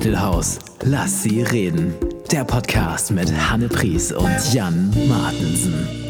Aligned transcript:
Mittelhaus. 0.00 0.58
Lass 0.82 1.24
sie 1.24 1.42
reden. 1.42 1.92
Der 2.32 2.42
Podcast 2.44 3.10
mit 3.10 3.30
Hanne 3.50 3.68
Pries 3.68 4.10
und 4.12 4.54
Jan 4.54 4.94
Martensen. 5.06 6.09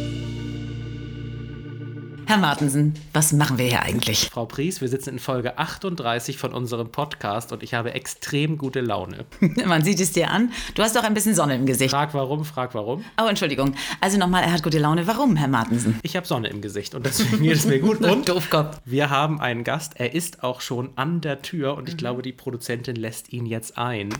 Herr 2.30 2.38
Martensen, 2.38 2.94
was 3.12 3.32
machen 3.32 3.58
wir 3.58 3.64
hier 3.66 3.82
eigentlich? 3.82 4.30
Frau 4.30 4.46
Pries, 4.46 4.80
wir 4.80 4.86
sitzen 4.86 5.14
in 5.14 5.18
Folge 5.18 5.58
38 5.58 6.38
von 6.38 6.52
unserem 6.52 6.92
Podcast 6.92 7.52
und 7.52 7.64
ich 7.64 7.74
habe 7.74 7.92
extrem 7.92 8.56
gute 8.56 8.80
Laune. 8.80 9.24
Man 9.66 9.82
sieht 9.82 9.98
es 9.98 10.12
dir 10.12 10.30
an. 10.30 10.52
Du 10.76 10.84
hast 10.84 10.94
doch 10.94 11.02
ein 11.02 11.12
bisschen 11.12 11.34
Sonne 11.34 11.56
im 11.56 11.66
Gesicht. 11.66 11.90
Frag 11.90 12.14
warum, 12.14 12.44
frag 12.44 12.72
warum. 12.76 13.04
Oh, 13.20 13.26
Entschuldigung. 13.26 13.74
Also 14.00 14.16
nochmal, 14.16 14.44
er 14.44 14.52
hat 14.52 14.62
gute 14.62 14.78
Laune. 14.78 15.08
Warum, 15.08 15.34
Herr 15.34 15.48
Martensen? 15.48 15.98
Ich 16.04 16.14
habe 16.14 16.24
Sonne 16.24 16.46
im 16.46 16.60
Gesicht 16.60 16.94
und 16.94 17.04
deswegen 17.04 17.42
geht 17.42 17.56
es 17.56 17.66
mir 17.66 17.80
gut. 17.80 18.00
Und 18.06 18.28
Doofkopf. 18.28 18.78
wir 18.84 19.10
haben 19.10 19.40
einen 19.40 19.64
Gast, 19.64 19.94
er 19.96 20.14
ist 20.14 20.44
auch 20.44 20.60
schon 20.60 20.90
an 20.94 21.20
der 21.20 21.42
Tür 21.42 21.76
und 21.76 21.88
ich 21.88 21.96
glaube, 21.96 22.22
die 22.22 22.32
Produzentin 22.32 22.94
lässt 22.94 23.32
ihn 23.32 23.44
jetzt 23.44 23.76
ein. 23.76 24.10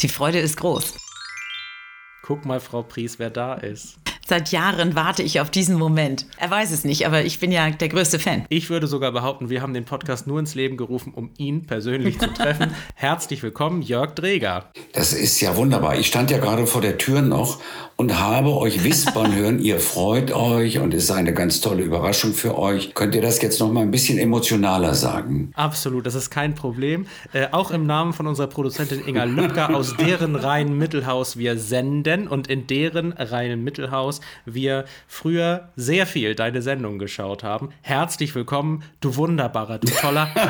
Die 0.00 0.08
Freude 0.08 0.40
ist 0.40 0.56
groß. 0.56 0.94
Guck 2.26 2.44
mal, 2.44 2.58
Frau 2.58 2.82
Pries, 2.82 3.20
wer 3.20 3.30
da 3.30 3.54
ist. 3.54 4.00
Seit 4.28 4.50
Jahren 4.50 4.96
warte 4.96 5.22
ich 5.22 5.40
auf 5.40 5.50
diesen 5.50 5.78
Moment. 5.78 6.26
Er 6.36 6.50
weiß 6.50 6.72
es 6.72 6.82
nicht, 6.82 7.06
aber 7.06 7.24
ich 7.24 7.38
bin 7.38 7.52
ja 7.52 7.70
der 7.70 7.88
größte 7.88 8.18
Fan. 8.18 8.44
Ich 8.48 8.70
würde 8.70 8.88
sogar 8.88 9.12
behaupten, 9.12 9.50
wir 9.50 9.62
haben 9.62 9.72
den 9.72 9.84
Podcast 9.84 10.26
nur 10.26 10.40
ins 10.40 10.56
Leben 10.56 10.76
gerufen, 10.76 11.12
um 11.14 11.30
ihn 11.38 11.64
persönlich 11.66 12.18
zu 12.18 12.34
treffen. 12.34 12.72
Herzlich 12.96 13.44
willkommen, 13.44 13.82
Jörg 13.82 14.16
Dreger. 14.16 14.72
Das 14.94 15.12
ist 15.12 15.40
ja 15.40 15.56
wunderbar. 15.56 15.96
Ich 15.96 16.08
stand 16.08 16.32
ja 16.32 16.38
gerade 16.38 16.66
vor 16.66 16.80
der 16.80 16.98
Tür 16.98 17.22
noch 17.22 17.60
und 17.94 18.18
habe 18.18 18.56
euch 18.56 18.82
wispern 18.82 19.32
hören, 19.36 19.60
ihr 19.60 19.78
freut 19.78 20.32
euch 20.32 20.80
und 20.80 20.92
es 20.92 21.04
ist 21.04 21.12
eine 21.12 21.32
ganz 21.32 21.60
tolle 21.60 21.84
Überraschung 21.84 22.34
für 22.34 22.58
euch. 22.58 22.94
Könnt 22.94 23.14
ihr 23.14 23.22
das 23.22 23.40
jetzt 23.40 23.60
noch 23.60 23.70
mal 23.70 23.82
ein 23.82 23.92
bisschen 23.92 24.18
emotionaler 24.18 24.94
sagen? 24.94 25.52
Absolut, 25.54 26.04
das 26.04 26.16
ist 26.16 26.30
kein 26.30 26.56
Problem. 26.56 27.06
Äh, 27.32 27.46
auch 27.52 27.70
im 27.70 27.86
Namen 27.86 28.12
von 28.12 28.26
unserer 28.26 28.48
Produzentin 28.48 29.06
Inga 29.06 29.22
Lübcker, 29.22 29.72
aus 29.72 29.96
deren 29.96 30.34
reinen 30.34 30.76
Mittelhaus 30.76 31.36
wir 31.36 31.56
senden 31.60 32.15
und 32.26 32.48
in 32.48 32.66
deren 32.66 33.12
reinen 33.12 33.62
Mittelhaus 33.62 34.20
wir 34.46 34.84
früher 35.06 35.68
sehr 35.76 36.06
viel 36.06 36.34
deine 36.34 36.62
Sendung 36.62 36.98
geschaut 36.98 37.44
haben. 37.44 37.68
Herzlich 37.82 38.34
willkommen, 38.34 38.82
du 39.00 39.16
wunderbarer, 39.16 39.78
du 39.78 39.88
toller. 39.88 40.28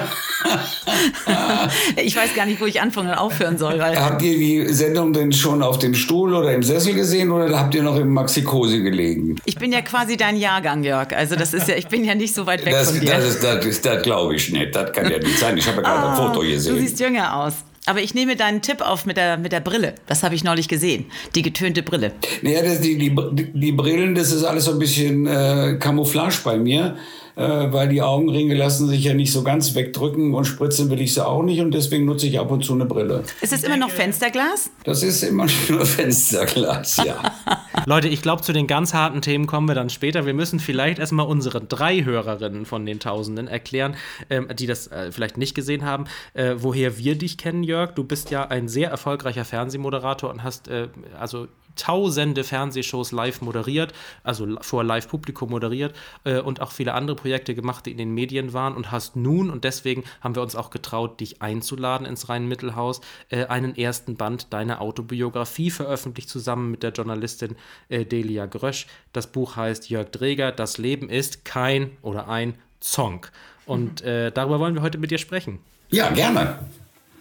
Ich 1.96 2.16
weiß 2.16 2.34
gar 2.34 2.46
nicht, 2.46 2.60
wo 2.60 2.66
ich 2.66 2.80
anfangen 2.80 3.08
und 3.10 3.14
aufhören 3.16 3.58
soll, 3.58 3.78
weil 3.78 3.98
Habt 3.98 4.22
ihr 4.22 4.36
die 4.38 4.72
Sendung 4.72 5.12
denn 5.12 5.32
schon 5.32 5.62
auf 5.62 5.78
dem 5.78 5.94
Stuhl 5.94 6.34
oder 6.34 6.52
im 6.54 6.62
Sessel 6.62 6.94
gesehen 6.94 7.30
oder 7.30 7.58
habt 7.58 7.74
ihr 7.74 7.82
noch 7.82 7.96
im 7.96 8.12
Maxikose 8.12 8.82
gelegen? 8.82 9.36
ich 9.44 9.56
bin 9.56 9.72
ja 9.72 9.82
quasi 9.82 10.16
dein 10.16 10.36
Jahrgang, 10.36 10.82
Jörg. 10.84 11.12
Also 11.14 11.36
das 11.36 11.52
ist 11.54 11.68
ja, 11.68 11.74
ich 11.76 11.88
bin 11.88 12.04
ja 12.04 12.14
nicht 12.14 12.34
so 12.34 12.46
weit 12.46 12.64
weg 12.64 12.72
Das, 12.72 12.90
von 12.90 13.00
dir. 13.00 13.10
das, 13.10 13.24
ist- 13.24 13.42
das, 13.42 13.64
ist- 13.64 13.84
das 13.84 14.02
glaube 14.02 14.34
ich 14.36 14.50
nicht. 14.52 14.74
Das 14.74 14.92
kann 14.92 15.10
ja 15.10 15.18
nicht 15.18 15.38
sein. 15.38 15.56
Ich 15.58 15.66
habe 15.66 15.78
ja 15.78 15.82
gerade 15.82 16.10
ein 16.10 16.16
Foto 16.16 16.42
Du 16.42 16.48
gesehen. 16.48 16.78
siehst 16.78 17.00
jünger 17.00 17.34
aus. 17.36 17.54
Aber 17.86 18.00
ich 18.00 18.14
nehme 18.14 18.34
deinen 18.34 18.62
Tipp 18.62 18.80
auf 18.80 19.06
mit 19.06 19.16
der, 19.16 19.36
mit 19.36 19.52
der 19.52 19.60
Brille. 19.60 19.94
Das 20.06 20.24
habe 20.24 20.34
ich 20.34 20.42
neulich 20.42 20.68
gesehen. 20.68 21.06
Die 21.36 21.42
getönte 21.42 21.84
Brille. 21.84 22.12
Naja, 22.42 22.62
das, 22.62 22.80
die, 22.80 22.98
die, 22.98 23.14
die 23.52 23.72
Brillen, 23.72 24.16
das 24.16 24.32
ist 24.32 24.42
alles 24.42 24.64
so 24.64 24.72
ein 24.72 24.78
bisschen 24.80 25.26
äh, 25.26 25.76
Camouflage 25.78 26.38
bei 26.44 26.56
mir, 26.58 26.96
äh, 27.36 27.72
weil 27.72 27.88
die 27.88 28.02
Augenringe 28.02 28.54
lassen 28.54 28.88
sich 28.88 29.04
ja 29.04 29.14
nicht 29.14 29.30
so 29.30 29.44
ganz 29.44 29.74
wegdrücken 29.74 30.34
und 30.34 30.46
spritzen 30.46 30.90
will 30.90 31.00
ich 31.00 31.14
sie 31.14 31.24
auch 31.24 31.42
nicht 31.42 31.60
und 31.60 31.72
deswegen 31.72 32.06
nutze 32.06 32.26
ich 32.26 32.40
ab 32.40 32.50
und 32.50 32.64
zu 32.64 32.72
eine 32.72 32.86
Brille. 32.86 33.22
Ist 33.40 33.52
es 33.52 33.62
immer 33.62 33.76
noch 33.76 33.90
Fensterglas? 33.90 34.70
Das 34.84 35.02
ist 35.02 35.22
immer 35.22 35.46
nur 35.68 35.84
Fensterglas, 35.84 36.96
ja. 37.04 37.22
Leute, 37.86 38.08
ich 38.08 38.22
glaube, 38.22 38.42
zu 38.42 38.52
den 38.52 38.66
ganz 38.66 38.94
harten 38.94 39.20
Themen 39.20 39.46
kommen 39.46 39.68
wir 39.68 39.74
dann 39.74 39.90
später. 39.90 40.26
Wir 40.26 40.34
müssen 40.34 40.58
vielleicht 40.58 40.98
erstmal 40.98 41.26
unsere 41.26 41.60
drei 41.60 42.04
Hörerinnen 42.04 42.64
von 42.64 42.86
den 42.86 43.00
Tausenden 43.00 43.48
erklären, 43.48 43.96
ähm, 44.30 44.48
die 44.58 44.66
das 44.66 44.88
äh, 44.88 45.12
vielleicht 45.12 45.36
nicht 45.36 45.54
gesehen 45.54 45.84
haben, 45.84 46.06
äh, 46.34 46.54
woher 46.56 46.98
wir 46.98 47.16
dich 47.16 47.36
kennen, 47.38 47.62
Jörg. 47.62 47.92
Du 47.92 48.02
bist 48.02 48.30
ja 48.30 48.48
ein 48.48 48.66
sehr 48.66 48.90
erfolgreicher 48.90 49.44
Fernsehmoderator 49.44 50.30
und 50.30 50.42
hast 50.42 50.68
äh, 50.68 50.88
also 51.18 51.48
tausende 51.76 52.44
Fernsehshows 52.44 53.12
live 53.12 53.40
moderiert, 53.40 53.92
also 54.22 54.56
vor 54.60 54.84
Live-Publikum 54.84 55.50
moderiert 55.50 55.94
äh, 56.24 56.40
und 56.40 56.60
auch 56.60 56.72
viele 56.72 56.94
andere 56.94 57.16
Projekte 57.16 57.54
gemacht, 57.54 57.86
die 57.86 57.92
in 57.92 57.98
den 57.98 58.12
Medien 58.12 58.52
waren 58.52 58.74
und 58.74 58.90
hast 58.90 59.16
nun, 59.16 59.50
und 59.50 59.64
deswegen 59.64 60.04
haben 60.20 60.34
wir 60.34 60.42
uns 60.42 60.56
auch 60.56 60.70
getraut, 60.70 61.20
dich 61.20 61.42
einzuladen 61.42 62.06
ins 62.06 62.28
Rhein-Mittelhaus, 62.28 63.00
äh, 63.28 63.46
einen 63.46 63.76
ersten 63.76 64.16
Band 64.16 64.52
deiner 64.52 64.80
Autobiografie 64.80 65.70
veröffentlicht, 65.70 66.28
zusammen 66.28 66.70
mit 66.70 66.82
der 66.82 66.92
Journalistin 66.92 67.56
äh, 67.88 68.04
Delia 68.04 68.46
Grösch. 68.46 68.86
Das 69.12 69.26
Buch 69.26 69.56
heißt 69.56 69.90
Jörg 69.90 70.10
Dreger, 70.10 70.52
Das 70.52 70.78
Leben 70.78 71.08
ist 71.08 71.44
kein 71.44 71.96
oder 72.02 72.28
ein 72.28 72.54
Song. 72.80 73.26
Und 73.66 74.02
äh, 74.02 74.30
darüber 74.30 74.60
wollen 74.60 74.74
wir 74.74 74.82
heute 74.82 74.98
mit 74.98 75.10
dir 75.10 75.18
sprechen. 75.18 75.58
Ja, 75.90 76.10
gerne. 76.10 76.58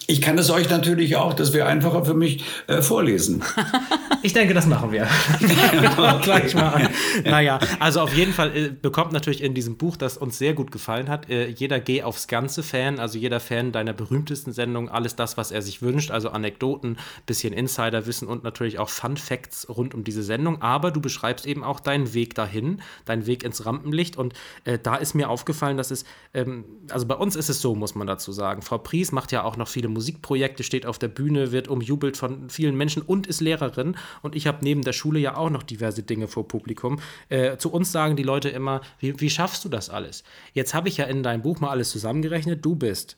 Ich 0.08 0.22
kann 0.22 0.38
es 0.38 0.50
euch 0.52 0.70
natürlich 0.70 1.16
auch, 1.16 1.34
das 1.34 1.54
wäre 1.54 1.68
einfacher 1.68 2.06
für 2.06 2.14
mich, 2.14 2.44
äh, 2.68 2.82
vorlesen. 2.82 3.44
Ich 4.22 4.34
denke, 4.34 4.56
das 4.56 4.66
machen 4.66 4.92
wir. 4.92 5.08
Gleich 6.24 6.56
mal 6.56 6.70
an. 6.70 6.90
Naja, 7.26 7.60
also 7.80 8.02
auf 8.02 8.12
jeden 8.16 8.34
Fall 8.34 8.58
äh, 8.58 8.70
bekommt 8.70 9.12
natürlich 9.12 9.44
in 9.44 9.54
diesem 9.54 9.78
Buch, 9.78 9.98
das 9.98 10.18
uns 10.18 10.40
sehr 10.40 10.56
gut 10.56 10.72
gefallen 10.72 11.10
hat, 11.10 11.30
äh, 11.30 11.48
jeder 11.50 11.80
Geh 11.80 12.02
aufs 12.02 12.28
Ganze 12.28 12.64
Fan, 12.64 13.00
also 13.00 13.20
jeder 13.20 13.40
Fan 13.40 13.72
deiner 13.72 13.94
berühmtesten 13.94 14.52
Sendung, 14.52 14.90
alles 14.90 15.16
das, 15.16 15.38
was 15.38 15.52
er 15.52 15.62
sich 15.62 15.84
wünscht, 15.84 16.10
also 16.10 16.30
Anekdoten, 16.30 16.98
bisschen 17.28 17.54
Insiderwissen 17.54 18.28
und 18.28 18.44
natürlich 18.44 18.80
auch 18.80 18.90
Fun 18.90 19.16
Facts 19.16 19.68
rund 19.70 19.94
um 19.94 20.04
diese 20.04 20.24
Sendung. 20.24 20.60
Aber 20.60 20.90
du 20.90 21.02
beschreibst 21.02 21.46
eben 21.46 21.64
auch 21.64 21.80
deinen 21.80 22.16
Weg 22.16 22.34
dahin, 22.34 22.82
deinen 23.06 23.28
Weg 23.28 23.44
ins 23.44 23.64
Rampenlicht. 23.68 24.18
Und 24.18 24.34
äh, 24.64 24.80
da 24.82 24.96
ist 24.96 25.14
mir 25.14 25.30
aufgefallen, 25.30 25.78
dass 25.78 25.92
es, 25.92 26.04
ähm, 26.34 26.66
also 26.90 27.06
bei 27.06 27.16
uns 27.16 27.36
ist 27.36 27.50
es 27.50 27.62
so, 27.62 27.76
muss 27.76 27.94
man 27.94 28.08
dazu 28.08 28.32
sagen. 28.32 28.64
Frau 28.64 28.80
Pries 28.80 29.12
macht 29.12 29.32
ja 29.32 29.44
auch 29.44 29.56
noch 29.56 29.68
viele 29.68 29.88
Musikprojekte, 29.96 30.62
steht 30.62 30.86
auf 30.86 31.00
der 31.00 31.08
Bühne, 31.08 31.52
wird 31.52 31.68
umjubelt 31.68 32.18
von 32.18 32.50
vielen 32.52 32.76
Menschen 32.78 33.02
und 33.02 33.26
ist 33.26 33.42
Lehrerin. 33.42 33.98
Und 34.22 34.36
ich 34.36 34.46
habe 34.46 34.60
neben 34.62 34.84
der 34.84 34.94
Schule 34.94 35.20
ja 35.20 35.36
auch 35.36 35.50
noch 35.50 35.64
diverse 35.64 36.04
Dinge 36.04 36.28
vor 36.28 36.48
Publikum. 36.48 37.00
Äh, 37.30 37.58
zu 37.58 37.72
uns 37.72 37.92
sagen 37.92 38.16
die 38.16 38.24
Leute 38.24 38.50
immer, 38.50 38.82
wie, 39.00 39.20
wie 39.20 39.30
schaffst 39.32 39.66
du 39.66 39.70
das 39.70 39.90
alles? 39.90 40.24
Jetzt 40.54 40.76
habe 40.76 40.90
ich 40.90 40.98
ja 40.98 41.06
in 41.06 41.24
deinem 41.24 41.42
Buch 41.42 41.60
mal 41.60 41.72
alles 41.72 41.90
zusammengerechnet. 41.90 42.64
Du 42.64 42.76
bist 42.76 43.18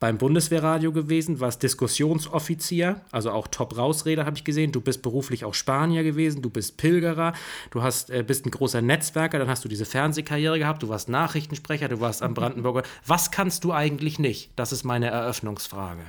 beim 0.00 0.16
Bundeswehrradio 0.16 0.92
gewesen, 0.92 1.40
warst 1.40 1.62
Diskussionsoffizier, 1.62 3.02
also 3.12 3.30
auch 3.30 3.46
Top-Rausreder 3.46 4.24
habe 4.24 4.36
ich 4.36 4.44
gesehen. 4.44 4.72
Du 4.72 4.80
bist 4.80 5.02
beruflich 5.02 5.44
auch 5.44 5.54
Spanier 5.54 6.02
gewesen, 6.02 6.40
du 6.40 6.48
bist 6.48 6.78
Pilgerer, 6.78 7.34
du 7.70 7.82
hast, 7.82 8.10
äh, 8.10 8.24
bist 8.26 8.46
ein 8.46 8.50
großer 8.50 8.80
Netzwerker, 8.80 9.38
dann 9.38 9.48
hast 9.48 9.64
du 9.64 9.68
diese 9.68 9.84
Fernsehkarriere 9.84 10.58
gehabt, 10.58 10.82
du 10.82 10.88
warst 10.88 11.10
Nachrichtensprecher, 11.10 11.88
du 11.88 12.00
warst 12.00 12.22
am 12.22 12.32
Brandenburger. 12.32 12.82
Was 13.06 13.30
kannst 13.30 13.62
du 13.64 13.72
eigentlich 13.72 14.18
nicht? 14.18 14.50
Das 14.56 14.72
ist 14.72 14.84
meine 14.84 15.08
Eröffnungsfrage. 15.08 16.02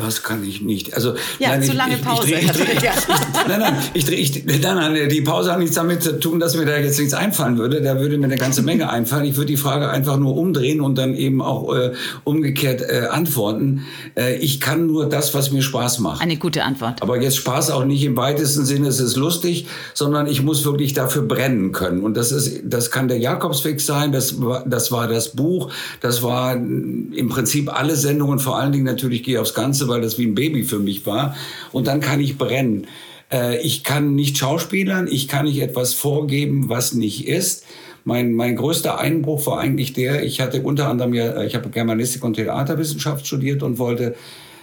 Was 0.00 0.22
kann 0.22 0.44
ich 0.44 0.60
nicht? 0.62 0.94
Also, 0.94 1.14
Ja, 1.38 1.60
zu 1.60 1.68
ich, 1.70 1.74
lange 1.74 1.96
ich, 1.96 2.02
Pause. 2.02 2.34
Ich, 2.34 2.46
dreh- 2.50 2.64
dreh- 2.64 2.66
Ja. 2.84 2.92
nein, 3.48 3.60
nein, 3.60 3.74
ich, 3.94 4.04
dreh- 4.04 4.14
ich, 4.14 4.44
nein, 4.44 4.60
nein, 4.62 5.08
die 5.08 5.20
Pause 5.22 5.52
hat 5.52 5.58
nichts 5.58 5.74
damit 5.76 6.02
zu 6.02 6.18
tun, 6.20 6.40
dass 6.40 6.56
mir 6.56 6.66
da 6.66 6.76
jetzt 6.76 6.98
nichts 6.98 7.14
einfallen 7.14 7.58
würde. 7.58 7.80
Da 7.82 7.98
würde 8.00 8.18
mir 8.18 8.24
eine 8.26 8.36
ganze 8.36 8.62
Menge 8.62 8.90
einfallen. 8.90 9.24
Ich 9.24 9.36
würde 9.36 9.46
die 9.46 9.56
Frage 9.56 9.88
einfach 9.88 10.16
nur 10.18 10.36
umdrehen 10.36 10.80
und 10.80 10.96
dann 10.96 11.14
eben 11.14 11.40
auch 11.42 11.74
äh, 11.74 11.92
umgekehrt 12.24 12.82
äh, 12.82 13.06
antworten. 13.10 13.86
Äh, 14.16 14.36
ich 14.38 14.60
kann 14.60 14.86
nur 14.86 15.08
das, 15.08 15.34
was 15.34 15.50
mir 15.50 15.62
Spaß 15.62 16.00
macht. 16.00 16.22
Eine 16.22 16.36
gute 16.36 16.62
Antwort. 16.64 17.02
Aber 17.02 17.20
jetzt 17.20 17.36
Spaß 17.36 17.70
auch 17.70 17.84
nicht 17.84 18.02
im 18.04 18.16
weitesten 18.16 18.64
Sinne, 18.64 18.88
es 18.88 19.00
ist 19.00 19.16
lustig, 19.16 19.66
sondern 19.94 20.26
ich 20.26 20.42
muss 20.42 20.64
wirklich 20.64 20.92
dafür 20.92 21.22
brennen 21.22 21.72
können. 21.72 22.02
Und 22.02 22.16
das 22.16 22.32
ist, 22.32 22.60
das 22.64 22.90
kann 22.90 23.08
der 23.08 23.18
Jakobsweg 23.18 23.80
sein, 23.80 24.12
das 24.12 24.40
war, 24.40 24.64
das 24.66 24.92
war 24.92 25.08
das 25.08 25.30
Buch, 25.30 25.70
das 26.00 26.22
war 26.22 26.54
im 26.54 27.28
Prinzip 27.28 27.72
alle 27.72 27.96
Sendungen, 27.96 28.38
vor 28.38 28.58
allen 28.58 28.72
Dingen 28.72 28.84
natürlich 28.84 29.22
gehe 29.22 29.40
aufs 29.40 29.54
Ganze, 29.54 29.85
weil 29.88 30.00
das 30.00 30.18
wie 30.18 30.26
ein 30.26 30.34
Baby 30.34 30.64
für 30.64 30.78
mich 30.78 31.06
war. 31.06 31.36
Und 31.72 31.86
dann 31.86 32.00
kann 32.00 32.20
ich 32.20 32.38
brennen. 32.38 32.86
Äh, 33.32 33.60
ich 33.60 33.84
kann 33.84 34.14
nicht 34.14 34.38
schauspielern, 34.38 35.08
ich 35.10 35.28
kann 35.28 35.46
nicht 35.46 35.60
etwas 35.60 35.94
vorgeben, 35.94 36.68
was 36.68 36.94
nicht 36.94 37.26
ist. 37.26 37.64
Mein, 38.04 38.34
mein 38.34 38.56
größter 38.56 38.98
Einbruch 38.98 39.46
war 39.46 39.58
eigentlich 39.58 39.92
der, 39.92 40.22
ich 40.22 40.40
hatte 40.40 40.62
unter 40.62 40.88
anderem 40.88 41.12
ja, 41.12 41.42
ich 41.42 41.56
habe 41.56 41.70
Germanistik 41.70 42.22
und 42.22 42.34
Theaterwissenschaft 42.34 43.26
studiert 43.26 43.64
und 43.64 43.78
wollte 43.78 44.14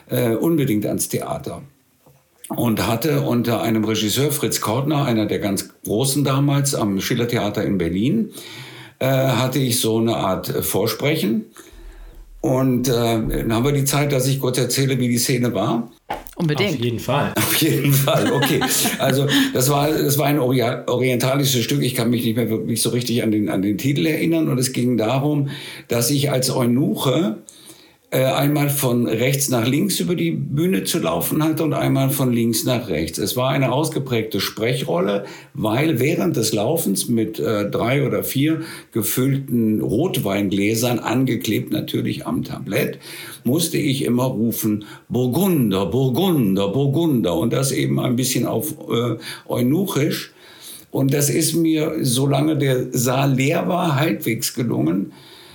äh, 0.09 0.35
unbedingt 0.35 0.85
ans 0.85 1.09
Theater 1.09 1.61
und 2.49 2.87
hatte 2.87 3.21
unter 3.21 3.61
einem 3.61 3.83
Regisseur, 3.83 4.31
Fritz 4.31 4.61
Kortner, 4.61 5.05
einer 5.05 5.25
der 5.25 5.39
ganz 5.39 5.69
Großen 5.83 6.23
damals 6.23 6.75
am 6.75 7.01
Schillertheater 7.01 7.63
in 7.63 7.77
Berlin, 7.77 8.31
äh, 8.99 9.07
hatte 9.07 9.59
ich 9.59 9.79
so 9.79 9.97
eine 9.97 10.15
Art 10.15 10.49
äh, 10.49 10.61
Vorsprechen. 10.61 11.45
Und 12.43 12.89
äh, 12.89 12.91
dann 12.91 13.53
haben 13.53 13.63
wir 13.63 13.71
die 13.71 13.85
Zeit, 13.85 14.11
dass 14.11 14.27
ich 14.27 14.37
kurz 14.41 14.57
erzähle, 14.57 14.99
wie 14.99 15.07
die 15.07 15.17
Szene 15.17 15.53
war. 15.53 15.89
Unbedingt. 16.35 16.77
jeden 16.77 16.99
Fall. 16.99 17.31
Auf 17.37 17.55
jeden 17.55 17.93
Fall, 17.93 18.33
okay. 18.33 18.59
Also 18.99 19.27
das 19.53 19.69
war, 19.69 19.89
das 19.89 20.17
war 20.17 20.25
ein 20.25 20.39
Ori- 20.39 20.61
orientalisches 20.87 21.63
Stück. 21.63 21.81
Ich 21.81 21.95
kann 21.95 22.09
mich 22.09 22.25
nicht 22.25 22.35
mehr 22.35 22.49
wirklich 22.49 22.81
so 22.81 22.89
richtig 22.89 23.23
an 23.23 23.31
den, 23.31 23.47
an 23.47 23.61
den 23.61 23.77
Titel 23.77 24.05
erinnern. 24.05 24.49
Und 24.49 24.57
es 24.57 24.73
ging 24.73 24.97
darum, 24.97 25.51
dass 25.87 26.11
ich 26.11 26.31
als 26.31 26.53
Eunuche 26.53 27.37
äh, 27.37 27.52
einmal 28.19 28.69
von 28.69 29.07
rechts 29.07 29.49
nach 29.49 29.65
links 29.65 29.99
über 29.99 30.15
die 30.15 30.31
Bühne 30.31 30.83
zu 30.83 30.99
laufen 30.99 31.43
hatte 31.43 31.63
und 31.63 31.73
einmal 31.73 32.09
von 32.11 32.31
links 32.31 32.63
nach 32.63 32.87
rechts. 32.87 33.17
Es 33.17 33.35
war 33.35 33.49
eine 33.49 33.71
ausgeprägte 33.71 34.39
Sprechrolle, 34.39 35.25
weil 35.53 35.99
während 35.99 36.35
des 36.35 36.53
Laufens 36.53 37.09
mit 37.09 37.39
äh, 37.39 37.69
drei 37.69 38.05
oder 38.05 38.23
vier 38.23 38.61
gefüllten 38.91 39.81
Rotweingläsern, 39.81 40.99
angeklebt 40.99 41.71
natürlich 41.71 42.27
am 42.27 42.43
Tablett, 42.43 42.99
musste 43.43 43.77
ich 43.77 44.03
immer 44.03 44.25
rufen, 44.25 44.85
Burgunder, 45.09 45.87
Burgunder, 45.87 46.67
Burgunder 46.67 47.35
und 47.35 47.51
das 47.51 47.71
eben 47.71 47.99
ein 47.99 48.15
bisschen 48.15 48.45
auf 48.45 48.75
äh, 48.91 49.17
Eunuchisch. 49.47 50.33
Und 50.91 51.13
das 51.13 51.31
ist 51.31 51.55
mir, 51.55 51.95
solange 52.01 52.57
der 52.57 52.85
Saal 52.91 53.33
leer 53.33 53.67
war, 53.67 53.95
halbwegs 53.95 54.53
gelungen 54.53 55.13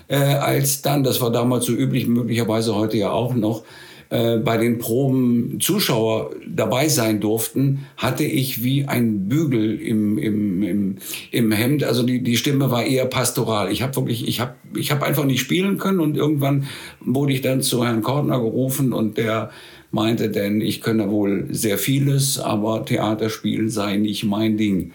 äh, 0.08 0.16
als 0.16 0.82
dann, 0.82 1.04
das 1.04 1.20
war 1.20 1.30
damals 1.30 1.66
so 1.66 1.72
üblich, 1.72 2.06
möglicherweise 2.06 2.74
heute 2.74 2.96
ja 2.96 3.10
auch 3.10 3.34
noch, 3.34 3.62
äh, 4.10 4.38
bei 4.38 4.56
den 4.56 4.78
Proben 4.78 5.58
Zuschauer 5.60 6.30
dabei 6.46 6.88
sein 6.88 7.20
durften, 7.20 7.86
hatte 7.98 8.24
ich 8.24 8.62
wie 8.62 8.86
ein 8.86 9.28
Bügel 9.28 9.78
im, 9.78 10.16
im, 10.16 10.62
im, 10.62 10.96
im 11.30 11.52
Hemd. 11.52 11.84
Also 11.84 12.02
die, 12.04 12.22
die 12.22 12.38
Stimme 12.38 12.70
war 12.70 12.84
eher 12.84 13.04
pastoral. 13.04 13.70
Ich 13.70 13.82
habe 13.82 13.96
wirklich, 13.96 14.26
ich 14.26 14.40
habe 14.40 14.54
ich 14.74 14.90
hab 14.90 15.02
einfach 15.02 15.24
nicht 15.24 15.40
spielen 15.40 15.76
können 15.76 16.00
und 16.00 16.16
irgendwann 16.16 16.64
wurde 17.00 17.34
ich 17.34 17.42
dann 17.42 17.60
zu 17.60 17.84
Herrn 17.84 18.02
Kortner 18.02 18.40
gerufen 18.40 18.94
und 18.94 19.18
der 19.18 19.50
meinte 19.90 20.28
denn, 20.28 20.60
ich 20.60 20.82
könne 20.82 21.10
wohl 21.10 21.46
sehr 21.50 21.78
vieles, 21.78 22.38
aber 22.38 22.84
Theaterspielen 22.84 23.70
sei 23.70 23.96
nicht 23.96 24.24
mein 24.24 24.56
Ding. 24.56 24.92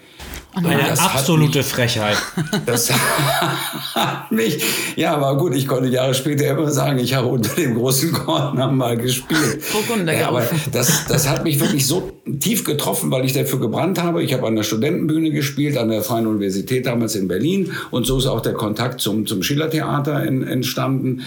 Eine 0.54 0.92
absolute 0.92 1.58
mich, 1.58 1.66
Frechheit. 1.66 2.16
Das 2.66 2.92
hat 2.92 4.30
mich, 4.30 4.62
ja, 4.94 5.14
aber 5.14 5.36
gut, 5.36 5.54
ich 5.54 5.66
konnte 5.66 5.88
Jahre 5.88 6.14
später 6.14 6.46
immer 6.46 6.70
sagen, 6.70 6.98
ich 6.98 7.14
habe 7.14 7.26
unter 7.26 7.52
dem 7.56 7.74
großen 7.74 8.12
Korn 8.12 8.76
mal 8.76 8.96
gespielt. 8.96 9.62
Ja, 10.06 10.28
aber 10.28 10.46
das, 10.70 11.06
das 11.06 11.28
hat 11.28 11.42
mich 11.42 11.58
wirklich 11.58 11.86
so 11.86 12.12
tief 12.38 12.62
getroffen, 12.62 13.10
weil 13.10 13.24
ich 13.24 13.32
dafür 13.32 13.58
gebrannt 13.58 14.00
habe. 14.00 14.22
Ich 14.22 14.32
habe 14.32 14.46
an 14.46 14.54
der 14.54 14.62
Studentenbühne 14.62 15.32
gespielt, 15.32 15.76
an 15.76 15.88
der 15.88 16.02
Freien 16.02 16.28
Universität 16.28 16.86
damals 16.86 17.16
in 17.16 17.26
Berlin 17.26 17.72
und 17.90 18.06
so 18.06 18.18
ist 18.18 18.26
auch 18.26 18.40
der 18.40 18.54
Kontakt 18.54 19.00
zum, 19.00 19.26
zum 19.26 19.42
Schillertheater 19.42 20.22
entstanden. 20.22 21.22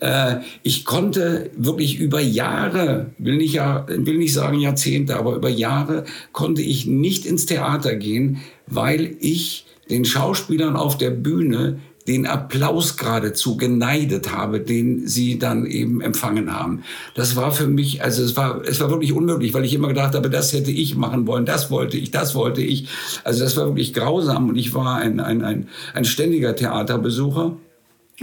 Äh, 0.00 0.36
ich 0.62 0.84
konnte 0.84 1.50
wirklich 1.56 1.98
über 1.98 2.20
Jahre, 2.20 3.10
will 3.18 3.36
nicht, 3.36 3.54
ja, 3.54 3.86
will 3.88 4.18
nicht 4.18 4.34
sagen 4.34 4.60
Jahrzehnte, 4.60 5.16
aber 5.16 5.34
über 5.34 5.48
Jahre 5.48 6.04
konnte 6.32 6.62
ich 6.62 6.86
nicht 6.86 7.26
ins 7.26 7.46
Theater 7.46 7.96
gehen, 7.96 8.42
weil 8.66 9.16
ich 9.20 9.66
den 9.88 10.04
Schauspielern 10.04 10.76
auf 10.76 10.98
der 10.98 11.10
Bühne 11.10 11.78
den 12.06 12.26
Applaus 12.26 12.96
geradezu 12.96 13.56
geneidet 13.56 14.32
habe, 14.32 14.60
den 14.60 15.08
sie 15.08 15.38
dann 15.38 15.66
eben 15.66 16.00
empfangen 16.00 16.54
haben. 16.54 16.82
Das 17.14 17.34
war 17.36 17.50
für 17.52 17.66
mich, 17.66 18.02
also 18.02 18.22
es 18.22 18.36
war, 18.36 18.62
es 18.64 18.80
war 18.80 18.90
wirklich 18.90 19.12
unmöglich, 19.12 19.54
weil 19.54 19.64
ich 19.64 19.74
immer 19.74 19.88
gedacht 19.88 20.14
habe, 20.14 20.30
das 20.30 20.52
hätte 20.52 20.70
ich 20.70 20.96
machen 20.96 21.26
wollen, 21.26 21.46
das 21.46 21.70
wollte 21.70 21.96
ich, 21.96 22.10
das 22.10 22.34
wollte 22.34 22.62
ich. 22.62 22.88
Also 23.24 23.42
das 23.42 23.56
war 23.56 23.66
wirklich 23.66 23.92
grausam 23.92 24.48
und 24.48 24.56
ich 24.56 24.72
war 24.74 24.96
ein, 24.96 25.18
ein, 25.18 25.42
ein, 25.42 25.68
ein 25.94 26.04
ständiger 26.04 26.54
Theaterbesucher 26.54 27.56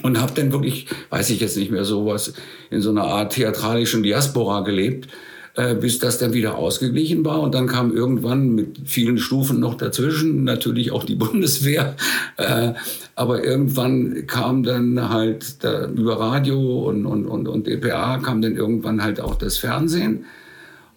und 0.02 0.20
habe 0.20 0.34
dann 0.36 0.52
wirklich, 0.52 0.88
weiß 1.10 1.30
ich 1.30 1.40
jetzt 1.40 1.58
nicht 1.58 1.72
mehr, 1.72 1.86
sowas 1.86 2.34
in 2.72 2.82
so 2.82 2.90
einer 2.90 3.04
Art 3.04 3.34
theatralischen 3.34 4.02
Diaspora 4.02 4.62
gelebt, 4.62 5.08
äh, 5.56 5.76
bis 5.76 6.00
das 6.00 6.18
dann 6.18 6.34
wieder 6.34 6.58
ausgeglichen 6.58 7.24
war. 7.24 7.42
Und 7.42 7.54
dann 7.54 7.68
kam 7.68 7.96
irgendwann 7.96 8.56
mit 8.56 8.80
vielen 8.86 9.20
Stufen 9.20 9.60
noch 9.60 9.76
dazwischen 9.76 10.44
natürlich 10.44 10.92
auch 10.92 11.04
die 11.04 11.16
Bundeswehr. 11.24 11.96
Äh, 12.38 12.74
aber 13.16 13.44
irgendwann 13.44 14.26
kam 14.26 14.64
dann 14.64 15.10
halt 15.10 15.64
da, 15.64 15.88
über 15.88 16.20
Radio 16.20 16.88
und, 16.90 17.06
und, 17.06 17.28
und, 17.28 17.48
und 17.48 17.68
DPA 17.68 18.18
kam 18.18 18.42
dann 18.42 18.56
irgendwann 18.56 19.04
halt 19.04 19.22
auch 19.22 19.36
das 19.36 19.58
Fernsehen 19.58 20.26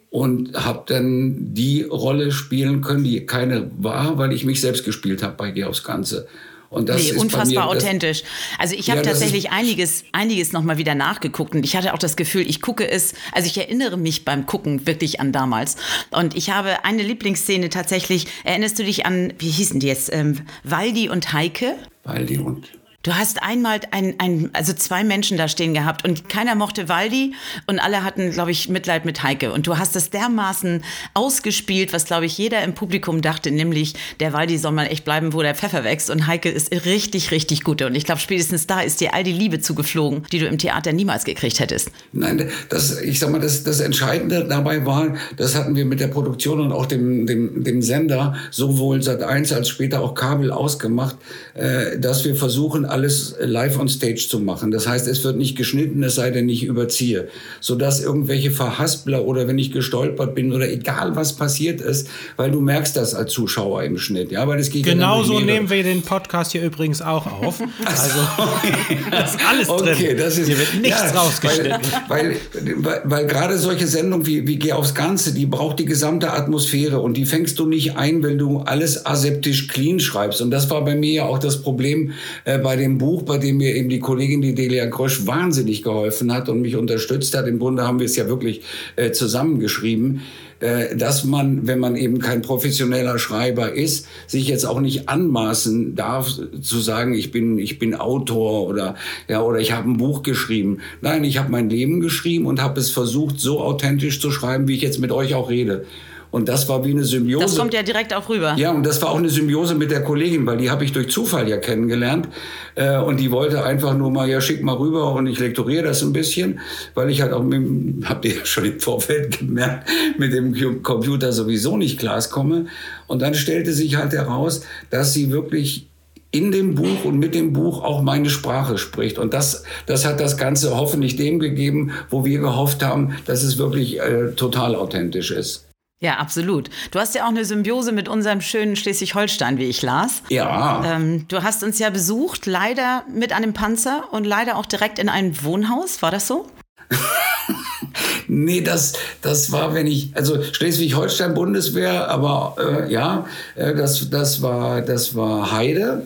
und 0.09 0.55
habe 0.55 0.85
dann 0.87 1.53
die 1.53 1.83
Rolle 1.83 2.33
spielen 2.33 2.81
können, 2.81 3.05
die 3.05 3.27
keine 3.27 3.71
war, 3.77 4.17
weil 4.17 4.33
ich 4.33 4.47
mich 4.47 4.63
selbst 4.63 4.87
gespielt 4.87 5.23
habe 5.23 5.35
bei 5.37 5.51
Geh 5.51 5.65
aufs 5.65 5.85
Ganze. 5.85 6.27
Und 6.71 6.89
das 6.89 7.03
nee, 7.03 7.11
ist 7.11 7.17
unfassbar 7.19 7.69
authentisch. 7.69 8.23
Also 8.59 8.75
ich 8.75 8.91
habe 8.91 9.01
ja, 9.01 9.07
tatsächlich 9.07 9.51
einiges, 9.51 10.05
einiges 10.13 10.53
nochmal 10.53 10.79
wieder 10.79 10.95
nachgeguckt 10.95 11.55
und 11.55 11.65
ich 11.65 11.77
hatte 11.77 11.95
auch 11.95 11.99
das 11.99 12.17
Gefühl, 12.17 12.49
ich 12.49 12.61
gucke 12.61 12.89
es, 12.89 13.15
also 13.33 13.47
ich 13.47 13.57
erinnere 13.59 13.97
mich 13.97 14.25
beim 14.25 14.47
Gucken 14.47 14.87
wirklich 14.87 15.21
an 15.21 15.33
damals. 15.33 15.77
Und 16.11 16.37
ich 16.37 16.51
habe 16.51 16.85
eine 16.85 17.03
Lieblingsszene 17.03 17.69
tatsächlich, 17.69 18.27
erinnerst 18.45 18.79
du 18.79 18.85
dich 18.85 19.07
an, 19.07 19.33
wie 19.39 19.51
hießen 19.51 19.81
die 19.81 19.87
jetzt, 19.87 20.13
ähm, 20.13 20.43
Waldi 20.65 21.09
und 21.09 21.33
Heike? 21.33 21.77
Waldi 22.05 22.39
und 22.39 22.69
Du 23.07 23.15
hast 23.15 23.41
einmal 23.41 23.79
ein, 23.93 24.17
ein, 24.19 24.51
also 24.53 24.73
zwei 24.73 25.05
Menschen 25.05 25.39
da 25.39 25.47
stehen 25.47 25.75
gehabt 25.75 26.05
und 26.05 26.29
keiner 26.29 26.57
mochte 26.57 26.89
Waldi 26.89 27.35
und 27.69 27.79
alle 27.79 28.03
hatten, 28.03 28.33
glaube 28.33 28.51
ich, 28.51 28.69
Mitleid 28.69 29.05
mit 29.05 29.23
Heike. 29.23 29.53
Und 29.53 29.69
du 29.69 29.79
hast 29.79 29.95
das 29.95 30.11
dermaßen 30.11 30.83
ausgespielt, 31.15 31.93
was, 31.93 32.07
glaube 32.07 32.27
ich, 32.27 32.37
jeder 32.37 32.65
im 32.65 32.75
Publikum 32.75 33.23
dachte, 33.23 33.53
nämlich 33.53 33.95
der 34.19 34.33
Waldi 34.33 34.59
soll 34.59 34.73
mal 34.73 34.87
echt 34.87 35.05
bleiben, 35.05 35.35
wo 35.35 35.41
der 35.41 35.55
Pfeffer 35.55 35.85
wächst. 35.85 36.11
Und 36.11 36.27
Heike 36.27 36.49
ist 36.49 36.73
richtig, 36.85 37.31
richtig 37.31 37.63
gut. 37.63 37.81
Und 37.83 37.95
ich 37.95 38.05
glaube, 38.05 38.21
spätestens 38.21 38.67
da 38.67 38.81
ist 38.81 39.01
dir 39.01 39.15
all 39.15 39.23
die 39.23 39.33
Liebe 39.33 39.61
zugeflogen, 39.61 40.25
die 40.33 40.41
du 40.41 40.47
im 40.47 40.59
Theater 40.59 40.93
niemals 40.93 41.25
gekriegt 41.25 41.61
hättest. 41.61 41.93
Nein, 42.13 42.51
das, 42.71 43.01
ich 43.01 43.21
sag 43.21 43.31
mal, 43.31 43.41
das, 43.41 43.63
das 43.63 43.79
Entscheidende 43.79 44.49
dabei 44.49 44.85
war, 44.85 45.15
das 45.37 45.55
hatten 45.55 45.77
wir 45.77 45.85
mit 45.85 46.01
der 46.01 46.09
Produktion 46.09 46.59
und 46.59 46.73
auch 46.73 46.87
dem, 46.87 47.25
dem, 47.25 47.63
dem 47.63 47.83
Sender 47.83 48.35
sowohl 48.51 49.01
seit 49.01 49.23
1 49.23 49.53
als 49.53 49.69
später 49.69 50.01
auch 50.01 50.17
Kabel 50.17 50.51
ausgemacht, 50.51 51.15
äh, 51.55 52.01
dass 52.01 52.25
wir 52.25 52.35
versuchen, 52.35 52.85
alles 52.97 53.37
live 53.41 53.79
on 53.79 53.89
stage 53.89 54.27
zu 54.27 54.41
machen. 54.41 54.71
Das 54.71 54.87
heißt, 54.87 55.07
es 55.07 55.23
wird 55.23 55.37
nicht 55.37 55.55
geschnitten, 55.55 56.03
es 56.03 56.15
sei 56.15 56.31
denn, 56.31 56.49
ich 56.49 56.65
überziehe. 56.65 57.29
Sodass 57.61 58.01
irgendwelche 58.03 58.51
Verhaspler 58.51 59.27
oder 59.27 59.47
wenn 59.47 59.59
ich 59.59 59.71
gestolpert 59.71 60.35
bin 60.35 60.51
oder 60.53 60.67
egal 60.67 61.15
was 61.15 61.35
passiert 61.35 61.83
ist, 61.83 62.09
weil 62.37 62.51
du 62.51 62.61
merkst 62.61 62.97
das 62.97 63.15
als 63.15 63.33
Zuschauer 63.33 63.83
im 63.83 63.99
Schnitt. 63.99 64.33
Ja, 64.33 64.49
weil 64.49 64.59
es 64.59 64.71
geht 64.71 64.85
Genauso 64.85 65.41
ja 65.41 65.45
nehmen 65.45 65.69
wir 65.69 65.83
den 65.83 66.01
Podcast 66.01 66.53
hier 66.53 66.63
übrigens 66.63 67.03
auch 67.03 67.27
auf. 67.27 67.63
Also, 67.85 68.19
das 69.11 69.35
ist 69.35 69.41
alles 69.49 69.69
drin. 69.69 69.95
Okay, 69.95 70.17
das 70.17 70.39
ist, 70.39 70.47
hier 70.47 70.59
wird 70.59 70.75
nichts 70.81 71.03
ja, 71.03 71.21
rausgeschnitten. 71.21 71.81
Weil, 72.09 72.37
weil, 72.77 73.01
weil 73.05 73.27
gerade 73.27 73.59
solche 73.59 73.87
Sendungen 73.87 74.27
wie, 74.27 74.47
wie 74.47 74.57
Geh 74.57 74.73
aufs 74.73 74.95
Ganze, 74.95 75.35
die 75.35 75.47
braucht 75.47 75.79
die 75.79 75.85
gesamte 75.85 76.33
Atmosphäre 76.33 77.01
und 77.01 77.17
die 77.17 77.27
fängst 77.27 77.59
du 77.59 77.67
nicht 77.67 77.97
ein, 77.97 78.23
wenn 78.23 78.39
du 78.39 78.61
alles 78.61 79.07
aseptisch 79.07 79.69
clean 79.69 80.01
schreibst. 80.01 80.41
Und 80.41 80.51
das 80.51 80.69
war 80.71 80.85
bei 80.85 80.95
mir 80.95 81.13
ja 81.13 81.25
auch 81.27 81.39
das 81.39 81.63
Problem 81.63 82.13
äh, 82.45 82.59
bei 82.59 82.76
den 82.77 82.97
dem 82.97 82.99
Buch, 82.99 83.23
bei 83.23 83.39
dem 83.39 83.59
mir 83.59 83.75
eben 83.75 83.89
die 83.89 83.99
Kollegin, 83.99 84.43
die 84.43 84.55
Delia 84.55 84.87
Grosch, 84.87 85.27
wahnsinnig 85.27 85.83
geholfen 85.83 86.33
hat 86.33 86.49
und 86.49 86.63
mich 86.63 86.77
unterstützt 86.77 87.37
hat. 87.37 87.47
Im 87.47 87.59
Grunde 87.59 87.87
haben 87.87 87.99
wir 87.99 88.07
es 88.07 88.17
ja 88.17 88.29
wirklich 88.29 88.63
äh, 88.97 89.11
zusammengeschrieben 89.11 90.23
äh, 90.59 90.97
dass 90.97 91.25
man, 91.25 91.67
wenn 91.67 91.79
man 91.79 91.97
eben 91.97 92.19
kein 92.19 92.41
professioneller 92.41 93.19
Schreiber 93.19 93.73
ist, 93.73 94.09
sich 94.27 94.49
jetzt 94.49 94.65
auch 94.65 94.81
nicht 94.81 95.07
anmaßen 95.07 95.95
darf 95.95 96.31
zu 96.63 96.79
sagen, 96.79 97.13
ich 97.13 97.31
bin 97.31 97.59
ich 97.59 97.79
bin 97.79 97.95
Autor 97.95 98.67
oder 98.67 98.95
ja 99.29 99.43
oder 99.43 99.59
ich 99.59 99.73
habe 99.73 99.91
ein 99.91 99.99
Buch 99.99 100.23
geschrieben. 100.23 100.79
Nein, 101.03 101.25
ich 101.25 101.37
habe 101.37 101.51
mein 101.51 101.69
Leben 101.69 102.01
geschrieben 102.01 102.47
und 102.47 102.63
habe 102.63 102.81
es 102.81 102.91
versucht 102.91 103.39
so 103.39 103.61
authentisch 103.61 104.19
zu 104.19 104.31
schreiben, 104.31 104.67
wie 104.67 104.77
ich 104.77 104.83
jetzt 104.83 104.99
mit 104.99 105.13
euch 105.13 105.35
auch 105.35 105.51
rede. 105.51 105.85
Und 106.31 106.49
das 106.49 106.69
war 106.69 106.85
wie 106.85 106.91
eine 106.91 107.05
Symbiose. 107.05 107.45
Das 107.45 107.57
kommt 107.57 107.73
ja 107.75 107.83
direkt 107.83 108.13
auch 108.15 108.29
rüber. 108.29 108.55
Ja, 108.57 108.71
und 108.73 108.85
das 108.85 109.01
war 109.03 109.11
auch 109.11 109.19
eine 109.19 109.29
Symbiose 109.29 109.75
mit 109.75 109.91
der 109.91 110.03
Kollegin, 110.03 110.47
weil 110.47 110.59
die 110.59 110.71
habe 110.71 110.85
ich 110.85 110.93
durch 110.93 111.11
Zufall 111.11 111.49
ja 111.49 111.57
kennengelernt. 111.57 112.29
Äh, 112.75 112.99
und 112.99 113.19
die 113.19 113.31
wollte 113.31 113.65
einfach 113.65 113.97
nur 113.97 114.11
mal, 114.11 114.29
ja, 114.29 114.41
schick 114.41 114.63
mal 114.63 114.77
rüber 114.77 115.13
und 115.13 115.27
ich 115.27 115.39
lektoriere 115.39 115.85
das 115.85 116.03
ein 116.03 116.13
bisschen, 116.13 116.61
weil 116.95 117.11
ich 117.11 117.23
halt 117.23 117.33
auch, 117.33 117.45
habt 118.05 118.25
ihr 118.25 118.37
ja 118.37 118.45
schon 118.45 118.65
im 118.65 118.81
Vorfeld 118.81 119.39
gemerkt, 119.39 119.89
mit 120.19 120.33
dem 120.33 120.83
Computer 120.83 121.33
sowieso 121.33 121.77
nicht 121.77 121.99
klarkomme. 121.99 122.67
Und 123.07 123.23
dann 123.23 123.35
stellte 123.35 123.73
sich 123.73 123.97
halt 123.97 124.13
heraus, 124.13 124.63
dass 124.91 125.13
sie 125.13 125.31
wirklich 125.31 125.89
in 126.37 126.53
dem 126.53 126.75
Buch 126.75 127.05
und 127.05 127.19
mit 127.19 127.35
dem 127.35 127.53
Buch 127.53 127.83
auch 127.83 128.03
meine 128.03 128.29
Sprache 128.29 128.79
spricht. 128.79 129.19
Und 129.19 129.33
das, 129.33 129.65
das 129.87 130.05
hat 130.05 130.21
das 130.21 130.37
Ganze 130.37 130.77
hoffentlich 130.77 131.17
dem 131.17 131.39
gegeben, 131.39 131.93
wo 132.11 132.25
wir 132.25 132.41
gehofft 132.41 132.83
haben, 132.83 133.17
dass 133.27 133.43
es 133.43 133.59
wirklich 133.59 134.01
äh, 134.01 134.33
total 134.33 134.75
authentisch 134.75 135.31
ist. 135.31 135.67
Ja, 135.99 136.19
absolut. 136.19 136.69
Du 136.91 136.99
hast 136.99 137.15
ja 137.15 137.25
auch 137.25 137.31
eine 137.31 137.47
Symbiose 137.47 137.91
mit 137.91 138.07
unserem 138.09 138.43
schönen 138.43 138.77
Schleswig-Holstein, 138.77 139.57
wie 139.57 139.65
ich 139.65 139.81
las. 139.81 140.23
Ja. 140.29 140.83
Ähm, 140.85 141.27
du 141.29 141.43
hast 141.43 141.65
uns 141.65 141.79
ja 141.79 141.89
besucht, 141.89 142.45
leider 142.45 143.05
mit 143.11 143.33
einem 143.33 143.55
Panzer 143.55 144.05
und 144.13 144.25
leider 144.25 144.57
auch 144.59 144.67
direkt 144.67 144.99
in 144.99 145.09
ein 145.09 145.43
Wohnhaus. 145.43 146.03
War 146.03 146.11
das 146.11 146.27
so? 146.27 146.47
nee, 148.29 148.61
das, 148.61 148.93
das 149.23 149.51
war, 149.53 149.73
wenn 149.73 149.87
ich, 149.87 150.11
also 150.15 150.43
Schleswig-Holstein 150.43 151.33
Bundeswehr, 151.33 152.11
aber 152.11 152.57
äh, 152.59 152.93
ja, 152.93 153.27
äh, 153.55 153.75
das, 153.75 154.11
das, 154.11 154.43
war, 154.43 154.83
das 154.83 155.15
war 155.15 155.51
Heide 155.51 156.05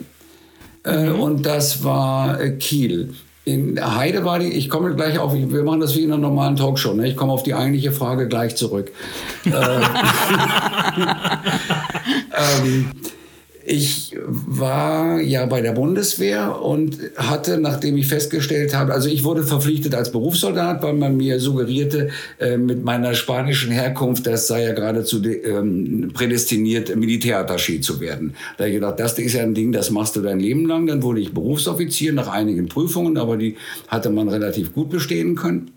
äh, 0.85 1.09
mhm. 1.09 1.20
und 1.20 1.42
das 1.42 1.82
war 1.82 2.40
äh, 2.40 2.52
Kiel. 2.52 3.14
In 3.50 3.97
Heide 3.97 4.25
war 4.25 4.38
die, 4.38 4.47
ich 4.47 4.71
komme 4.71 4.95
gleich 4.95 5.19
auf, 5.19 5.35
wir 5.35 5.64
machen 5.64 5.80
das 5.80 5.97
wie 5.97 6.04
in 6.04 6.12
einer 6.12 6.21
normalen 6.21 6.54
Talkshow, 6.54 6.95
ne? 6.95 7.09
ich 7.09 7.16
komme 7.16 7.33
auf 7.33 7.42
die 7.42 7.54
eigentliche 7.54 7.90
Frage 7.90 8.28
gleich 8.28 8.54
zurück. 8.57 8.92
Äh, 9.50 9.50
ähm, 12.62 12.90
ich 13.70 14.16
war 14.26 15.20
ja 15.20 15.46
bei 15.46 15.60
der 15.60 15.70
Bundeswehr 15.70 16.60
und 16.60 16.98
hatte, 17.16 17.60
nachdem 17.60 17.96
ich 17.96 18.08
festgestellt 18.08 18.74
habe, 18.74 18.92
also 18.92 19.08
ich 19.08 19.22
wurde 19.22 19.44
verpflichtet 19.44 19.94
als 19.94 20.10
Berufssoldat, 20.10 20.82
weil 20.82 20.94
man 20.94 21.16
mir 21.16 21.38
suggerierte, 21.38 22.08
äh, 22.40 22.56
mit 22.56 22.82
meiner 22.84 23.14
spanischen 23.14 23.70
Herkunft, 23.70 24.26
das 24.26 24.48
sei 24.48 24.64
ja 24.64 24.72
geradezu 24.72 25.22
ähm, 25.24 26.10
prädestiniert, 26.12 26.96
Militärattaché 26.96 27.80
zu 27.80 28.00
werden. 28.00 28.34
Da 28.58 28.66
ich 28.66 28.74
gedacht, 28.74 28.98
das 28.98 29.16
ist 29.20 29.34
ja 29.34 29.42
ein 29.42 29.54
Ding, 29.54 29.70
das 29.70 29.90
machst 29.92 30.16
du 30.16 30.20
dein 30.20 30.40
Leben 30.40 30.66
lang. 30.66 30.88
Dann 30.88 31.04
wurde 31.04 31.20
ich 31.20 31.32
Berufsoffizier 31.32 32.12
nach 32.12 32.26
einigen 32.26 32.68
Prüfungen, 32.68 33.16
aber 33.18 33.36
die 33.36 33.56
hatte 33.86 34.10
man 34.10 34.28
relativ 34.28 34.72
gut 34.72 34.90
bestehen 34.90 35.36
können. 35.36 35.70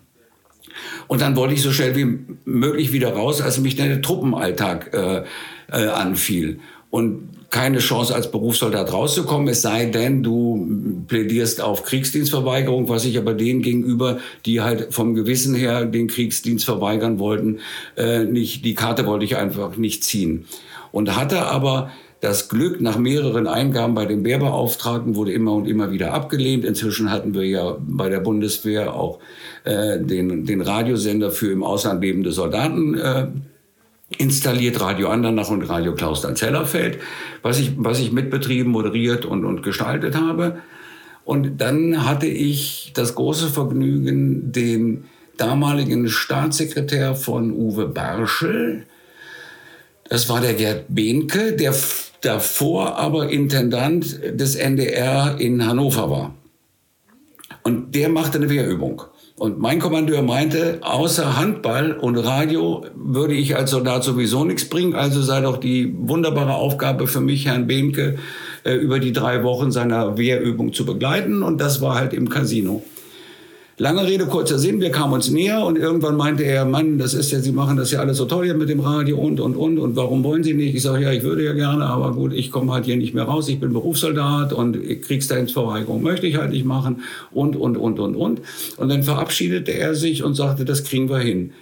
Und 1.07 1.21
dann 1.21 1.35
wollte 1.35 1.53
ich 1.53 1.61
so 1.61 1.71
schnell 1.71 1.95
wie 1.95 2.17
möglich 2.45 2.91
wieder 2.91 3.13
raus, 3.13 3.39
als 3.39 3.59
mich 3.59 3.75
der 3.75 4.01
Truppenalltag 4.01 4.91
äh, 4.95 5.23
äh, 5.71 5.87
anfiel. 5.89 6.59
Und 6.89 7.32
keine 7.53 7.77
Chance 7.77 8.15
als 8.15 8.31
Berufssoldat 8.31 8.91
rauszukommen, 8.91 9.47
es 9.47 9.61
sei 9.61 9.85
denn, 9.85 10.23
du 10.23 11.05
plädierst 11.07 11.61
auf 11.61 11.83
Kriegsdienstverweigerung, 11.83 12.89
was 12.89 13.05
ich 13.05 13.15
aber 13.19 13.35
denen 13.35 13.61
gegenüber, 13.61 14.17
die 14.47 14.61
halt 14.61 14.91
vom 14.91 15.13
Gewissen 15.13 15.53
her 15.53 15.85
den 15.85 16.07
Kriegsdienst 16.07 16.65
verweigern 16.65 17.19
wollten, 17.19 17.59
äh, 17.95 18.23
nicht, 18.23 18.65
die 18.65 18.73
Karte 18.73 19.05
wollte 19.05 19.25
ich 19.25 19.37
einfach 19.37 19.77
nicht 19.77 20.03
ziehen. 20.03 20.45
Und 20.91 21.15
hatte 21.15 21.43
aber 21.43 21.91
das 22.21 22.49
Glück, 22.49 22.81
nach 22.81 22.97
mehreren 22.97 23.45
Eingaben 23.45 23.93
bei 23.93 24.07
den 24.07 24.25
Wehrbeauftragten 24.25 25.15
wurde 25.15 25.33
immer 25.33 25.53
und 25.53 25.67
immer 25.67 25.91
wieder 25.91 26.11
abgelehnt. 26.13 26.65
Inzwischen 26.65 27.11
hatten 27.11 27.35
wir 27.35 27.45
ja 27.45 27.77
bei 27.79 28.09
der 28.09 28.21
Bundeswehr 28.21 28.95
auch 28.95 29.19
äh, 29.63 29.99
den, 29.99 30.45
den 30.45 30.61
Radiosender 30.61 31.29
für 31.29 31.51
im 31.51 31.61
Ausland 31.61 32.01
lebende 32.01 32.31
Soldaten 32.31 32.97
äh, 32.97 33.27
installiert 34.19 34.79
Radio 34.81 35.09
Andernach 35.09 35.49
und 35.49 35.63
Radio 35.63 35.93
Klaustern-Zellerfeld, 35.93 36.99
was 37.41 37.59
ich, 37.59 37.73
was 37.77 37.99
ich 37.99 38.11
mitbetrieben, 38.11 38.71
moderiert 38.71 39.25
und, 39.25 39.45
und 39.45 39.63
gestaltet 39.63 40.15
habe. 40.15 40.59
Und 41.25 41.61
dann 41.61 42.05
hatte 42.05 42.27
ich 42.27 42.91
das 42.93 43.15
große 43.15 43.49
Vergnügen, 43.49 44.51
den 44.51 45.05
damaligen 45.37 46.09
Staatssekretär 46.09 47.15
von 47.15 47.51
Uwe 47.51 47.87
Barschel, 47.87 48.85
das 50.09 50.29
war 50.29 50.41
der 50.41 50.53
Gerd 50.53 50.85
Behnke, 50.89 51.53
der 51.53 51.73
davor 52.21 52.97
aber 52.97 53.29
Intendant 53.29 54.19
des 54.23 54.55
NDR 54.55 55.37
in 55.39 55.65
Hannover 55.65 56.09
war. 56.09 56.35
Und 57.63 57.95
der 57.95 58.09
machte 58.09 58.37
eine 58.37 58.49
Wehrübung. 58.49 59.03
Und 59.35 59.59
mein 59.59 59.79
Kommandeur 59.79 60.21
meinte, 60.21 60.79
außer 60.81 61.37
Handball 61.37 61.93
und 61.93 62.17
Radio 62.17 62.85
würde 62.95 63.33
ich 63.33 63.55
als 63.55 63.71
Soldat 63.71 64.03
sowieso 64.03 64.45
nichts 64.45 64.69
bringen. 64.69 64.93
Also 64.93 65.21
sei 65.23 65.41
doch 65.41 65.57
die 65.57 65.93
wunderbare 65.97 66.53
Aufgabe 66.53 67.07
für 67.07 67.19
mich, 67.19 67.47
Herrn 67.47 67.65
Behnke, 67.65 68.17
äh, 68.63 68.75
über 68.75 68.99
die 68.99 69.11
drei 69.11 69.43
Wochen 69.43 69.71
seiner 69.71 70.17
Wehrübung 70.17 70.71
zu 70.71 70.85
begleiten. 70.85 71.41
Und 71.41 71.59
das 71.59 71.81
war 71.81 71.95
halt 71.95 72.13
im 72.13 72.29
Casino. 72.29 72.83
Lange 73.79 74.05
Rede, 74.05 74.27
kurzer 74.27 74.59
Sinn, 74.59 74.79
wir 74.81 74.91
kamen 74.91 75.13
uns 75.13 75.31
näher 75.31 75.65
und 75.65 75.79
irgendwann 75.79 76.15
meinte 76.15 76.43
er, 76.43 76.63
Mann, 76.63 76.99
das 76.99 77.15
ist 77.15 77.31
ja, 77.31 77.39
Sie 77.39 77.51
machen 77.51 77.75
das 77.75 77.89
ja 77.89 78.01
alles 78.01 78.17
so 78.17 78.25
toll 78.25 78.45
hier 78.45 78.53
mit 78.53 78.69
dem 78.69 78.81
Radio 78.81 79.17
und, 79.17 79.39
und, 79.39 79.55
und, 79.55 79.79
und 79.79 79.95
warum 79.95 80.23
wollen 80.23 80.43
Sie 80.43 80.53
nicht? 80.53 80.75
Ich 80.75 80.83
sage, 80.83 81.05
ja, 81.05 81.11
ich 81.11 81.23
würde 81.23 81.43
ja 81.43 81.53
gerne, 81.53 81.85
aber 81.85 82.11
gut, 82.11 82.33
ich 82.33 82.51
komme 82.51 82.71
halt 82.71 82.85
hier 82.85 82.97
nicht 82.97 83.15
mehr 83.15 83.23
raus, 83.23 83.49
ich 83.49 83.59
bin 83.59 83.73
Berufssoldat 83.73 84.53
und 84.53 84.77
Kriegsdienstverweigerung 85.01 86.03
möchte 86.03 86.27
ich 86.27 86.37
halt 86.37 86.51
nicht 86.51 86.65
machen 86.65 87.01
und, 87.31 87.55
und, 87.55 87.75
und, 87.75 87.99
und, 87.99 88.15
und. 88.15 88.41
Und 88.77 88.89
dann 88.89 89.01
verabschiedete 89.01 89.73
er 89.73 89.95
sich 89.95 90.23
und 90.23 90.35
sagte, 90.35 90.65
das 90.65 90.83
kriegen 90.83 91.09
wir 91.09 91.17
hin. 91.17 91.53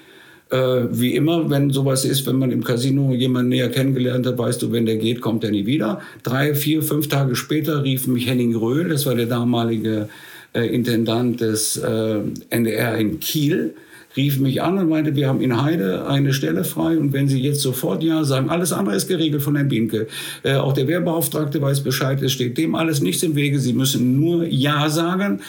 Äh, 0.50 0.88
wie 0.92 1.16
immer, 1.16 1.50
wenn 1.50 1.70
sowas 1.70 2.04
ist, 2.04 2.28
wenn 2.28 2.38
man 2.38 2.52
im 2.52 2.66
Casino 2.66 3.14
jemanden 3.14 3.48
näher 3.48 3.70
kennengelernt 3.70 4.28
hat, 4.28 4.38
weißt 4.38 4.62
du, 4.62 4.74
wenn 4.74 4.86
der 4.86 4.98
geht, 4.98 5.22
kommt 5.22 5.46
er 5.46 5.52
nie 5.52 5.66
wieder. 5.66 6.02
Drei, 6.24 6.56
vier, 6.56 6.84
fünf 6.84 7.08
Tage 7.08 7.38
später 7.38 7.86
rief 7.86 8.06
mich 8.08 8.28
Henning 8.28 8.54
Röhl, 8.54 8.90
das 8.90 9.06
war 9.06 9.16
der 9.16 9.28
damalige 9.28 10.10
äh, 10.54 10.66
Intendant 10.66 11.40
des 11.42 11.78
äh, 11.78 12.20
NDR 12.50 12.98
in 12.98 13.20
Kiel, 13.20 13.76
rief 14.18 14.40
mich 14.40 14.62
an 14.62 14.78
und 14.78 14.90
meinte, 14.90 15.16
wir 15.16 15.28
haben 15.28 15.42
in 15.42 15.62
Heide 15.62 16.08
eine 16.08 16.34
Stelle 16.34 16.64
frei 16.64 16.98
und 16.98 17.14
wenn 17.14 17.28
Sie 17.28 17.40
jetzt 17.40 17.62
sofort 17.62 18.04
Ja 18.04 18.24
sagen, 18.24 18.50
alles 18.50 18.74
andere 18.74 18.96
ist 18.96 19.08
geregelt 19.08 19.42
von 19.42 19.56
Herrn 19.56 19.70
Binke. 19.70 20.08
Äh, 20.44 20.56
auch 20.56 20.74
der 20.74 20.88
Wehrbeauftragte 20.88 21.62
weiß 21.62 21.82
Bescheid, 21.82 22.22
es 22.22 22.34
steht 22.34 22.58
dem 22.58 22.76
alles 22.76 23.02
nichts 23.02 23.24
im 23.24 23.36
Wege. 23.36 23.60
Sie 23.60 23.74
müssen 23.74 24.20
nur 24.20 24.46
Ja 24.46 24.90
sagen. 24.90 25.42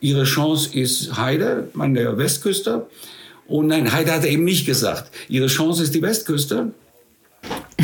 Ihre 0.00 0.24
Chance 0.24 0.78
ist 0.78 1.16
Heide 1.16 1.68
an 1.78 1.94
der 1.94 2.16
Westküste. 2.18 2.86
Und 3.46 3.66
nein, 3.66 3.92
Heide 3.92 4.12
hat 4.12 4.24
er 4.24 4.30
eben 4.30 4.44
nicht 4.44 4.66
gesagt. 4.66 5.10
Ihre 5.28 5.48
Chance 5.48 5.82
ist 5.82 5.94
die 5.94 6.02
Westküste. 6.02 6.72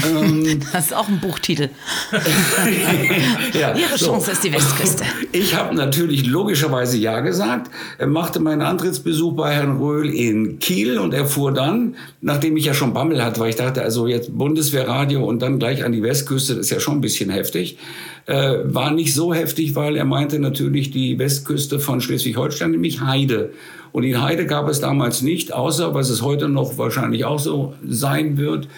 Ähm, 0.06 0.60
das 0.72 0.86
ist 0.86 0.94
auch 0.94 1.08
ein 1.08 1.20
Buchtitel. 1.20 1.70
ja, 3.52 3.74
Ihre 3.74 3.96
so. 3.96 4.06
Chance 4.06 4.32
ist 4.32 4.44
die 4.44 4.52
Westküste. 4.52 5.04
Ich 5.32 5.54
habe 5.54 5.74
natürlich 5.74 6.26
logischerweise 6.26 6.96
Ja 6.96 7.20
gesagt, 7.20 7.70
er 7.98 8.06
machte 8.06 8.40
meinen 8.40 8.62
Antrittsbesuch 8.62 9.34
bei 9.34 9.54
Herrn 9.54 9.78
Röhl 9.78 10.08
in 10.08 10.58
Kiel 10.58 10.98
und 10.98 11.14
er 11.14 11.26
fuhr 11.26 11.52
dann, 11.52 11.96
nachdem 12.20 12.56
ich 12.56 12.64
ja 12.64 12.74
schon 12.74 12.92
Bammel 12.92 13.22
hatte, 13.24 13.40
weil 13.40 13.50
ich 13.50 13.56
dachte, 13.56 13.82
also 13.82 14.06
jetzt 14.06 14.36
Bundeswehrradio 14.36 15.24
und 15.24 15.42
dann 15.42 15.58
gleich 15.58 15.84
an 15.84 15.92
die 15.92 16.02
Westküste, 16.02 16.54
das 16.54 16.66
ist 16.66 16.70
ja 16.70 16.80
schon 16.80 16.98
ein 16.98 17.00
bisschen 17.00 17.30
heftig, 17.30 17.78
äh, 18.26 18.58
war 18.64 18.90
nicht 18.90 19.14
so 19.14 19.32
heftig, 19.32 19.74
weil 19.74 19.96
er 19.96 20.04
meinte 20.04 20.38
natürlich 20.38 20.90
die 20.90 21.18
Westküste 21.18 21.78
von 21.78 22.00
Schleswig-Holstein, 22.00 22.72
nämlich 22.72 23.00
Heide. 23.00 23.52
Und 23.92 24.04
in 24.04 24.20
Heide 24.20 24.46
gab 24.46 24.68
es 24.68 24.80
damals 24.80 25.22
nicht, 25.22 25.54
außer 25.54 25.94
was 25.94 26.10
es 26.10 26.22
heute 26.22 26.48
noch 26.48 26.76
wahrscheinlich 26.76 27.24
auch 27.24 27.38
so 27.38 27.74
sein 27.88 28.36
wird, 28.36 28.68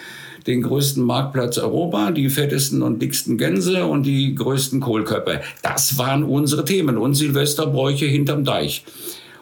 den 0.49 0.63
größten 0.63 1.05
Marktplatz 1.05 1.59
Europa, 1.59 2.11
die 2.11 2.29
fettesten 2.29 2.83
und 2.83 3.01
dicksten 3.01 3.39
Gänse 3.39 3.85
und 3.85 4.05
die 4.05 4.35
größten 4.35 4.81
Kohlköpfe. 4.81 5.43
Das 5.63 5.99
waren 5.99 6.25
unsere 6.25 6.65
Themen 6.65 6.99
und 6.99 7.15
Silvesterbräuche 7.15 8.07
hinterm 8.07 8.45
Deich. 8.45 8.85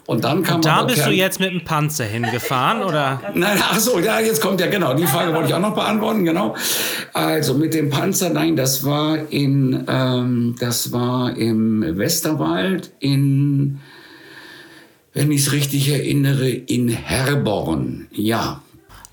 Und 0.06 0.22
dann 0.22 0.44
kam 0.44 0.56
und 0.56 0.66
da 0.66 0.84
bist 0.84 0.98
Kern 0.98 1.10
du 1.10 1.16
jetzt 1.16 1.40
mit 1.40 1.50
dem 1.50 1.64
Panzer 1.64 2.04
hingefahren, 2.04 2.82
oder? 2.82 3.20
Nein, 3.34 3.58
ach 3.60 3.78
so, 3.78 3.98
ja, 3.98 4.20
jetzt 4.20 4.40
kommt 4.40 4.60
ja 4.60 4.68
genau. 4.68 4.94
Die 4.94 5.06
Frage 5.06 5.34
wollte 5.34 5.48
ich 5.48 5.54
auch 5.54 5.60
noch 5.60 5.74
beantworten, 5.74 6.24
genau. 6.24 6.54
Also 7.12 7.54
mit 7.54 7.74
dem 7.74 7.90
Panzer, 7.90 8.30
nein, 8.30 8.54
das 8.54 8.84
war 8.84 9.18
in, 9.30 9.84
ähm, 9.88 10.54
das 10.60 10.92
war 10.92 11.36
im 11.36 11.98
Westerwald 11.98 12.92
in, 13.00 13.80
wenn 15.12 15.32
ich 15.32 15.42
es 15.42 15.52
richtig 15.52 15.88
erinnere, 15.88 16.50
in 16.50 16.88
Herborn. 16.88 18.06
Ja, 18.12 18.62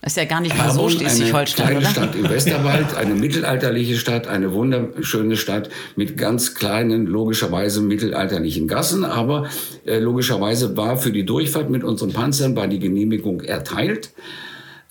ist 0.05 0.17
ja 0.17 0.25
gar 0.25 0.41
nicht 0.41 0.57
mal 0.57 0.69
so 0.69 0.89
Schleswig-Holstein, 0.89 1.67
Eine 1.67 1.79
kleine 1.79 1.91
Stadt 1.91 2.15
im 2.15 2.29
Westerwald, 2.29 2.95
eine 2.95 3.15
mittelalterliche 3.15 3.95
Stadt, 3.95 4.27
eine 4.27 4.51
wunderschöne 4.51 5.37
Stadt 5.37 5.69
mit 5.95 6.17
ganz 6.17 6.55
kleinen, 6.55 7.05
logischerweise 7.05 7.81
mittelalterlichen 7.81 8.67
Gassen. 8.67 9.05
Aber 9.05 9.47
äh, 9.85 9.99
logischerweise 9.99 10.75
war 10.75 10.97
für 10.97 11.11
die 11.11 11.25
Durchfahrt 11.25 11.69
mit 11.69 11.83
unseren 11.83 12.11
Panzern 12.11 12.55
war 12.55 12.67
die 12.67 12.79
Genehmigung 12.79 13.41
erteilt. 13.41 14.11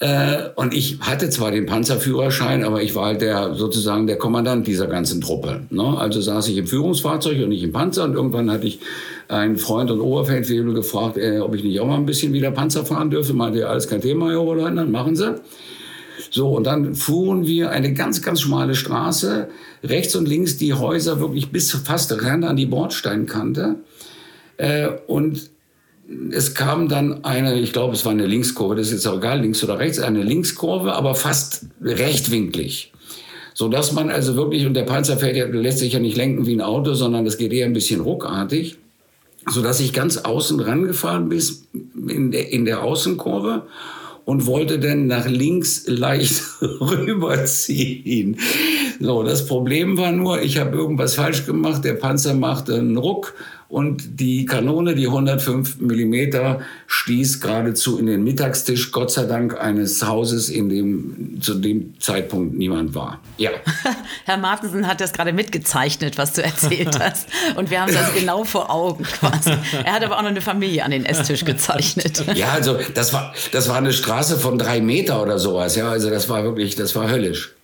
Äh, 0.02 0.50
und 0.56 0.74
ich 0.74 0.98
hatte 0.98 1.30
zwar 1.30 1.52
den 1.52 1.64
Panzerführerschein, 1.64 2.64
aber 2.64 2.82
ich 2.82 2.96
war 2.96 3.06
halt 3.06 3.20
der 3.20 3.54
sozusagen 3.54 4.08
der 4.08 4.18
Kommandant 4.18 4.66
dieser 4.66 4.88
ganzen 4.88 5.20
Truppe. 5.20 5.60
Ne? 5.70 5.96
Also 5.96 6.20
saß 6.20 6.48
ich 6.48 6.56
im 6.56 6.66
Führungsfahrzeug 6.66 7.40
und 7.40 7.50
nicht 7.50 7.62
im 7.62 7.70
Panzer. 7.70 8.02
Und 8.02 8.14
irgendwann 8.14 8.50
hatte 8.50 8.66
ich 8.66 8.80
einen 9.28 9.58
Freund 9.58 9.92
und 9.92 10.00
Oberfeldwebel 10.00 10.74
gefragt, 10.74 11.18
äh, 11.18 11.38
ob 11.38 11.54
ich 11.54 11.62
nicht 11.62 11.78
auch 11.78 11.86
mal 11.86 11.98
ein 11.98 12.04
bisschen 12.04 12.32
wieder 12.32 12.50
Panzer 12.50 12.84
fahren 12.84 13.10
dürfe. 13.10 13.32
Meinte 13.32 13.60
er, 13.60 13.70
alles 13.70 13.86
kein 13.86 14.00
Thema, 14.00 14.30
Herr 14.30 14.42
Oberleutnant, 14.42 14.90
machen 14.90 15.14
Sie. 15.14 15.36
So, 16.32 16.48
und 16.48 16.66
dann 16.66 16.96
fuhren 16.96 17.46
wir 17.46 17.70
eine 17.70 17.94
ganz, 17.94 18.22
ganz 18.22 18.40
schmale 18.40 18.74
Straße, 18.74 19.50
rechts 19.84 20.16
und 20.16 20.26
links 20.26 20.56
die 20.56 20.74
Häuser 20.74 21.20
wirklich 21.20 21.52
bis 21.52 21.70
fast 21.70 22.24
ran 22.24 22.42
an 22.42 22.56
die 22.56 22.66
Bordsteinkante. 22.66 23.76
Äh, 24.56 24.88
und 25.06 25.51
es 26.30 26.54
kam 26.54 26.88
dann 26.88 27.24
eine, 27.24 27.58
ich 27.58 27.72
glaube, 27.72 27.94
es 27.94 28.04
war 28.04 28.12
eine 28.12 28.26
Linkskurve, 28.26 28.76
das 28.76 28.88
ist 28.88 28.92
jetzt 28.92 29.06
auch 29.06 29.18
egal, 29.18 29.40
links 29.40 29.62
oder 29.64 29.78
rechts, 29.78 29.98
eine 29.98 30.22
Linkskurve, 30.22 30.92
aber 30.92 31.14
fast 31.14 31.66
rechtwinklig. 31.80 32.92
So 33.54 33.68
dass 33.68 33.92
man 33.92 34.10
also 34.10 34.34
wirklich, 34.34 34.66
und 34.66 34.74
der 34.74 34.84
Panzer 34.84 35.18
fährt 35.18 35.36
ja, 35.36 35.46
lässt 35.46 35.78
sich 35.78 35.92
ja 35.92 35.98
nicht 35.98 36.16
lenken 36.16 36.46
wie 36.46 36.54
ein 36.54 36.62
Auto, 36.62 36.94
sondern 36.94 37.24
das 37.24 37.36
geht 37.36 37.52
eher 37.52 37.66
ein 37.66 37.74
bisschen 37.74 38.00
ruckartig, 38.00 38.78
so 39.50 39.62
dass 39.62 39.80
ich 39.80 39.92
ganz 39.92 40.18
außen 40.18 40.60
rangefahren 40.60 41.28
bin 41.28 41.42
in 42.08 42.30
der, 42.30 42.50
in 42.50 42.64
der 42.64 42.82
Außenkurve 42.82 43.66
und 44.24 44.46
wollte 44.46 44.78
dann 44.78 45.06
nach 45.06 45.28
links 45.28 45.84
leicht 45.86 46.42
rüberziehen. 46.60 48.38
So, 49.00 49.22
das 49.22 49.46
Problem 49.46 49.96
war 49.96 50.12
nur, 50.12 50.42
ich 50.42 50.58
habe 50.58 50.76
irgendwas 50.76 51.14
falsch 51.14 51.46
gemacht, 51.46 51.84
der 51.84 51.94
Panzer 51.94 52.34
machte 52.34 52.74
einen 52.74 52.96
Ruck 52.96 53.34
und 53.72 54.20
die 54.20 54.44
Kanone, 54.44 54.94
die 54.94 55.06
105 55.06 55.80
Millimeter, 55.80 56.60
stieß 56.88 57.40
geradezu 57.40 57.98
in 57.98 58.04
den 58.04 58.22
Mittagstisch, 58.22 58.92
Gott 58.92 59.10
sei 59.10 59.24
Dank 59.24 59.58
eines 59.58 60.06
Hauses, 60.06 60.50
in 60.50 60.68
dem 60.68 61.38
zu 61.40 61.54
dem 61.54 61.98
Zeitpunkt 61.98 62.54
niemand 62.54 62.94
war. 62.94 63.22
Ja. 63.38 63.50
Herr 64.26 64.36
Martensen 64.36 64.86
hat 64.86 65.00
das 65.00 65.14
gerade 65.14 65.32
mitgezeichnet, 65.32 66.18
was 66.18 66.34
du 66.34 66.42
erzählt 66.44 67.00
hast. 67.00 67.26
Und 67.56 67.70
wir 67.70 67.80
haben 67.80 67.94
das 67.94 68.12
genau 68.12 68.44
vor 68.44 68.68
Augen 68.68 69.04
quasi. 69.04 69.52
Er 69.84 69.94
hat 69.94 70.04
aber 70.04 70.18
auch 70.18 70.22
noch 70.22 70.28
eine 70.28 70.42
Familie 70.42 70.84
an 70.84 70.90
den 70.90 71.06
Esstisch 71.06 71.46
gezeichnet. 71.46 72.22
Ja, 72.34 72.52
also 72.52 72.78
das 72.92 73.14
war, 73.14 73.32
das 73.52 73.70
war 73.70 73.76
eine 73.76 73.94
Straße 73.94 74.38
von 74.38 74.58
drei 74.58 74.82
Meter 74.82 75.22
oder 75.22 75.38
sowas. 75.38 75.76
Ja, 75.76 75.88
also 75.88 76.10
das 76.10 76.28
war 76.28 76.44
wirklich, 76.44 76.76
das 76.76 76.94
war 76.94 77.08
höllisch. 77.08 77.54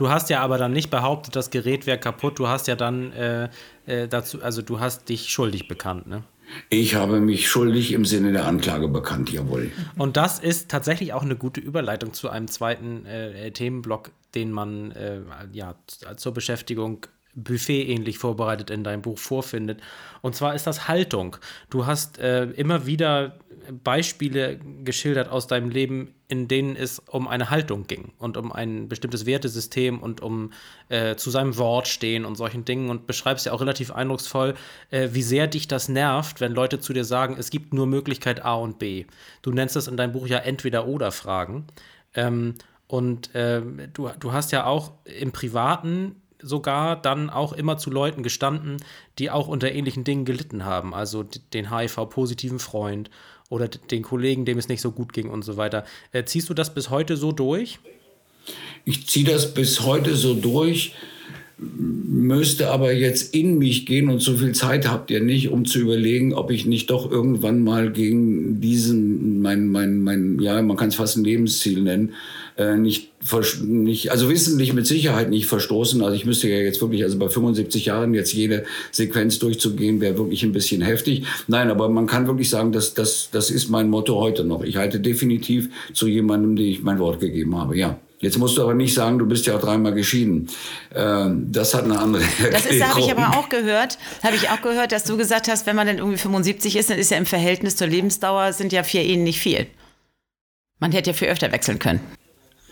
Du 0.00 0.08
hast 0.08 0.30
ja 0.30 0.40
aber 0.40 0.56
dann 0.56 0.72
nicht 0.72 0.88
behauptet, 0.88 1.36
das 1.36 1.50
Gerät 1.50 1.86
wäre 1.86 1.98
kaputt. 1.98 2.38
Du 2.38 2.48
hast 2.48 2.66
ja 2.68 2.74
dann 2.74 3.12
äh, 3.12 3.50
äh, 3.84 4.08
dazu, 4.08 4.42
also 4.42 4.62
du 4.62 4.80
hast 4.80 5.10
dich 5.10 5.28
schuldig 5.28 5.68
bekannt, 5.68 6.06
ne? 6.06 6.22
Ich 6.70 6.94
habe 6.94 7.20
mich 7.20 7.50
schuldig 7.50 7.92
im 7.92 8.06
Sinne 8.06 8.32
der 8.32 8.46
Anklage 8.46 8.88
bekannt, 8.88 9.30
jawohl. 9.30 9.70
Und 9.98 10.16
das 10.16 10.38
ist 10.38 10.70
tatsächlich 10.70 11.12
auch 11.12 11.22
eine 11.22 11.36
gute 11.36 11.60
Überleitung 11.60 12.14
zu 12.14 12.30
einem 12.30 12.48
zweiten 12.48 13.04
äh, 13.04 13.50
Themenblock, 13.50 14.12
den 14.34 14.52
man 14.52 14.92
äh, 14.92 15.20
ja 15.52 15.74
zur 16.16 16.32
Beschäftigung 16.32 17.06
Buffet 17.34 17.86
ähnlich 17.88 18.16
vorbereitet 18.16 18.70
in 18.70 18.82
deinem 18.82 19.02
Buch 19.02 19.18
vorfindet. 19.18 19.82
Und 20.22 20.34
zwar 20.34 20.54
ist 20.54 20.66
das 20.66 20.88
Haltung. 20.88 21.36
Du 21.68 21.84
hast 21.84 22.18
äh, 22.18 22.44
immer 22.44 22.86
wieder 22.86 23.38
Beispiele 23.72 24.58
geschildert 24.84 25.28
aus 25.28 25.46
deinem 25.46 25.70
Leben, 25.70 26.14
in 26.28 26.48
denen 26.48 26.76
es 26.76 26.98
um 27.00 27.28
eine 27.28 27.50
Haltung 27.50 27.86
ging 27.86 28.12
und 28.18 28.36
um 28.36 28.52
ein 28.52 28.88
bestimmtes 28.88 29.26
Wertesystem 29.26 30.00
und 30.00 30.20
um 30.20 30.52
äh, 30.88 31.16
zu 31.16 31.30
seinem 31.30 31.56
Wort 31.58 31.88
stehen 31.88 32.24
und 32.24 32.36
solchen 32.36 32.64
Dingen 32.64 32.90
und 32.90 33.06
beschreibst 33.06 33.46
ja 33.46 33.52
auch 33.52 33.60
relativ 33.60 33.90
eindrucksvoll, 33.90 34.54
äh, 34.90 35.08
wie 35.12 35.22
sehr 35.22 35.46
dich 35.46 35.68
das 35.68 35.88
nervt, 35.88 36.40
wenn 36.40 36.52
Leute 36.52 36.80
zu 36.80 36.92
dir 36.92 37.04
sagen, 37.04 37.36
es 37.38 37.50
gibt 37.50 37.74
nur 37.74 37.86
Möglichkeit 37.86 38.44
A 38.44 38.54
und 38.54 38.78
B. 38.78 39.06
Du 39.42 39.50
nennst 39.50 39.76
das 39.76 39.88
in 39.88 39.96
deinem 39.96 40.12
Buch 40.12 40.26
ja 40.26 40.38
entweder 40.38 40.86
oder 40.86 41.12
Fragen. 41.12 41.66
Ähm, 42.14 42.54
und 42.86 43.34
äh, 43.34 43.62
du, 43.92 44.10
du 44.18 44.32
hast 44.32 44.52
ja 44.52 44.66
auch 44.66 44.92
im 45.04 45.32
Privaten 45.32 46.16
sogar 46.42 46.96
dann 46.96 47.30
auch 47.30 47.52
immer 47.52 47.78
zu 47.78 47.90
Leuten 47.90 48.22
gestanden, 48.22 48.78
die 49.18 49.30
auch 49.30 49.48
unter 49.48 49.70
ähnlichen 49.72 50.04
Dingen 50.04 50.24
gelitten 50.24 50.64
haben. 50.64 50.94
Also 50.94 51.22
den 51.22 51.70
HIV-positiven 51.70 52.58
Freund 52.58 53.10
oder 53.50 53.68
den 53.68 54.02
Kollegen, 54.02 54.46
dem 54.46 54.56
es 54.56 54.68
nicht 54.68 54.80
so 54.80 54.92
gut 54.92 55.12
ging 55.12 55.28
und 55.28 55.44
so 55.44 55.58
weiter. 55.58 55.84
Äh, 56.12 56.24
ziehst 56.24 56.48
du 56.48 56.54
das 56.54 56.72
bis 56.72 56.88
heute 56.88 57.18
so 57.18 57.32
durch? 57.32 57.78
Ich 58.86 59.06
ziehe 59.06 59.26
das 59.26 59.52
bis 59.52 59.82
heute 59.82 60.16
so 60.16 60.32
durch, 60.32 60.94
müsste 61.58 62.70
aber 62.70 62.92
jetzt 62.92 63.34
in 63.34 63.58
mich 63.58 63.84
gehen 63.84 64.08
und 64.08 64.20
so 64.20 64.36
viel 64.36 64.52
Zeit 64.52 64.88
habt 64.88 65.10
ihr 65.10 65.20
nicht, 65.20 65.50
um 65.50 65.66
zu 65.66 65.80
überlegen, 65.80 66.32
ob 66.32 66.50
ich 66.50 66.64
nicht 66.64 66.88
doch 66.88 67.10
irgendwann 67.10 67.62
mal 67.62 67.92
gegen 67.92 68.60
diesen, 68.62 69.42
mein, 69.42 69.66
mein, 69.68 70.02
mein, 70.02 70.38
ja, 70.40 70.62
man 70.62 70.78
kann 70.78 70.88
es 70.88 70.94
fast 70.94 71.18
ein 71.18 71.24
Lebensziel 71.24 71.82
nennen, 71.82 72.14
äh, 72.56 72.76
nicht, 72.76 73.09
nicht, 73.62 74.10
also 74.10 74.30
wissentlich 74.30 74.72
mit 74.72 74.86
Sicherheit 74.86 75.28
nicht 75.28 75.46
verstoßen. 75.46 76.02
Also 76.02 76.14
ich 76.14 76.24
müsste 76.24 76.48
ja 76.48 76.56
jetzt 76.56 76.80
wirklich, 76.80 77.02
also 77.02 77.18
bei 77.18 77.28
75 77.28 77.84
Jahren 77.86 78.14
jetzt 78.14 78.32
jede 78.32 78.64
Sequenz 78.90 79.38
durchzugehen, 79.38 80.00
wäre 80.00 80.16
wirklich 80.16 80.42
ein 80.42 80.52
bisschen 80.52 80.80
heftig. 80.80 81.24
Nein, 81.46 81.70
aber 81.70 81.88
man 81.88 82.06
kann 82.06 82.26
wirklich 82.26 82.48
sagen, 82.48 82.72
dass 82.72 82.94
das, 82.94 83.28
das 83.30 83.50
ist 83.50 83.68
mein 83.68 83.90
Motto 83.90 84.18
heute 84.18 84.44
noch. 84.44 84.62
Ich 84.62 84.76
halte 84.76 85.00
definitiv 85.00 85.68
zu 85.92 86.06
jemandem, 86.06 86.56
dem 86.56 86.66
ich 86.66 86.82
mein 86.82 86.98
Wort 86.98 87.20
gegeben 87.20 87.56
habe, 87.56 87.76
ja. 87.76 87.98
Jetzt 88.20 88.36
musst 88.36 88.58
du 88.58 88.62
aber 88.62 88.74
nicht 88.74 88.92
sagen, 88.92 89.18
du 89.18 89.26
bist 89.26 89.46
ja 89.46 89.56
auch 89.56 89.60
dreimal 89.60 89.94
geschieden. 89.94 90.48
Ähm, 90.94 91.46
das 91.50 91.72
hat 91.72 91.84
eine 91.84 91.98
andere 91.98 92.22
Erklärung. 92.22 92.52
Das 92.52 92.88
habe 92.88 93.00
ich 93.00 93.10
aber 93.10 93.38
auch 93.38 93.48
gehört, 93.48 93.98
habe 94.22 94.36
ich 94.36 94.50
auch 94.50 94.60
gehört, 94.60 94.92
dass 94.92 95.04
du 95.04 95.16
gesagt 95.16 95.48
hast, 95.48 95.66
wenn 95.66 95.76
man 95.76 95.86
dann 95.86 95.98
irgendwie 95.98 96.18
75 96.18 96.76
ist, 96.76 96.90
dann 96.90 96.98
ist 96.98 97.10
ja 97.10 97.16
im 97.16 97.24
Verhältnis 97.24 97.76
zur 97.76 97.86
Lebensdauer 97.86 98.52
sind 98.52 98.72
ja 98.72 98.82
vier 98.82 99.04
Ehen 99.04 99.24
nicht 99.24 99.40
viel. 99.40 99.66
Man 100.80 100.92
hätte 100.92 101.10
ja 101.10 101.14
viel 101.14 101.28
öfter 101.28 101.50
wechseln 101.50 101.78
können. 101.78 102.00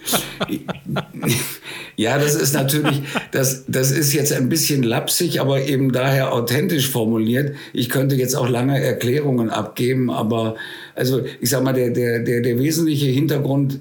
ja, 1.96 2.18
das 2.18 2.34
ist 2.34 2.54
natürlich, 2.54 3.02
das, 3.32 3.64
das 3.66 3.90
ist 3.90 4.12
jetzt 4.12 4.32
ein 4.32 4.48
bisschen 4.48 4.82
lapsig, 4.82 5.40
aber 5.40 5.62
eben 5.62 5.92
daher 5.92 6.32
authentisch 6.32 6.88
formuliert. 6.88 7.54
Ich 7.72 7.88
könnte 7.88 8.14
jetzt 8.16 8.34
auch 8.34 8.48
lange 8.48 8.82
Erklärungen 8.82 9.50
abgeben, 9.50 10.10
aber 10.10 10.56
also 10.94 11.22
ich 11.40 11.50
sag 11.50 11.62
mal, 11.62 11.72
der, 11.72 11.90
der, 11.90 12.20
der, 12.20 12.40
der 12.40 12.58
wesentliche 12.58 13.06
Hintergrund, 13.06 13.80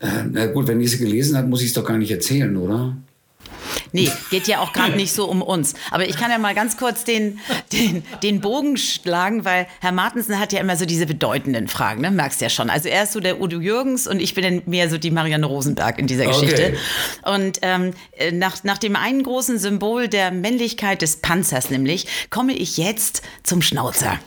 äh, 0.00 0.06
na 0.30 0.46
gut, 0.46 0.68
wenn 0.68 0.80
ich 0.80 0.92
sie 0.92 0.98
gelesen 0.98 1.36
habe, 1.36 1.48
muss 1.48 1.62
ich 1.62 1.68
es 1.68 1.74
doch 1.74 1.84
gar 1.84 1.98
nicht 1.98 2.10
erzählen, 2.10 2.56
oder? 2.56 2.96
Nee, 3.94 4.10
geht 4.28 4.48
ja 4.48 4.58
auch 4.58 4.72
gerade 4.72 4.96
nicht 4.96 5.12
so 5.12 5.26
um 5.26 5.40
uns. 5.40 5.74
Aber 5.92 6.08
ich 6.08 6.16
kann 6.16 6.28
ja 6.28 6.38
mal 6.38 6.52
ganz 6.52 6.76
kurz 6.76 7.04
den, 7.04 7.38
den, 7.72 8.02
den 8.24 8.40
Bogen 8.40 8.76
schlagen, 8.76 9.44
weil 9.44 9.68
Herr 9.80 9.92
Martensen 9.92 10.40
hat 10.40 10.52
ja 10.52 10.58
immer 10.58 10.76
so 10.76 10.84
diese 10.84 11.06
bedeutenden 11.06 11.68
Fragen, 11.68 12.00
ne? 12.00 12.10
merkst 12.10 12.40
ja 12.40 12.48
schon. 12.48 12.70
Also 12.70 12.88
er 12.88 13.04
ist 13.04 13.12
so 13.12 13.20
der 13.20 13.40
Udo 13.40 13.60
Jürgens 13.60 14.08
und 14.08 14.18
ich 14.18 14.34
bin 14.34 14.42
dann 14.42 14.62
mehr 14.66 14.90
so 14.90 14.98
die 14.98 15.12
Marianne 15.12 15.46
Rosenberg 15.46 16.00
in 16.00 16.08
dieser 16.08 16.26
Geschichte. 16.26 16.74
Okay. 17.22 17.34
Und 17.36 17.60
ähm, 17.62 17.92
nach, 18.32 18.64
nach 18.64 18.78
dem 18.78 18.96
einen 18.96 19.22
großen 19.22 19.60
Symbol 19.60 20.08
der 20.08 20.32
Männlichkeit 20.32 21.00
des 21.00 21.18
Panzers 21.18 21.70
nämlich, 21.70 22.08
komme 22.30 22.52
ich 22.52 22.76
jetzt 22.76 23.22
zum 23.44 23.62
Schnauzer. 23.62 24.18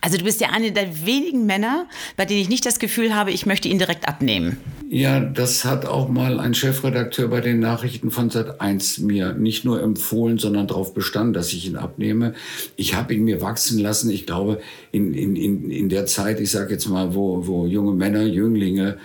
Also 0.00 0.16
du 0.16 0.24
bist 0.24 0.40
ja 0.40 0.50
einer 0.50 0.70
der 0.70 1.06
wenigen 1.06 1.46
Männer, 1.46 1.86
bei 2.16 2.24
denen 2.24 2.40
ich 2.40 2.48
nicht 2.48 2.64
das 2.64 2.78
Gefühl 2.78 3.14
habe, 3.14 3.30
ich 3.30 3.46
möchte 3.46 3.68
ihn 3.68 3.78
direkt 3.78 4.08
abnehmen. 4.08 4.56
Ja, 4.88 5.20
das 5.20 5.64
hat 5.64 5.86
auch 5.86 6.08
mal 6.08 6.38
ein 6.38 6.54
Chefredakteur 6.54 7.28
bei 7.28 7.40
den 7.40 7.60
Nachrichten 7.60 8.10
von 8.10 8.30
Sat1 8.30 9.02
mir 9.04 9.32
nicht 9.32 9.64
nur 9.64 9.82
empfohlen, 9.82 10.38
sondern 10.38 10.66
darauf 10.66 10.92
bestanden, 10.92 11.32
dass 11.32 11.52
ich 11.52 11.66
ihn 11.66 11.76
abnehme. 11.76 12.34
Ich 12.76 12.94
habe 12.94 13.14
ihn 13.14 13.24
mir 13.24 13.40
wachsen 13.40 13.78
lassen. 13.78 14.10
Ich 14.10 14.26
glaube, 14.26 14.60
in, 14.90 15.14
in, 15.14 15.70
in, 15.70 15.88
der 15.88 16.06
Zeit, 16.06 16.40
ich 16.40 16.50
sage 16.50 16.72
jetzt 16.72 16.88
mal, 16.88 17.14
wo, 17.14 17.46
wo 17.46 17.66
junge 17.66 17.92
Männer, 17.92 18.22
Jünglinge 18.22 18.98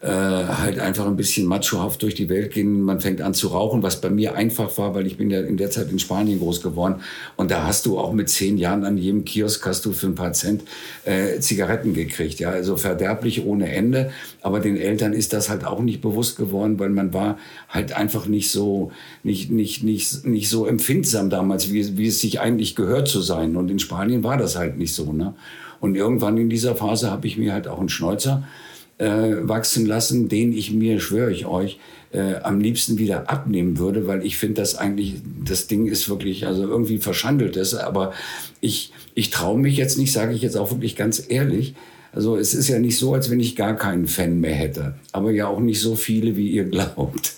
äh, 0.00 0.06
halt 0.06 0.78
einfach 0.78 1.06
ein 1.06 1.16
bisschen 1.16 1.46
machohaft 1.46 2.02
durch 2.02 2.14
die 2.14 2.28
Welt 2.28 2.52
gehen. 2.52 2.82
Man 2.82 3.00
fängt 3.00 3.20
an 3.20 3.34
zu 3.34 3.48
rauchen, 3.48 3.82
was 3.82 4.00
bei 4.00 4.10
mir 4.10 4.36
einfach 4.36 4.78
war, 4.78 4.94
weil 4.94 5.08
ich 5.08 5.16
bin 5.16 5.28
ja 5.28 5.40
in 5.40 5.56
der 5.56 5.72
Zeit 5.72 5.90
in 5.90 5.98
Spanien 5.98 6.38
groß 6.38 6.62
geworden. 6.62 7.00
Und 7.36 7.50
da 7.50 7.66
hast 7.66 7.84
du 7.84 7.98
auch 7.98 8.12
mit 8.12 8.28
zehn 8.28 8.58
Jahren 8.58 8.84
an 8.84 8.96
jedem 8.96 9.24
Kiosk 9.24 9.66
hast 9.66 9.84
du 9.86 9.92
für 9.92 10.06
ein 10.06 10.14
paar 10.14 10.32
Cent 10.34 10.62
äh, 11.04 11.40
Zigaretten 11.40 11.94
gekriegt. 11.94 12.38
Ja, 12.38 12.50
also 12.50 12.76
verderblich 12.76 13.44
ohne 13.44 13.72
Ende. 13.72 14.12
Aber 14.40 14.60
den 14.60 14.76
Eltern 14.76 15.12
ist 15.12 15.32
das 15.32 15.50
halt 15.50 15.64
auch 15.64 15.80
nicht 15.80 16.00
bewusst 16.00 16.36
geworden, 16.36 16.78
weil 16.78 16.90
man 16.90 17.12
war 17.12 17.36
halt 17.68 17.92
einfach 17.92 18.26
nicht 18.26 18.52
so, 18.52 18.92
nicht, 19.24 19.50
nicht, 19.50 19.82
nicht, 19.82 20.24
nicht 20.24 20.48
so 20.48 20.66
empfindsam 20.66 21.28
damals, 21.28 21.72
wie, 21.72 21.98
wie 21.98 22.06
es 22.06 22.20
sich 22.20 22.38
eigentlich 22.38 22.76
gehört 22.76 23.08
zu 23.08 23.20
sein. 23.20 23.56
Und 23.56 23.68
in 23.68 23.80
Spanien 23.80 24.22
war 24.22 24.36
das 24.36 24.54
halt 24.54 24.78
nicht 24.78 24.94
so. 24.94 25.12
Ne? 25.12 25.34
Und 25.80 25.96
irgendwann 25.96 26.36
in 26.36 26.48
dieser 26.48 26.76
Phase 26.76 27.10
habe 27.10 27.26
ich 27.26 27.36
mir 27.36 27.52
halt 27.52 27.66
auch 27.66 27.80
einen 27.80 27.88
Schnäuzer 27.88 28.44
äh, 28.44 28.67
wachsen 28.98 29.86
lassen, 29.86 30.28
den 30.28 30.52
ich 30.52 30.72
mir, 30.72 30.98
schwöre 30.98 31.30
ich 31.30 31.46
euch, 31.46 31.78
äh, 32.12 32.36
am 32.42 32.60
liebsten 32.60 32.98
wieder 32.98 33.28
abnehmen 33.30 33.78
würde, 33.78 34.06
weil 34.06 34.24
ich 34.24 34.38
finde 34.38 34.60
das 34.62 34.76
eigentlich, 34.76 35.16
das 35.44 35.66
Ding 35.66 35.86
ist 35.86 36.08
wirklich, 36.08 36.46
also 36.46 36.62
irgendwie 36.62 36.98
verschandelt 36.98 37.56
ist, 37.56 37.74
aber 37.74 38.12
ich, 38.60 38.92
ich 39.14 39.30
traue 39.30 39.58
mich 39.58 39.76
jetzt 39.76 39.98
nicht, 39.98 40.12
sage 40.12 40.34
ich 40.34 40.42
jetzt 40.42 40.56
auch 40.56 40.70
wirklich 40.70 40.96
ganz 40.96 41.22
ehrlich, 41.28 41.74
also 42.12 42.36
es 42.36 42.54
ist 42.54 42.68
ja 42.68 42.78
nicht 42.78 42.98
so, 42.98 43.12
als 43.12 43.30
wenn 43.30 43.40
ich 43.40 43.56
gar 43.56 43.76
keinen 43.76 44.06
Fan 44.06 44.40
mehr 44.40 44.54
hätte, 44.54 44.94
aber 45.12 45.30
ja 45.30 45.46
auch 45.46 45.60
nicht 45.60 45.80
so 45.80 45.96
viele, 45.96 46.36
wie 46.36 46.50
ihr 46.50 46.64
glaubt. 46.70 47.34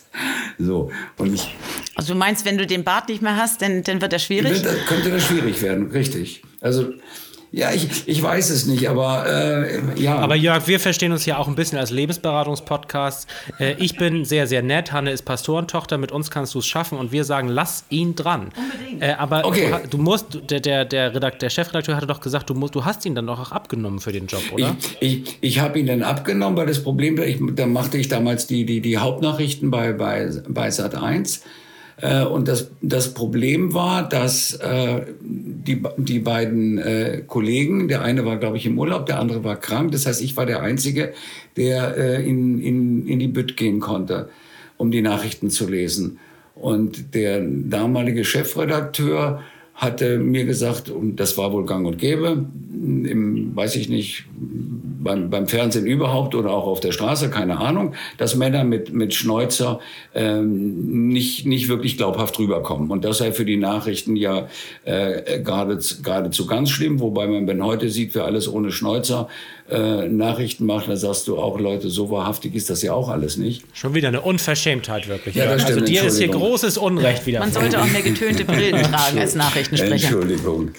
So, 0.59 0.91
und 1.17 1.35
ich, 1.35 1.55
also 1.95 2.13
du 2.13 2.19
meinst, 2.19 2.45
wenn 2.45 2.59
du 2.59 2.67
den 2.67 2.85
Bart 2.85 3.09
nicht 3.09 3.23
mehr 3.23 3.37
hast, 3.37 3.63
dann, 3.63 3.83
dann 3.83 4.01
wird 4.01 4.13
das 4.13 4.23
schwierig? 4.23 4.63
Wird, 4.63 4.87
könnte 4.87 5.11
das 5.11 5.25
schwierig 5.25 5.63
werden, 5.63 5.91
richtig. 5.91 6.43
Also 6.61 6.93
ja, 7.53 7.73
ich, 7.73 8.07
ich 8.07 8.23
weiß 8.23 8.51
es 8.51 8.67
nicht, 8.67 8.89
aber 8.89 9.27
äh, 9.27 10.01
ja. 10.01 10.17
Aber 10.19 10.37
Jörg, 10.37 10.69
wir 10.69 10.79
verstehen 10.79 11.11
uns 11.11 11.27
ja 11.27 11.37
auch 11.37 11.49
ein 11.49 11.57
bisschen 11.57 11.79
als 11.79 11.91
Lebensberatungspodcast. 11.91 13.27
Äh, 13.59 13.75
ich 13.79 13.97
bin 13.97 14.25
sehr, 14.25 14.47
sehr 14.47 14.63
nett. 14.63 14.93
Hanne 14.93 15.11
ist 15.11 15.23
Pastorentochter. 15.23 15.99
Mit 15.99 16.13
uns 16.13 16.31
kannst 16.31 16.55
du 16.55 16.61
es 16.61 16.67
schaffen 16.67 16.97
und 16.97 17.11
wir 17.11 17.25
sagen, 17.25 17.49
lass 17.49 17.85
ihn 17.91 18.15
dran. 18.15 18.51
Unbedingt. 18.57 19.03
Äh, 19.03 19.15
aber 19.19 19.45
okay. 19.45 19.75
du, 19.83 19.89
du, 19.89 19.99
musst, 19.99 20.39
der, 20.49 20.61
der, 20.61 20.85
der, 20.85 21.13
Redakt, 21.13 21.43
der 21.43 21.51
Chefredakteur 21.51 21.97
hatte 21.97 22.07
doch 22.07 22.21
gesagt, 22.21 22.49
du, 22.51 22.55
musst, 22.55 22.77
du 22.77 22.85
hast 22.85 23.05
ihn 23.05 23.17
dann 23.17 23.27
doch 23.27 23.41
auch 23.41 23.51
abgenommen 23.51 23.99
für 23.99 24.13
den 24.13 24.29
Job, 24.29 24.43
oder? 24.53 24.77
Ich, 25.01 25.25
ich, 25.25 25.39
ich 25.41 25.61
habe 25.61 25.81
ihn 25.81 25.87
dann 25.87 26.03
abgenommen, 26.03 26.57
weil 26.57 26.67
das 26.67 26.85
Problem, 26.85 27.21
ich, 27.21 27.39
da 27.57 27.67
machte 27.67 27.99
ich 27.99 28.07
damals 28.07 28.47
die, 28.47 28.65
die, 28.65 28.81
die 28.81 28.99
Hauptnachrichten 28.99 29.73
bei, 29.73 29.93
bei, 29.93 30.31
bei 30.49 30.71
Sat 30.71 30.95
1. 30.95 31.43
Äh, 32.01 32.25
und 32.25 32.49
das, 32.49 32.71
das 32.81 33.15
Problem 33.15 33.75
war, 33.75 34.09
dass 34.09 34.55
äh, 34.55 35.03
die, 35.21 35.83
die 35.97 36.19
beiden 36.19 36.79
äh, 36.79 37.23
Kollegen, 37.27 37.89
der 37.89 38.03
eine 38.03 38.25
war, 38.25 38.39
glaube 38.39 38.57
ich, 38.57 38.67
im 38.67 38.79
Urlaub, 38.79 39.07
der 39.07 39.19
andere 39.19 39.45
war 39.45 39.57
krank. 39.57 39.93
Das 39.93 40.07
heißt, 40.07 40.23
ich 40.23 40.37
war 40.37 40.47
der 40.47 40.63
Einzige, 40.63 41.13
der 41.57 42.21
in, 42.21 42.61
in, 42.61 43.07
in 43.07 43.19
die 43.19 43.29
Bütt 43.29 43.57
gehen 43.57 43.81
konnte, 43.81 44.29
um 44.77 44.91
die 44.91 45.03
Nachrichten 45.03 45.51
zu 45.51 45.69
lesen. 45.69 46.19
Und 46.55 47.15
der 47.15 47.41
damalige 47.41 48.25
Chefredakteur 48.25 49.43
hatte 49.75 50.19
mir 50.19 50.45
gesagt, 50.45 50.91
und 50.91 51.17
das 51.17 51.37
war 51.39 51.53
wohl 51.53 51.67
gang 51.67 51.87
und 51.87 51.99
gäbe, 51.99 52.45
im, 52.73 53.57
weiß 53.57 53.77
ich 53.77 53.89
nicht, 53.89 54.27
beim, 55.03 55.31
beim 55.31 55.49
Fernsehen 55.49 55.87
überhaupt 55.87 56.35
oder 56.35 56.51
auch 56.51 56.67
auf 56.67 56.81
der 56.81 56.93
Straße, 56.93 57.31
keine 57.31 57.59
Ahnung, 57.59 57.95
dass 58.19 58.37
Männer 58.37 58.65
mit, 58.65 58.93
mit 58.93 59.15
Schnäuzer 59.15 59.81
ähm, 60.15 61.09
nicht, 61.09 61.47
nicht 61.47 61.69
wirklich 61.69 61.97
glaubhaft 61.97 62.39
rüberkommen. 62.39 62.91
Und 62.91 63.05
das 63.05 63.19
sei 63.19 63.33
für 63.33 63.45
die 63.45 63.57
Nachrichten 63.57 64.15
ja 64.17 64.49
äh, 64.85 65.41
geradezu 65.41 66.47
ganz 66.47 66.71
schlimm, 66.71 67.01
wobei 67.01 67.27
man, 67.27 67.47
wenn 67.47 67.65
heute 67.65 67.89
sieht, 67.89 68.15
wer 68.15 68.25
alles 68.25 68.53
ohne 68.53 68.71
Schnäuzer 68.71 69.29
äh, 69.71 70.09
Nachrichten 70.09 70.67
macht, 70.67 70.89
dann 70.89 70.97
sagst 70.97 71.27
du 71.29 71.39
auch, 71.39 71.59
Leute, 71.59 71.89
so 71.89 72.11
wahrhaftig 72.11 72.55
ist 72.55 72.69
das 72.69 72.83
ja 72.83 72.93
auch 72.93 73.09
alles 73.09 73.37
nicht. 73.39 73.65
Schon 73.73 73.95
wieder 73.95 74.09
eine 74.09 74.21
Unverschämtheit 74.21 75.09
wirklich. 75.09 75.35
Ja, 75.35 75.47
das 75.47 75.65
also 75.65 75.81
dir 75.81 76.05
ist 76.05 76.19
hier 76.19 76.29
großes 76.29 76.77
Unrecht 76.77 77.27
wieder. 77.27 77.41
Man 77.41 77.53
sollte 77.53 77.81
auch 77.81 77.87
mehr 77.87 78.03
getönte 78.03 78.45
Brillen 78.45 78.83
tragen 78.83 79.19
als 79.19 79.35
Nachrichtensprecher. 79.35 79.95
Entschuldigung. 79.95 80.71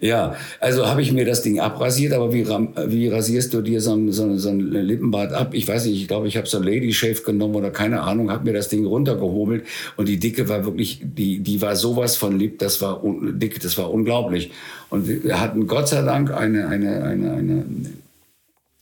Ja, 0.00 0.36
also 0.60 0.86
habe 0.86 1.00
ich 1.00 1.12
mir 1.12 1.24
das 1.24 1.42
Ding 1.42 1.60
abrasiert, 1.60 2.12
aber 2.12 2.32
wie, 2.32 2.46
wie 2.46 3.08
rasierst 3.08 3.54
du 3.54 3.62
dir 3.62 3.70
dir 3.70 3.80
so 3.80 3.94
ein, 3.94 4.12
so, 4.12 4.36
so 4.36 4.48
ein 4.50 4.60
Lippenbart 4.60 5.32
ab. 5.32 5.54
Ich 5.54 5.66
weiß 5.66 5.86
nicht, 5.86 6.00
ich 6.00 6.08
glaube, 6.08 6.28
ich 6.28 6.36
habe 6.36 6.46
so 6.46 6.58
ein 6.58 6.64
Lady 6.64 6.92
Shave 6.92 7.22
genommen 7.22 7.54
oder 7.54 7.70
keine 7.70 8.02
Ahnung, 8.02 8.30
habe 8.30 8.44
mir 8.44 8.52
das 8.52 8.68
Ding 8.68 8.84
runtergehobelt 8.84 9.64
und 9.96 10.08
die 10.08 10.18
Dicke 10.18 10.48
war 10.48 10.64
wirklich, 10.64 11.00
die, 11.02 11.40
die 11.40 11.62
war 11.62 11.76
sowas 11.76 12.16
von 12.16 12.38
lieb, 12.38 12.58
das 12.58 12.82
war 12.82 13.02
dick, 13.04 13.60
das 13.60 13.78
war 13.78 13.90
unglaublich. 13.90 14.50
Und 14.90 15.06
wir 15.24 15.40
hatten 15.40 15.66
Gott 15.66 15.88
sei 15.88 16.02
Dank 16.02 16.32
eine, 16.32 16.68
eine, 16.68 17.04
eine, 17.04 17.32
eine 17.32 17.64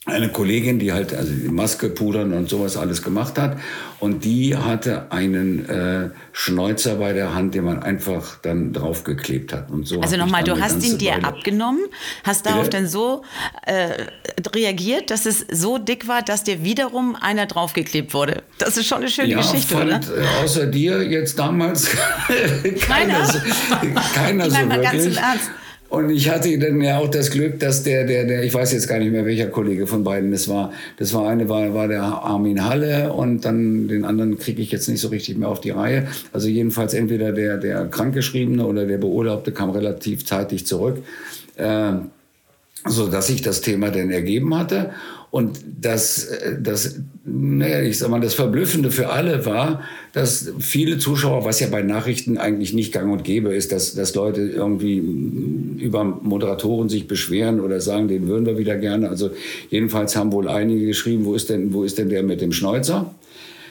eine 0.09 0.29
Kollegin, 0.29 0.79
die 0.79 0.92
halt 0.92 1.14
also 1.14 1.33
die 1.33 1.49
Maske 1.49 1.88
pudern 1.88 2.33
und 2.33 2.49
sowas 2.49 2.77
alles 2.77 3.03
gemacht 3.03 3.38
hat. 3.38 3.59
Und 4.01 4.25
die 4.25 4.57
hatte 4.57 5.11
einen 5.11 5.68
äh, 5.68 6.11
Schnäuzer 6.33 6.97
bei 6.97 7.12
der 7.12 7.35
Hand, 7.35 7.55
den 7.55 7.64
man 7.64 7.83
einfach 7.83 8.37
dann 8.42 8.73
draufgeklebt 8.73 9.53
hat. 9.53 9.71
Und 9.71 9.87
so 9.87 10.01
also 10.01 10.16
nochmal, 10.16 10.44
du 10.44 10.61
hast 10.61 10.85
ihn 10.85 10.99
dir 10.99 11.12
Weile 11.12 11.25
abgenommen, 11.25 11.81
hast 12.25 12.47
darauf 12.47 12.64
Bitte? 12.64 12.79
dann 12.79 12.87
so 12.87 13.23
äh, 13.66 14.07
reagiert, 14.55 15.11
dass 15.11 15.27
es 15.27 15.44
so 15.51 15.79
dick 15.79 16.07
war, 16.07 16.23
dass 16.23 16.44
dir 16.44 16.62
wiederum 16.62 17.16
einer 17.16 17.47
draufgeklebt 17.47 18.14
wurde. 18.14 18.42
Das 18.59 18.77
ist 18.77 18.87
schon 18.87 18.99
eine 18.99 19.09
schöne 19.09 19.31
ja, 19.31 19.38
Geschichte, 19.38 19.75
fand, 19.75 20.09
oder? 20.09 20.23
Äh, 20.23 20.44
außer 20.44 20.66
dir 20.66 21.03
jetzt 21.03 21.38
damals 21.38 21.88
keiner, 22.81 23.25
so, 23.27 23.38
keiner 24.14 24.47
ich 24.47 24.53
so 24.53 24.59
wirklich. 24.59 24.83
Ganz 24.83 25.05
im 25.05 25.16
Ernst. 25.16 25.51
Und 25.88 26.11
ich 26.11 26.29
hatte 26.29 26.59
dann 26.59 26.83
ja 26.83 26.98
auch 26.98 27.09
das 27.09 27.31
Glück, 27.31 27.59
dass 27.61 27.83
der, 27.83 28.05
der, 28.05 28.27
der, 28.27 28.44
ich 28.44 28.53
weiß 28.53 28.72
jetzt 28.72 28.88
gar 28.88 28.98
nicht 28.98 29.11
mehr, 29.11 29.24
welcher 29.24 29.46
Kollege 29.46 29.87
von 29.87 30.05
beiden 30.05 30.31
das 30.31 30.46
war. 30.46 30.72
Das 30.98 31.14
war 31.14 31.27
eine, 31.27 31.48
war, 31.48 31.72
war 31.72 31.88
der 31.88 32.03
Armin 32.03 32.64
Halle 32.66 33.12
und 33.12 33.46
dann 33.46 33.88
den 33.88 34.05
anderen 34.05 34.38
kriege 34.38 34.61
ich 34.61 34.70
jetzt 34.70 34.88
nicht 34.88 35.01
so 35.01 35.09
richtig 35.09 35.38
mehr 35.38 35.48
auf 35.48 35.62
die 35.62 35.70
Reihe. 35.70 36.07
Also 36.33 36.48
jedenfalls 36.48 36.92
entweder 36.92 37.33
der, 37.33 37.57
der 37.57 37.87
Krankgeschriebene 37.87 38.66
oder 38.66 38.85
der 38.85 38.98
Beurlaubte 38.98 39.51
kam 39.51 39.70
relativ 39.70 40.27
zeitig 40.27 40.66
zurück, 40.66 40.98
äh, 41.57 41.92
so 42.85 43.09
dass 43.09 43.29
sich 43.29 43.40
das 43.40 43.62
Thema 43.62 43.90
dann 43.90 44.11
ergeben 44.11 44.59
hatte. 44.59 44.90
Und 45.31 45.61
das, 45.81 46.29
das, 46.61 47.01
naja, 47.25 47.83
ich 47.83 47.99
sag 47.99 48.09
mal, 48.09 48.21
das 48.21 48.35
Verblüffende 48.35 48.91
für 48.91 49.11
alle 49.11 49.45
war, 49.45 49.83
dass 50.14 50.53
viele 50.59 50.99
Zuschauer, 50.99 51.45
was 51.45 51.61
ja 51.61 51.67
bei 51.69 51.83
Nachrichten 51.83 52.38
eigentlich 52.38 52.73
nicht 52.73 52.93
gang 52.93 53.12
und 53.12 53.25
gäbe 53.25 53.55
ist, 53.55 53.73
dass, 53.73 53.95
dass 53.95 54.14
Leute 54.14 54.41
irgendwie 54.41 54.97
über 54.97 56.05
Moderatoren 56.05 56.88
sich 56.88 57.07
beschweren 57.07 57.61
oder 57.61 57.81
sagen, 57.81 58.09
den 58.09 58.27
würden 58.27 58.47
wir 58.47 58.57
wieder 58.57 58.77
gerne. 58.77 59.11
Also 59.11 59.31
jedenfalls 59.69 60.17
haben 60.17 60.33
wohl 60.33 60.49
einige 60.49 60.87
geschrieben, 60.87 61.27
wo 61.27 61.35
ist 61.35 61.51
denn, 61.51 61.75
wo 61.75 61.85
ist 61.85 61.99
denn 61.99 62.09
der 62.09 62.23
mit 62.23 62.41
dem 62.41 62.53
Schnäuzer? 62.53 63.14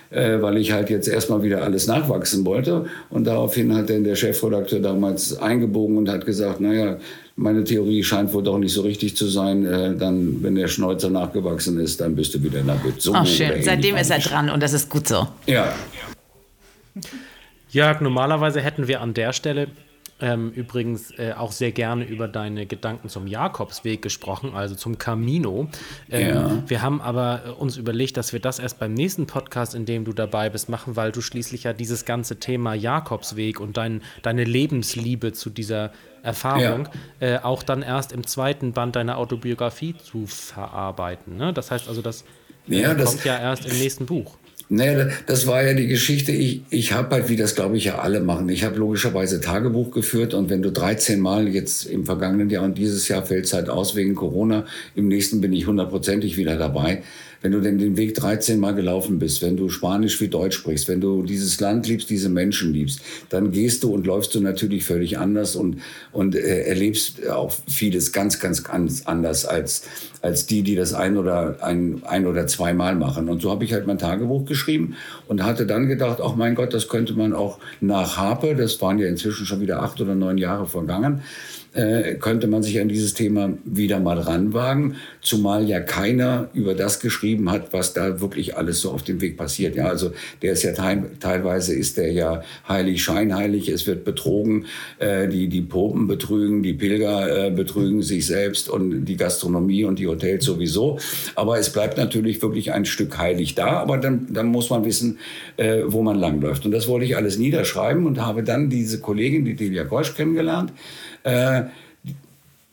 äh, 0.10 0.41
weil 0.41 0.58
ich 0.58 0.72
halt 0.72 0.89
jetzt 0.89 1.08
erstmal 1.08 1.43
wieder 1.43 1.63
alles 1.63 1.88
nachwachsen 1.88 2.46
wollte. 2.46 2.86
Und 3.10 3.28
daraufhin 3.28 3.76
hat 3.76 3.89
dann 3.89 4.04
der 4.04 4.15
Chefredakteur 4.15 4.80
damals 4.80 5.38
eingebogen 5.38 5.98
und 5.98 6.10
hat 6.10 6.26
gesagt, 6.26 6.62
naja, 6.62 6.98
meine 7.38 7.63
Theorie 7.63 8.04
scheint 8.04 8.34
wohl 8.34 8.43
doch 8.43 8.58
nicht 8.58 8.73
so 8.73 8.82
richtig 8.82 9.15
zu 9.15 9.28
sein. 9.28 9.65
Äh, 9.65 9.95
dann, 9.95 10.41
wenn 10.43 10.56
der 10.56 10.67
Schnäuzer 10.67 11.10
nachgewachsen 11.10 11.80
ist, 11.80 12.02
dann 12.02 12.15
bist 12.15 12.34
du 12.34 12.43
wieder 12.43 12.63
nackt. 12.63 13.02
So 13.02 13.13
Ach, 13.13 13.26
schön. 13.26 13.62
Seitdem 13.62 13.95
ist 13.95 14.10
er 14.10 14.19
dran 14.19 14.50
und 14.50 14.62
das 14.62 14.73
ist 14.73 14.89
gut 14.89 15.08
so. 15.08 15.28
Ja. 15.45 15.73
Jörg, 17.69 18.02
normalerweise 18.02 18.60
hätten 18.60 18.88
wir 18.88 19.02
an 19.02 19.13
der 19.13 19.34
Stelle 19.34 19.67
ähm, 20.19 20.51
übrigens 20.51 21.12
äh, 21.17 21.34
auch 21.38 21.51
sehr 21.51 21.71
gerne 21.71 22.06
über 22.06 22.27
deine 22.27 22.65
Gedanken 22.65 23.10
zum 23.10 23.27
Jakobsweg 23.27 24.01
gesprochen, 24.01 24.56
also 24.56 24.75
zum 24.75 24.97
Camino. 24.97 25.69
Ähm, 26.10 26.27
ja. 26.27 26.63
Wir 26.67 26.82
haben 26.82 27.01
aber 27.01 27.41
äh, 27.45 27.49
uns 27.51 27.77
überlegt, 27.77 28.17
dass 28.17 28.34
wir 28.34 28.39
das 28.39 28.60
erst 28.60 28.80
beim 28.80 28.93
nächsten 28.93 29.27
Podcast, 29.27 29.75
in 29.75 29.86
dem 29.86 30.06
du 30.06 30.13
dabei 30.13 30.49
bist, 30.49 30.69
machen, 30.69 30.95
weil 30.95 31.12
du 31.12 31.21
schließlich 31.21 31.63
ja 31.63 31.73
dieses 31.73 32.06
ganze 32.06 32.39
Thema 32.39 32.73
Jakobsweg 32.73 33.60
und 33.60 33.77
dein, 33.77 34.01
deine 34.23 34.43
Lebensliebe 34.43 35.34
zu 35.34 35.49
dieser 35.49 35.91
Erfahrung 36.23 36.89
ja. 37.21 37.36
äh, 37.36 37.39
auch 37.39 37.62
dann 37.62 37.84
erst 37.84 38.12
im 38.12 38.25
zweiten 38.25 38.73
Band 38.73 38.95
deiner 38.95 39.17
Autobiografie 39.17 39.95
zu 39.97 40.25
verarbeiten. 40.25 41.38
Ne? 41.38 41.53
Das 41.53 41.69
heißt 41.69 41.88
also, 41.88 42.01
das, 42.01 42.25
ja, 42.65 42.93
das 42.95 43.12
kommt 43.12 43.25
ja 43.25 43.38
erst 43.38 43.65
im 43.65 43.77
nächsten 43.77 44.06
Buch. 44.08 44.36
Nee, 44.69 45.06
das 45.25 45.47
war 45.47 45.63
ja 45.63 45.73
die 45.73 45.88
Geschichte. 45.88 46.34
Ich, 46.34 46.62
ich 46.69 46.91
habe 46.91 47.15
halt, 47.15 47.30
wie 47.30 47.38
das 47.38 47.56
glaube 47.56 47.77
ich 47.77 47.86
ja 47.86 47.99
alle 47.99 48.19
machen, 48.19 48.49
ich 48.49 48.65
habe 48.65 48.77
logischerweise 48.77 49.39
Tagebuch 49.39 49.91
geführt 49.91 50.34
und 50.34 50.49
wenn 50.49 50.62
du 50.62 50.71
13 50.71 51.21
Mal 51.21 51.47
jetzt 51.47 51.86
im 51.86 52.06
vergangenen 52.06 52.49
Jahr 52.49 52.65
und 52.65 52.77
dieses 52.77 53.08
Jahr 53.08 53.25
fällt 53.25 53.45
es 53.45 53.53
halt 53.53 53.69
aus 53.69 53.95
wegen 53.95 54.13
Corona, 54.13 54.65
im 54.93 55.08
nächsten 55.08 55.39
bin 55.39 55.53
ich 55.53 55.67
hundertprozentig 55.67 56.36
wieder 56.36 56.58
dabei 56.58 57.03
wenn 57.41 57.52
du 57.52 57.62
denn 57.62 57.78
den 57.78 57.97
Weg 57.97 58.15
13 58.15 58.60
Mal 58.60 58.73
gelaufen 58.73 59.19
bist, 59.19 59.41
wenn 59.41 59.58
du 59.58 59.69
Spanisch 59.69 60.19
wie 60.21 60.28
Deutsch 60.28 60.58
sprichst, 60.58 60.88
wenn 60.88 61.02
du 61.02 61.23
dieses 61.23 61.60
Land 61.60 61.88
liebst, 61.88 62.10
diese 62.10 62.30
Menschen 62.30 62.73
liebst, 62.73 63.02
dann 63.30 63.52
gehst 63.52 63.84
du 63.84 63.93
und 63.93 64.06
läufst 64.06 64.34
du 64.36 64.41
natürlich 64.41 64.86
völlig 64.86 65.17
anders 65.17 65.56
und, 65.56 65.78
und 66.12 66.36
äh, 66.36 66.63
erlebst 66.63 67.28
auch 67.30 67.52
vieles 67.67 68.12
ganz, 68.12 68.39
ganz, 68.39 68.63
ganz 68.63 69.04
anders 69.06 69.45
als, 69.45 69.84
als 70.21 70.45
die, 70.45 70.63
die 70.63 70.76
das 70.76 70.93
ein 70.93 71.17
oder, 71.17 71.58
ein, 71.62 72.02
ein 72.06 72.26
oder 72.28 72.47
zweimal 72.47 72.95
machen. 72.95 73.30
Und 73.30 73.41
so 73.41 73.52
habe 73.52 73.63
ich 73.63 73.73
halt 73.73 73.88
mein 73.88 73.97
Tagebuch 73.97 74.45
geschrieben 74.45 74.95
und 75.28 75.43
hatte 75.43 75.65
dann 75.65 75.88
gedacht, 75.88 76.19
ach 76.21 76.36
mein 76.36 76.56
Gott, 76.56 76.73
das 76.73 76.88
könnte 76.88 77.13
man 77.13 77.34
auch 77.34 77.60
nach 77.82 78.17
Harpe, 78.17 78.56
das 78.56 78.82
waren 78.82 79.00
ja 79.00 79.08
inzwischen 79.08 79.45
schon 79.45 79.62
wieder 79.62 79.82
acht 79.82 80.02
oder 80.02 80.15
neun 80.15 80.38
Jahre 80.38 80.67
vergangen, 80.67 81.21
äh, 81.73 82.15
könnte 82.15 82.47
man 82.47 82.63
sich 82.63 82.80
an 82.80 82.88
dieses 82.88 83.13
Thema 83.13 83.53
wieder 83.65 83.99
mal 83.99 84.19
ranwagen, 84.19 84.95
zumal 85.21 85.67
ja 85.67 85.80
keiner 85.80 86.49
über 86.53 86.73
das 86.73 86.99
geschrieben 86.99 87.51
hat, 87.51 87.73
was 87.73 87.93
da 87.93 88.21
wirklich 88.21 88.58
alles 88.58 88.82
so 88.82 88.91
auf 88.91 89.03
dem 89.03 89.21
Weg 89.21 89.38
passiert. 89.38 89.75
Ja, 89.75 89.88
also 89.88 90.12
der 90.41 90.53
ist 90.53 90.63
ja 90.63 90.73
teil, 90.73 91.12
teilweise 91.19 91.75
ist 91.75 91.97
der 91.97 92.12
ja 92.12 92.43
heilig, 92.67 93.03
scheinheilig, 93.03 93.69
es 93.69 93.86
wird 93.88 94.06
betrogen, 94.06 94.65
äh, 94.99 95.27
die, 95.27 95.47
die 95.47 95.62
Popen 95.62 96.08
betrügen, 96.08 96.63
die 96.63 96.73
Pilger 96.73 97.47
äh, 97.47 97.51
betrügen 97.51 98.01
sich 98.01 98.25
selbst 98.25 98.69
und 98.69 99.06
die 99.06 99.17
Gastronomie 99.17 99.84
und 99.84 99.99
die 99.99 100.08
Hotels 100.08 100.45
sowieso. 100.45 100.99
Aber 101.36 101.60
es 101.60 101.71
bleibt 101.71 101.97
natürlich 101.97 102.41
wirklich 102.41 102.71
ein 102.71 102.86
Stück 102.86 103.17
heilig 103.17 103.56
da, 103.56 103.67
aber 103.67 103.97
dann, 103.97 104.27
dann 104.32 104.47
muss 104.47 104.69
man 104.69 104.86
wissen, 104.86 105.19
äh, 105.58 105.82
wo 105.86 106.01
man 106.01 106.17
langläuft. 106.17 106.65
Und 106.65 106.71
das 106.71 106.88
wollte 106.88 107.06
ich 107.06 107.15
alles 107.15 107.38
niederschreiben 107.38 108.06
und 108.06 108.25
habe 108.25 108.43
dann 108.43 108.69
diese 108.69 108.99
Kollegin, 108.99 109.45
die 109.45 109.56
Delia 109.56 109.84
Gosch, 109.84 110.15
kennengelernt 110.15 110.71
äh, 111.23 111.63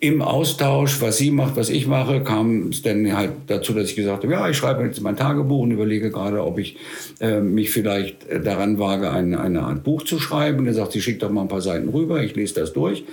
im 0.00 0.20
Austausch, 0.20 1.00
was 1.00 1.16
sie 1.16 1.30
macht, 1.30 1.57
was 1.57 1.70
ich 1.70 1.87
mache, 1.87 2.22
kam 2.22 2.68
es 2.68 2.83
dann 2.83 3.16
halt 3.16 3.30
dazu, 3.46 3.72
dass 3.72 3.88
ich 3.88 3.96
gesagt 3.96 4.22
habe, 4.22 4.33
ja, 4.35 4.48
ich 4.50 4.57
schreibe 4.57 4.85
jetzt 4.85 5.00
mein 5.00 5.16
Tagebuch 5.16 5.62
und 5.62 5.70
überlege 5.70 6.11
gerade, 6.11 6.44
ob 6.44 6.59
ich 6.59 6.76
äh, 7.20 7.40
mich 7.40 7.70
vielleicht 7.70 8.26
daran 8.44 8.78
wage, 8.78 9.11
eine, 9.11 9.40
eine 9.40 9.62
Art 9.62 9.83
Buch 9.83 10.02
zu 10.02 10.18
schreiben. 10.18 10.59
Und 10.59 10.66
er 10.66 10.74
sagt, 10.74 10.92
sie 10.92 11.00
schickt 11.00 11.22
doch 11.22 11.30
mal 11.30 11.42
ein 11.42 11.48
paar 11.48 11.62
Seiten 11.62 11.88
rüber, 11.88 12.22
ich 12.22 12.35
lese 12.35 12.54
das 12.61 12.74
durch. 12.74 13.04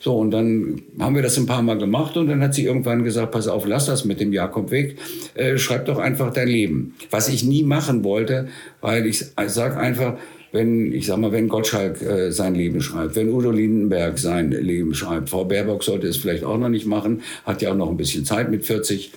So, 0.00 0.16
und 0.16 0.30
dann 0.30 0.80
haben 0.98 1.16
wir 1.16 1.22
das 1.22 1.36
ein 1.36 1.46
paar 1.46 1.60
Mal 1.60 1.76
gemacht 1.76 2.16
und 2.16 2.28
dann 2.28 2.40
hat 2.42 2.54
sie 2.54 2.64
irgendwann 2.64 3.04
gesagt, 3.04 3.32
pass 3.32 3.48
auf, 3.48 3.66
lass 3.66 3.86
das 3.86 4.04
mit 4.04 4.20
dem 4.20 4.32
Jakobweg, 4.32 4.96
äh, 5.34 5.58
schreib 5.58 5.86
doch 5.86 5.98
einfach 5.98 6.32
dein 6.32 6.48
Leben. 6.48 6.94
Was 7.10 7.28
ich 7.28 7.44
nie 7.44 7.64
machen 7.64 8.04
wollte, 8.04 8.48
weil 8.80 9.06
ich, 9.06 9.20
ich 9.20 9.50
sage 9.50 9.76
einfach, 9.76 10.16
wenn, 10.58 10.92
ich 10.92 11.06
sag 11.06 11.18
mal, 11.18 11.30
wenn 11.30 11.48
Gottschalk 11.48 12.02
äh, 12.02 12.32
sein 12.32 12.56
Leben 12.56 12.80
schreibt, 12.82 13.14
wenn 13.14 13.30
Udo 13.30 13.52
Lindenberg 13.52 14.18
sein 14.18 14.50
Leben 14.50 14.92
schreibt, 14.92 15.30
Frau 15.30 15.44
Baerbock 15.44 15.84
sollte 15.84 16.08
es 16.08 16.16
vielleicht 16.16 16.42
auch 16.42 16.58
noch 16.58 16.68
nicht 16.68 16.84
machen, 16.84 17.22
hat 17.44 17.62
ja 17.62 17.70
auch 17.70 17.76
noch 17.76 17.88
ein 17.88 17.96
bisschen 17.96 18.24
Zeit 18.24 18.50
mit 18.50 18.66
40, 18.66 19.12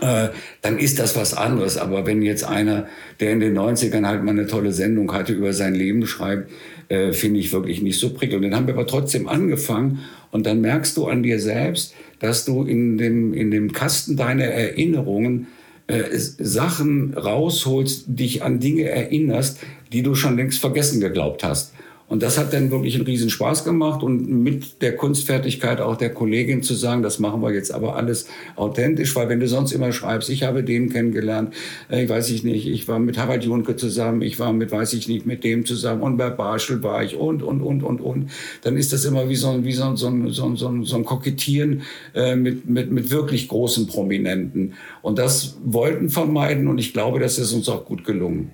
äh, 0.00 0.28
dann 0.62 0.78
ist 0.78 1.00
das 1.00 1.16
was 1.16 1.34
anderes. 1.34 1.78
Aber 1.78 2.06
wenn 2.06 2.22
jetzt 2.22 2.44
einer, 2.44 2.86
der 3.18 3.32
in 3.32 3.40
den 3.40 3.58
90ern 3.58 4.06
halt 4.06 4.22
mal 4.22 4.30
eine 4.30 4.46
tolle 4.46 4.72
Sendung 4.72 5.12
hatte, 5.12 5.32
über 5.32 5.52
sein 5.52 5.74
Leben 5.74 6.06
schreibt, 6.06 6.48
äh, 6.88 7.12
finde 7.12 7.40
ich 7.40 7.52
wirklich 7.52 7.82
nicht 7.82 7.98
so 7.98 8.10
prickelnd. 8.10 8.44
Dann 8.44 8.54
haben 8.54 8.68
wir 8.68 8.74
aber 8.74 8.86
trotzdem 8.86 9.28
angefangen 9.28 9.98
und 10.30 10.46
dann 10.46 10.60
merkst 10.60 10.96
du 10.96 11.06
an 11.06 11.24
dir 11.24 11.40
selbst, 11.40 11.92
dass 12.20 12.44
du 12.44 12.62
in 12.62 12.98
dem, 12.98 13.34
in 13.34 13.50
dem 13.50 13.72
Kasten 13.72 14.16
deiner 14.16 14.44
Erinnerungen 14.44 15.48
äh, 15.86 16.04
Sachen 16.12 17.14
rausholst, 17.14 18.04
dich 18.08 18.42
an 18.42 18.60
Dinge 18.60 18.88
erinnerst, 18.88 19.58
die 19.92 20.02
du 20.02 20.14
schon 20.14 20.36
längst 20.36 20.60
vergessen 20.60 21.00
geglaubt 21.00 21.44
hast. 21.44 21.72
Und 22.08 22.22
das 22.22 22.38
hat 22.38 22.52
dann 22.52 22.70
wirklich 22.70 22.94
einen 22.94 23.04
riesen 23.04 23.30
Spaß 23.30 23.64
gemacht 23.64 24.04
und 24.04 24.28
mit 24.28 24.80
der 24.80 24.96
Kunstfertigkeit 24.96 25.80
auch 25.80 25.96
der 25.96 26.10
Kollegin 26.10 26.62
zu 26.62 26.74
sagen, 26.74 27.02
das 27.02 27.18
machen 27.18 27.42
wir 27.42 27.52
jetzt 27.52 27.72
aber 27.72 27.96
alles 27.96 28.28
authentisch, 28.54 29.16
weil 29.16 29.28
wenn 29.28 29.40
du 29.40 29.48
sonst 29.48 29.72
immer 29.72 29.90
schreibst, 29.90 30.30
ich 30.30 30.44
habe 30.44 30.62
den 30.62 30.88
kennengelernt, 30.88 31.52
äh, 31.90 32.04
ich 32.04 32.08
weiß 32.08 32.30
ich 32.30 32.44
nicht, 32.44 32.68
ich 32.68 32.86
war 32.86 33.00
mit 33.00 33.18
Harald 33.18 33.44
Junke 33.44 33.74
zusammen, 33.74 34.22
ich 34.22 34.38
war 34.38 34.52
mit, 34.52 34.70
weiß 34.70 34.92
ich 34.92 35.08
nicht, 35.08 35.26
mit 35.26 35.42
dem 35.42 35.66
zusammen 35.66 36.02
und 36.02 36.16
bei 36.16 36.30
Barschel 36.30 36.80
war 36.84 37.02
ich 37.02 37.16
und, 37.16 37.42
und, 37.42 37.60
und, 37.60 37.82
und, 37.82 38.00
und, 38.00 38.30
dann 38.62 38.76
ist 38.76 38.92
das 38.92 39.04
immer 39.04 39.28
wie 39.28 39.34
so 39.34 39.50
ein, 39.50 39.64
wie 39.64 39.72
so 39.72 39.84
ein, 39.84 39.96
so 39.96 40.06
ein, 40.06 40.30
so 40.30 40.46
ein, 40.46 40.56
so 40.56 40.68
ein, 40.68 40.84
so 40.84 40.96
ein 40.96 41.04
Kokettieren 41.04 41.82
äh, 42.14 42.36
mit, 42.36 42.68
mit, 42.68 42.92
mit 42.92 43.10
wirklich 43.10 43.48
großen 43.48 43.88
Prominenten. 43.88 44.74
Und 45.02 45.18
das 45.18 45.56
wollten 45.64 46.08
vermeiden 46.08 46.68
und 46.68 46.78
ich 46.78 46.92
glaube, 46.92 47.18
das 47.18 47.38
ist 47.38 47.52
uns 47.52 47.68
auch 47.68 47.84
gut 47.84 48.04
gelungen. 48.04 48.52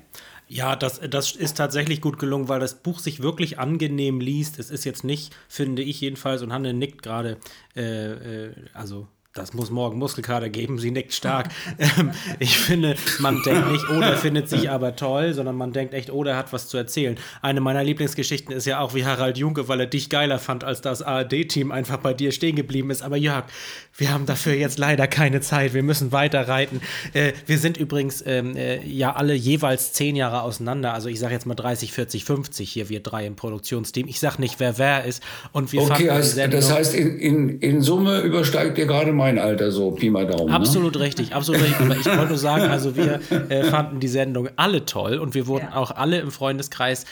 Ja, 0.55 0.77
das, 0.77 1.01
das 1.01 1.33
ist 1.33 1.57
tatsächlich 1.57 2.03
gut 2.03 2.19
gelungen, 2.19 2.47
weil 2.47 2.61
das 2.61 2.75
Buch 2.75 2.99
sich 2.99 3.23
wirklich 3.23 3.59
angenehm 3.59 4.21
liest. 4.21 4.59
Es 4.59 4.71
ist 4.71 4.85
jetzt 4.85 5.03
nicht, 5.03 5.35
finde 5.49 5.81
ich 5.81 5.99
jedenfalls, 6.03 6.43
und 6.43 6.53
Hanne 6.53 6.75
nickt 6.75 7.03
gerade, 7.03 7.39
äh, 7.75 8.49
äh, 8.49 8.55
also 8.75 9.09
das 9.35 9.55
muss 9.55 9.71
morgen 9.71 9.99
Muskelkater 9.99 10.51
geben, 10.51 10.79
sie 10.79 10.91
nickt 10.91 11.15
stark. 11.15 11.49
ähm, 11.79 12.11
ich 12.39 12.59
finde, 12.59 12.97
man 13.19 13.43
denkt 13.43 13.73
nicht, 13.73 13.89
oh, 13.89 13.99
der 13.99 14.19
findet 14.19 14.49
sich 14.51 14.71
aber 14.71 14.95
toll, 14.95 15.33
sondern 15.33 15.57
man 15.57 15.73
denkt 15.73 15.95
echt, 15.95 16.11
oh, 16.11 16.23
der 16.23 16.37
hat 16.37 16.53
was 16.53 16.69
zu 16.69 16.77
erzählen. 16.77 17.17
Eine 17.41 17.63
meiner 17.63 17.83
Lieblingsgeschichten 17.83 18.55
ist 18.55 18.67
ja 18.67 18.81
auch 18.81 18.95
wie 18.95 19.07
Harald 19.07 19.39
Junke, 19.39 19.69
weil 19.69 19.81
er 19.81 19.87
dich 19.87 20.11
geiler 20.11 20.39
fand, 20.39 20.65
als 20.65 20.83
das 20.83 21.01
ARD-Team 21.01 21.73
einfach 21.73 21.97
bei 21.97 22.13
dir 22.13 22.31
stehen 22.31 22.57
geblieben 22.57 22.91
ist. 22.91 23.03
Aber 23.03 23.17
Jörg, 23.17 23.45
wir 23.97 24.13
haben 24.13 24.27
dafür 24.27 24.53
jetzt 24.53 24.79
leider 24.79 25.07
keine 25.07 25.41
Zeit, 25.41 25.73
wir 25.73 25.83
müssen 25.83 26.13
weiter 26.13 26.47
reiten. 26.49 26.83
Äh, 27.15 27.33
wir 27.47 27.59
sind 27.59 27.79
übrigens 27.79 28.23
ähm, 28.27 28.55
äh, 28.55 28.85
ja 28.87 29.15
alle 29.15 29.33
jeweils 29.33 29.95
zehn 29.95 30.15
Jahre 30.15 30.43
auseinander. 30.43 30.93
Also 30.93 31.09
ich 31.09 31.19
sage 31.19 31.33
jetzt 31.33 31.47
mal 31.47 31.55
30, 31.55 31.93
40, 31.93 32.25
50 32.27 32.71
hier, 32.71 32.91
wir 32.91 33.01
drei 33.01 33.27
im 33.27 33.37
Produktionsteam. 33.37 34.09
Ich 34.09 34.21
sage 34.21 34.43
nicht, 34.43 34.61
wer 34.61 34.77
wer 34.77 35.05
ist. 35.05 35.23
Und 35.53 35.73
wir 35.73 35.81
okay, 35.81 36.11
heißt, 36.11 36.37
das 36.37 36.71
heißt, 36.71 36.95
in, 36.95 37.19
in, 37.19 37.59
in 37.61 37.81
Summe 37.81 38.21
übersteigt 38.21 38.77
ihr 38.77 38.87
gerade 38.87 39.13
mal 39.13 39.22
mein 39.23 39.39
Alter, 39.39 39.71
so 39.71 39.93
Pi 39.93 40.11
mal 40.11 40.27
Daumen. 40.27 40.51
Ne? 40.51 40.55
Absolut 40.55 40.95
ne? 40.95 41.01
richtig, 41.01 41.35
absolut 41.35 41.63
richtig. 41.63 41.81
Aber 41.81 41.97
ich 41.97 42.07
wollte 42.07 42.29
nur 42.29 42.39
sagen, 42.39 42.65
also 42.65 42.97
wir 42.97 43.21
äh, 43.49 43.65
fanden 43.65 44.01
die 44.01 44.09
Sendung 44.09 44.49
alle 44.57 44.85
toll 44.85 45.19
und 45.19 45.35
wir 45.35 45.47
wurden 45.47 45.69
ja. 45.71 45.77
auch 45.77 45.93
alle 45.93 46.19
im 46.19 46.31
Freundeskreis 46.31 47.07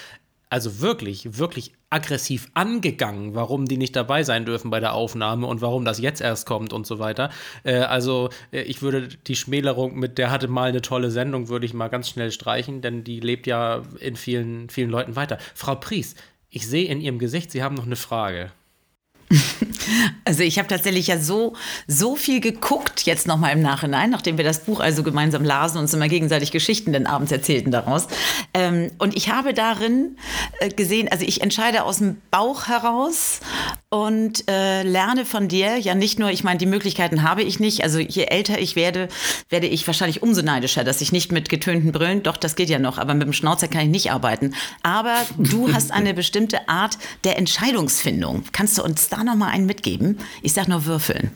also 0.51 0.81
wirklich, 0.81 1.39
wirklich 1.39 1.73
aggressiv 1.91 2.49
angegangen, 2.55 3.37
warum 3.37 3.67
die 3.67 3.77
nicht 3.77 3.95
dabei 3.95 4.25
sein 4.25 4.45
dürfen 4.45 4.69
bei 4.69 4.81
der 4.81 4.95
Aufnahme 4.95 5.47
und 5.47 5.61
warum 5.61 5.85
das 5.85 6.01
jetzt 6.01 6.21
erst 6.21 6.45
kommt 6.45 6.73
und 6.73 6.89
so 6.89 6.99
weiter. 6.99 7.31
Äh, 7.63 7.77
also 7.77 8.31
äh, 8.53 8.63
ich 8.63 8.83
würde 8.83 9.09
die 9.09 9.37
Schmälerung 9.37 9.97
mit, 9.97 10.19
der 10.19 10.33
hatte 10.33 10.49
mal 10.49 10.69
eine 10.69 10.83
tolle 10.83 11.13
Sendung, 11.13 11.49
würde 11.49 11.67
ich 11.67 11.73
mal 11.73 11.89
ganz 11.89 12.09
schnell 12.09 12.33
streichen, 12.33 12.83
denn 12.83 13.05
die 13.05 13.21
lebt 13.21 13.47
ja 13.47 13.83
in 14.01 14.17
vielen, 14.17 14.69
vielen 14.69 14.91
Leuten 14.91 15.15
weiter. 15.15 15.39
Frau 15.55 15.77
Pries, 15.77 16.17
ich 16.51 16.67
sehe 16.67 16.89
in 16.89 17.01
Ihrem 17.01 17.21
Gesicht, 17.21 17.53
Sie 17.53 17.63
haben 17.63 17.77
noch 17.77 17.87
eine 17.87 17.97
Frage. 17.97 18.51
Also 20.25 20.43
ich 20.43 20.59
habe 20.59 20.69
tatsächlich 20.69 21.09
ja 21.09 21.19
so, 21.19 21.55
so 21.87 22.17
viel 22.17 22.41
geguckt, 22.41 23.03
jetzt 23.03 23.27
nochmal 23.27 23.53
im 23.53 23.63
Nachhinein, 23.63 24.11
nachdem 24.11 24.37
wir 24.37 24.45
das 24.45 24.61
Buch 24.61 24.81
also 24.81 25.03
gemeinsam 25.03 25.45
lasen 25.45 25.79
und 25.79 25.85
uns 25.85 25.95
immer 25.95 26.09
gegenseitig 26.09 26.53
Geschichten 26.53 26.93
den 26.93 27.07
abends 27.07 27.33
erzählten 27.33 27.71
daraus. 27.71 28.07
Ähm, 28.55 28.91
und 28.99 29.17
ich 29.17 29.31
habe 29.31 29.55
darin 29.55 30.17
äh, 30.61 30.69
gesehen, 30.69 31.09
also 31.11 31.25
ich 31.25 31.43
entscheide 31.43 31.85
aus 31.85 31.99
dem 31.99 32.21
Bauch 32.31 32.69
heraus 32.69 33.41
und 33.91 34.49
äh, 34.49 34.85
lerne 34.85 35.25
von 35.25 35.49
dir 35.49 35.77
ja 35.77 35.97
nicht 35.97 36.21
nur, 36.21 36.31
ich 36.31 36.45
meine, 36.45 36.59
die 36.59 36.67
Möglichkeiten 36.67 37.25
habe 37.25 37.43
ich 37.43 37.59
nicht. 37.59 37.83
Also 37.83 37.99
je 37.99 38.23
älter 38.23 38.61
ich 38.61 38.77
werde, 38.77 39.09
werde 39.49 39.67
ich 39.67 39.85
wahrscheinlich 39.87 40.23
umso 40.23 40.43
neidischer, 40.43 40.85
dass 40.85 41.01
ich 41.01 41.11
nicht 41.11 41.33
mit 41.33 41.49
getönten 41.49 41.91
Brillen, 41.91 42.23
doch 42.23 42.37
das 42.37 42.55
geht 42.55 42.71
ja 42.71 42.79
noch, 42.79 42.99
aber 42.99 43.15
mit 43.15 43.27
dem 43.27 43.33
Schnauzer 43.33 43.67
kann 43.67 43.83
ich 43.83 43.89
nicht 43.89 44.13
arbeiten. 44.13 44.55
Aber 44.85 45.17
du 45.37 45.73
hast 45.75 45.91
eine 45.91 46.15
bestimmte 46.15 46.69
Art 46.69 46.99
der 47.25 47.37
Entscheidungsfindung. 47.37 48.45
Kannst 48.53 48.79
du 48.79 48.85
uns 48.85 49.09
da 49.09 49.25
noch 49.25 49.35
mal 49.35 49.49
einen 49.49 49.67
mitgeben? 49.67 50.19
Ich 50.41 50.53
sage 50.53 50.71
nur 50.71 50.87
würfeln. 50.87 51.33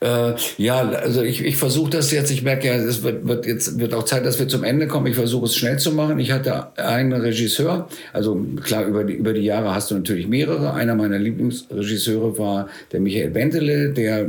Äh, 0.00 0.34
ja, 0.58 0.80
also 0.80 1.22
ich, 1.22 1.44
ich 1.44 1.56
versuche 1.56 1.90
das 1.90 2.10
jetzt. 2.10 2.30
Ich 2.30 2.42
merke 2.42 2.68
ja, 2.68 2.74
es 2.74 3.02
wird, 3.02 3.26
wird 3.26 3.46
jetzt 3.46 3.78
wird 3.78 3.94
auch 3.94 4.04
Zeit, 4.04 4.26
dass 4.26 4.38
wir 4.38 4.48
zum 4.48 4.64
Ende 4.64 4.86
kommen. 4.86 5.06
Ich 5.06 5.14
versuche 5.14 5.46
es 5.46 5.56
schnell 5.56 5.78
zu 5.78 5.92
machen. 5.92 6.18
Ich 6.18 6.32
hatte 6.32 6.76
einen 6.78 7.12
Regisseur. 7.12 7.88
Also 8.12 8.38
klar, 8.62 8.84
über 8.86 9.04
die, 9.04 9.14
über 9.14 9.32
die 9.32 9.42
Jahre 9.42 9.74
hast 9.74 9.90
du 9.90 9.94
natürlich 9.94 10.28
mehrere. 10.28 10.74
Einer 10.74 10.94
meiner 10.94 11.18
Lieblingsregisseure 11.18 12.38
war 12.38 12.68
der 12.92 13.00
Michael 13.00 13.30
Bentele, 13.30 13.90
der 13.90 14.26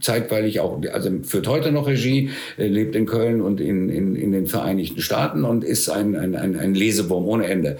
zeitweilig 0.00 0.60
auch, 0.60 0.80
also 0.92 1.10
führt 1.22 1.46
heute 1.48 1.72
noch 1.72 1.86
Regie, 1.86 2.30
lebt 2.56 2.94
in 2.94 3.06
Köln 3.06 3.40
und 3.40 3.60
in, 3.60 3.88
in, 3.88 4.16
in 4.16 4.32
den 4.32 4.46
Vereinigten 4.46 5.00
Staaten 5.00 5.44
und 5.44 5.64
ist 5.64 5.88
ein, 5.88 6.16
ein, 6.16 6.34
ein, 6.36 6.58
ein 6.58 6.74
Lesewurm 6.74 7.26
ohne 7.26 7.46
Ende. 7.46 7.78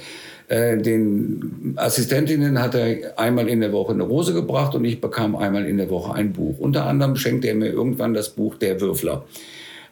Äh, 0.48 0.78
den 0.78 1.74
Assistentinnen 1.76 2.60
hat 2.60 2.74
er 2.74 3.18
einmal 3.18 3.48
in 3.48 3.60
der 3.60 3.70
Woche 3.72 3.92
eine 3.92 4.04
Rose 4.04 4.32
gebracht 4.32 4.74
und 4.74 4.84
ich 4.86 4.98
bekam 4.98 5.36
einmal 5.36 5.66
in 5.66 5.76
der 5.76 5.90
Woche 5.90 6.14
ein 6.14 6.32
Buch. 6.32 6.58
Unter 6.58 6.86
anderem 6.86 7.16
schenkte 7.16 7.37
er 7.44 7.54
mir 7.54 7.70
irgendwann 7.70 8.14
das 8.14 8.30
Buch 8.30 8.56
Der 8.56 8.80
Würfler. 8.80 9.26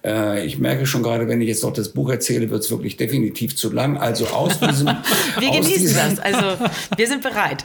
Äh, 0.06 0.46
ich 0.46 0.58
merke 0.58 0.86
schon 0.86 1.02
gerade, 1.02 1.26
wenn 1.26 1.40
ich 1.40 1.48
jetzt 1.48 1.64
noch 1.64 1.72
das 1.72 1.88
Buch 1.88 2.10
erzähle, 2.10 2.48
wird 2.50 2.62
es 2.62 2.70
wirklich 2.70 2.96
definitiv 2.96 3.56
zu 3.56 3.72
lang. 3.72 3.96
Also 3.96 4.26
aus 4.26 4.60
diesem. 4.70 4.86
wir 4.86 5.50
genießen 5.50 5.80
diesem, 5.80 5.96
das. 5.96 6.18
Also 6.20 6.64
wir 6.96 7.06
sind 7.08 7.22
bereit. 7.22 7.64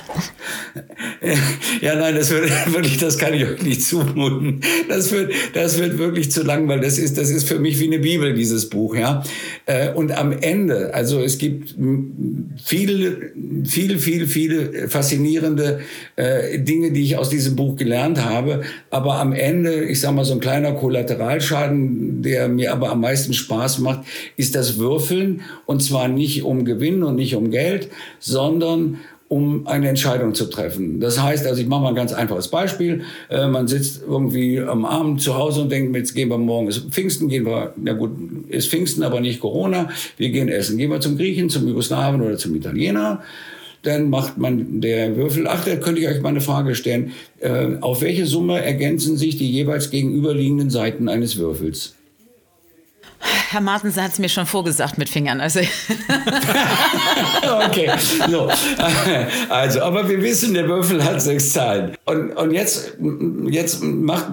ja, 1.81 1.95
nein, 1.95 2.15
das 2.15 2.31
wird 2.31 2.49
wirklich, 2.73 2.97
das 2.97 3.17
kann 3.17 3.33
ich 3.33 3.45
euch 3.45 3.61
nicht 3.61 3.83
zumuten. 3.83 4.61
Das 4.89 5.11
wird, 5.11 5.31
das 5.53 5.77
wird 5.77 5.99
wirklich 5.99 6.31
zu 6.31 6.41
lang, 6.43 6.67
weil 6.67 6.79
das 6.79 6.97
ist, 6.97 7.17
das 7.17 7.29
ist 7.29 7.47
für 7.47 7.59
mich 7.59 7.79
wie 7.79 7.87
eine 7.87 7.99
Bibel, 7.99 8.33
dieses 8.33 8.69
Buch, 8.69 8.95
ja. 8.95 9.23
Äh, 9.67 9.93
und 9.93 10.11
am 10.11 10.31
Ende, 10.31 10.93
also 10.93 11.19
es 11.19 11.37
gibt 11.37 11.75
viele, 12.63 13.31
viele, 13.65 13.99
viele, 13.99 14.27
viele 14.27 14.89
faszinierende 14.89 15.81
äh, 16.15 16.57
Dinge, 16.59 16.91
die 16.91 17.03
ich 17.03 17.17
aus 17.17 17.29
diesem 17.29 17.55
Buch 17.55 17.75
gelernt 17.75 18.23
habe. 18.23 18.61
Aber 18.89 19.19
am 19.19 19.33
Ende, 19.33 19.83
ich 19.83 19.99
sag 19.99 20.13
mal, 20.15 20.25
so 20.25 20.33
ein 20.33 20.39
kleiner 20.39 20.73
Kollateralschaden, 20.73 22.23
der 22.31 22.47
mir 22.47 22.71
aber 22.71 22.89
am 22.89 23.01
meisten 23.01 23.33
Spaß 23.33 23.79
macht, 23.79 24.05
ist 24.37 24.55
das 24.55 24.77
Würfeln. 24.77 25.41
Und 25.65 25.83
zwar 25.83 26.07
nicht 26.07 26.43
um 26.43 26.65
Gewinn 26.65 27.03
und 27.03 27.15
nicht 27.15 27.35
um 27.35 27.51
Geld, 27.51 27.89
sondern 28.19 28.99
um 29.31 29.65
eine 29.65 29.87
Entscheidung 29.87 30.33
zu 30.33 30.47
treffen. 30.47 30.99
Das 30.99 31.21
heißt, 31.21 31.47
also 31.47 31.61
ich 31.61 31.67
mache 31.67 31.83
mal 31.83 31.89
ein 31.89 31.95
ganz 31.95 32.11
einfaches 32.11 32.49
Beispiel. 32.49 33.03
Äh, 33.29 33.47
man 33.47 33.65
sitzt 33.65 34.01
irgendwie 34.05 34.59
am 34.59 34.83
Abend 34.83 35.21
zu 35.21 35.37
Hause 35.37 35.61
und 35.61 35.71
denkt, 35.71 35.95
jetzt 35.95 36.13
gehen 36.13 36.27
wir 36.27 36.37
morgen, 36.37 36.67
ist 36.67 36.89
Pfingsten, 36.89 37.29
gehen 37.29 37.45
wir, 37.45 37.73
na 37.77 37.93
gut, 37.93 38.11
ist 38.49 38.69
Pfingsten, 38.69 39.03
aber 39.03 39.21
nicht 39.21 39.39
Corona. 39.39 39.89
Wir 40.17 40.31
gehen 40.31 40.49
essen. 40.49 40.77
Gehen 40.77 40.89
wir 40.89 40.99
zum 40.99 41.15
Griechen, 41.15 41.49
zum 41.49 41.65
Jugoslawen 41.65 42.21
oder 42.21 42.37
zum 42.37 42.53
Italiener. 42.55 43.21
Dann 43.83 44.09
macht 44.09 44.37
man 44.37 44.81
der 44.81 45.15
Würfel. 45.15 45.47
Ach, 45.47 45.63
da 45.63 45.77
könnte 45.77 46.01
ich 46.01 46.09
euch 46.09 46.21
mal 46.21 46.29
eine 46.29 46.41
Frage 46.41 46.75
stellen. 46.75 47.13
Äh, 47.39 47.77
auf 47.79 48.01
welche 48.01 48.25
Summe 48.25 48.61
ergänzen 48.61 49.15
sich 49.15 49.37
die 49.37 49.49
jeweils 49.49 49.91
gegenüberliegenden 49.91 50.69
Seiten 50.69 51.07
eines 51.07 51.37
Würfels? 51.37 51.95
Herr 53.51 53.59
Martensen 53.59 54.01
hat 54.01 54.13
es 54.13 54.19
mir 54.19 54.29
schon 54.29 54.45
vorgesagt 54.45 54.97
mit 54.97 55.09
Fingern. 55.09 55.41
Also. 55.41 55.59
okay, 57.67 57.91
so. 58.29 58.49
Also, 59.49 59.81
aber 59.81 60.07
wir 60.07 60.21
wissen, 60.21 60.53
der 60.53 60.67
Würfel 60.67 61.03
hat 61.03 61.21
sechs 61.21 61.51
Zahlen. 61.51 61.97
Und, 62.05 62.31
und 62.31 62.51
jetzt, 62.51 62.97
jetzt 63.49 63.83
macht, 63.83 64.27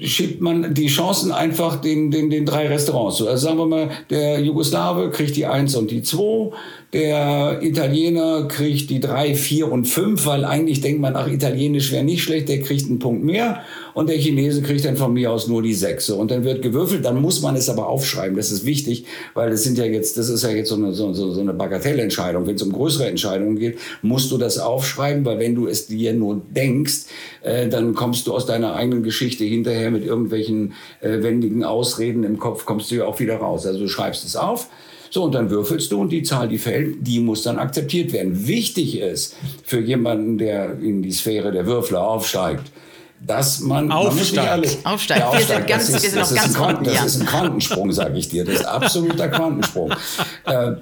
schiebt 0.00 0.40
man 0.40 0.74
die 0.74 0.86
Chancen 0.86 1.32
einfach 1.32 1.80
den, 1.80 2.12
den, 2.12 2.30
den 2.30 2.46
drei 2.46 2.68
Restaurants. 2.68 3.20
Also 3.20 3.36
sagen 3.36 3.58
wir 3.58 3.66
mal, 3.66 3.90
der 4.10 4.40
Jugoslawe 4.40 5.10
kriegt 5.10 5.34
die 5.34 5.46
eins 5.46 5.74
und 5.74 5.90
die 5.90 6.02
zwei. 6.02 6.52
Der 6.92 7.58
Italiener 7.62 8.46
kriegt 8.46 8.90
die 8.90 9.00
drei, 9.00 9.34
vier 9.34 9.70
und 9.70 9.86
fünf, 9.86 10.24
weil 10.24 10.44
eigentlich 10.44 10.80
denkt 10.80 11.00
man, 11.00 11.16
ach, 11.16 11.26
Italienisch 11.26 11.90
wäre 11.90 12.04
nicht 12.04 12.22
schlecht, 12.22 12.48
der 12.48 12.60
kriegt 12.60 12.86
einen 12.86 13.00
Punkt 13.00 13.24
mehr. 13.24 13.62
Und 13.92 14.08
der 14.08 14.18
Chinese 14.18 14.62
kriegt 14.62 14.84
dann 14.84 14.96
von 14.96 15.12
mir 15.12 15.32
aus 15.32 15.48
nur 15.48 15.62
die 15.62 15.74
sechs. 15.74 16.08
Und 16.10 16.30
dann 16.30 16.44
wird 16.44 16.62
gewürfelt, 16.62 17.04
dann 17.04 17.20
muss 17.20 17.42
man 17.42 17.56
es 17.56 17.68
aber 17.68 17.88
aufschreiben. 17.88 18.36
Das 18.36 18.52
ist 18.52 18.64
wichtig, 18.64 19.04
weil 19.34 19.50
das 19.50 19.64
sind 19.64 19.78
ja 19.78 19.84
jetzt, 19.84 20.16
das 20.16 20.28
ist 20.28 20.44
ja 20.44 20.50
jetzt 20.50 20.68
so 20.68 20.76
eine, 20.76 20.92
so, 20.92 21.12
so 21.12 21.40
eine 21.40 21.54
Bagatellentscheidung. 21.54 22.46
Wenn 22.46 22.54
es 22.54 22.62
um 22.62 22.72
größere 22.72 23.08
Entscheidungen 23.08 23.58
geht, 23.58 23.78
musst 24.02 24.30
du 24.30 24.38
das 24.38 24.58
aufschreiben, 24.58 25.24
weil 25.24 25.40
wenn 25.40 25.56
du 25.56 25.66
es 25.66 25.88
dir 25.88 26.12
nur 26.12 26.40
denkst, 26.50 27.06
äh, 27.42 27.68
dann 27.68 27.94
kommst 27.94 28.28
du 28.28 28.34
aus 28.34 28.46
deiner 28.46 28.74
eigenen 28.76 29.02
Geschichte 29.02 29.44
hinterher 29.44 29.90
mit 29.90 30.04
irgendwelchen 30.04 30.74
äh, 31.00 31.22
wendigen 31.22 31.64
Ausreden 31.64 32.22
im 32.22 32.38
Kopf, 32.38 32.64
kommst 32.64 32.92
du 32.92 32.94
ja 32.94 33.06
auch 33.06 33.18
wieder 33.18 33.38
raus. 33.38 33.66
Also 33.66 33.80
du 33.80 33.88
schreibst 33.88 34.24
es 34.24 34.36
auf. 34.36 34.68
So, 35.10 35.24
und 35.24 35.34
dann 35.34 35.50
würfelst 35.50 35.92
du 35.92 36.00
und 36.00 36.10
die 36.10 36.22
Zahl, 36.22 36.48
die 36.48 36.58
fällt, 36.58 37.06
die 37.06 37.20
muss 37.20 37.42
dann 37.42 37.58
akzeptiert 37.58 38.12
werden. 38.12 38.46
Wichtig 38.46 38.98
ist 38.98 39.36
für 39.64 39.80
jemanden, 39.80 40.38
der 40.38 40.78
in 40.78 41.02
die 41.02 41.12
Sphäre 41.12 41.52
der 41.52 41.66
Würfler 41.66 42.02
aufsteigt, 42.02 42.64
dass 43.24 43.60
man, 43.60 43.90
aufsteigt. 43.90 44.36
Man 44.84 44.92
aufsteigt. 44.92 45.20
Ja, 45.20 45.28
aufsteigt. 45.28 45.48
Wir 45.48 45.56
sind, 45.56 45.66
ganz, 45.66 45.90
das 45.90 46.04
ist, 46.04 46.14
wir 46.14 46.24
sind 46.24 46.36
noch 46.36 46.42
ganz 46.42 46.58
unten. 46.58 46.84
Das 46.84 47.06
ist 47.06 47.20
ein 47.20 47.26
Quantensprung, 47.26 47.92
sage 47.92 48.18
ich 48.18 48.28
dir. 48.28 48.44
Das 48.44 48.56
ist 48.56 48.66
absoluter 48.66 49.28
Quantensprung. 49.28 49.92
äh, 50.44 50.72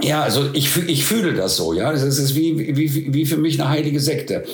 ja, 0.00 0.22
also 0.22 0.50
ich, 0.52 0.76
ich 0.86 1.04
fühle 1.04 1.34
das 1.34 1.56
so. 1.56 1.72
Ja, 1.72 1.90
das 1.90 2.02
ist 2.02 2.34
wie, 2.34 2.76
wie, 2.76 3.12
wie 3.12 3.26
für 3.26 3.36
mich 3.36 3.60
eine 3.60 3.70
heilige 3.70 4.00
Sekte. 4.00 4.44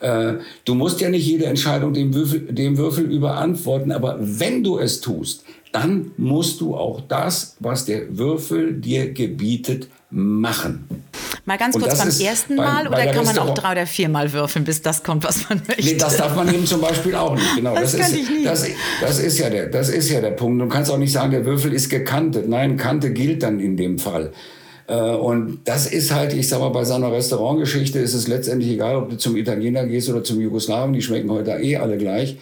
Äh, 0.00 0.34
du 0.64 0.74
musst 0.74 1.00
ja 1.00 1.08
nicht 1.08 1.26
jede 1.26 1.46
Entscheidung 1.46 1.94
dem 1.94 2.14
Würfel, 2.14 2.40
dem 2.40 2.76
Würfel 2.76 3.10
überantworten, 3.10 3.92
aber 3.92 4.18
wenn 4.20 4.62
du 4.64 4.78
es 4.78 5.00
tust, 5.00 5.44
dann 5.72 6.12
musst 6.16 6.60
du 6.60 6.76
auch 6.76 7.00
das, 7.08 7.56
was 7.60 7.84
der 7.84 8.16
Würfel 8.16 8.74
dir 8.74 9.12
gebietet, 9.12 9.88
machen. 10.10 10.86
Mal 11.44 11.58
ganz 11.58 11.76
kurz 11.76 11.98
beim 11.98 12.08
ersten 12.08 12.54
Mal 12.54 12.84
bei, 12.84 12.90
bei 12.90 13.02
oder 13.02 13.12
kann 13.12 13.24
man 13.24 13.38
auch 13.38 13.54
drei 13.54 13.72
oder 13.72 13.86
viermal 13.86 14.32
würfeln, 14.32 14.64
bis 14.64 14.80
das 14.80 15.02
kommt, 15.02 15.24
was 15.24 15.48
man 15.48 15.60
möchte? 15.66 15.84
Nee, 15.84 15.96
das 15.96 16.18
darf 16.18 16.36
man 16.36 16.54
eben 16.54 16.66
zum 16.66 16.80
Beispiel 16.80 17.16
auch 17.16 17.34
nicht. 17.34 17.56
Genau, 17.56 17.74
das, 17.80 17.96
das, 17.96 18.12
ist, 18.12 18.28
das, 18.44 18.66
das, 19.00 19.18
ist 19.18 19.38
ja 19.38 19.50
der, 19.50 19.66
das 19.66 19.88
ist 19.88 20.08
ja 20.10 20.20
der 20.20 20.30
Punkt. 20.32 20.62
Du 20.62 20.68
kannst 20.68 20.90
auch 20.90 20.98
nicht 20.98 21.12
sagen, 21.12 21.32
der 21.32 21.44
Würfel 21.44 21.72
ist 21.72 21.88
gekantet. 21.88 22.48
Nein, 22.48 22.76
Kante 22.76 23.12
gilt 23.12 23.42
dann 23.42 23.58
in 23.58 23.76
dem 23.76 23.98
Fall. 23.98 24.32
Äh, 24.86 24.94
und 24.94 25.60
das 25.64 25.86
ist 25.86 26.14
halt, 26.14 26.32
ich 26.32 26.48
sag 26.48 26.60
mal, 26.60 26.68
bei 26.68 26.84
so 26.84 26.94
einer 26.94 27.10
Restaurantgeschichte 27.10 27.98
ist 27.98 28.14
es 28.14 28.28
letztendlich 28.28 28.70
egal, 28.70 28.96
ob 28.96 29.10
du 29.10 29.16
zum 29.16 29.36
Italiener 29.36 29.86
gehst 29.86 30.08
oder 30.10 30.22
zum 30.22 30.40
Jugoslawen, 30.40 30.92
die 30.92 31.02
schmecken 31.02 31.30
heute 31.30 31.52
eh 31.52 31.76
alle 31.76 31.96
gleich. 31.96 32.36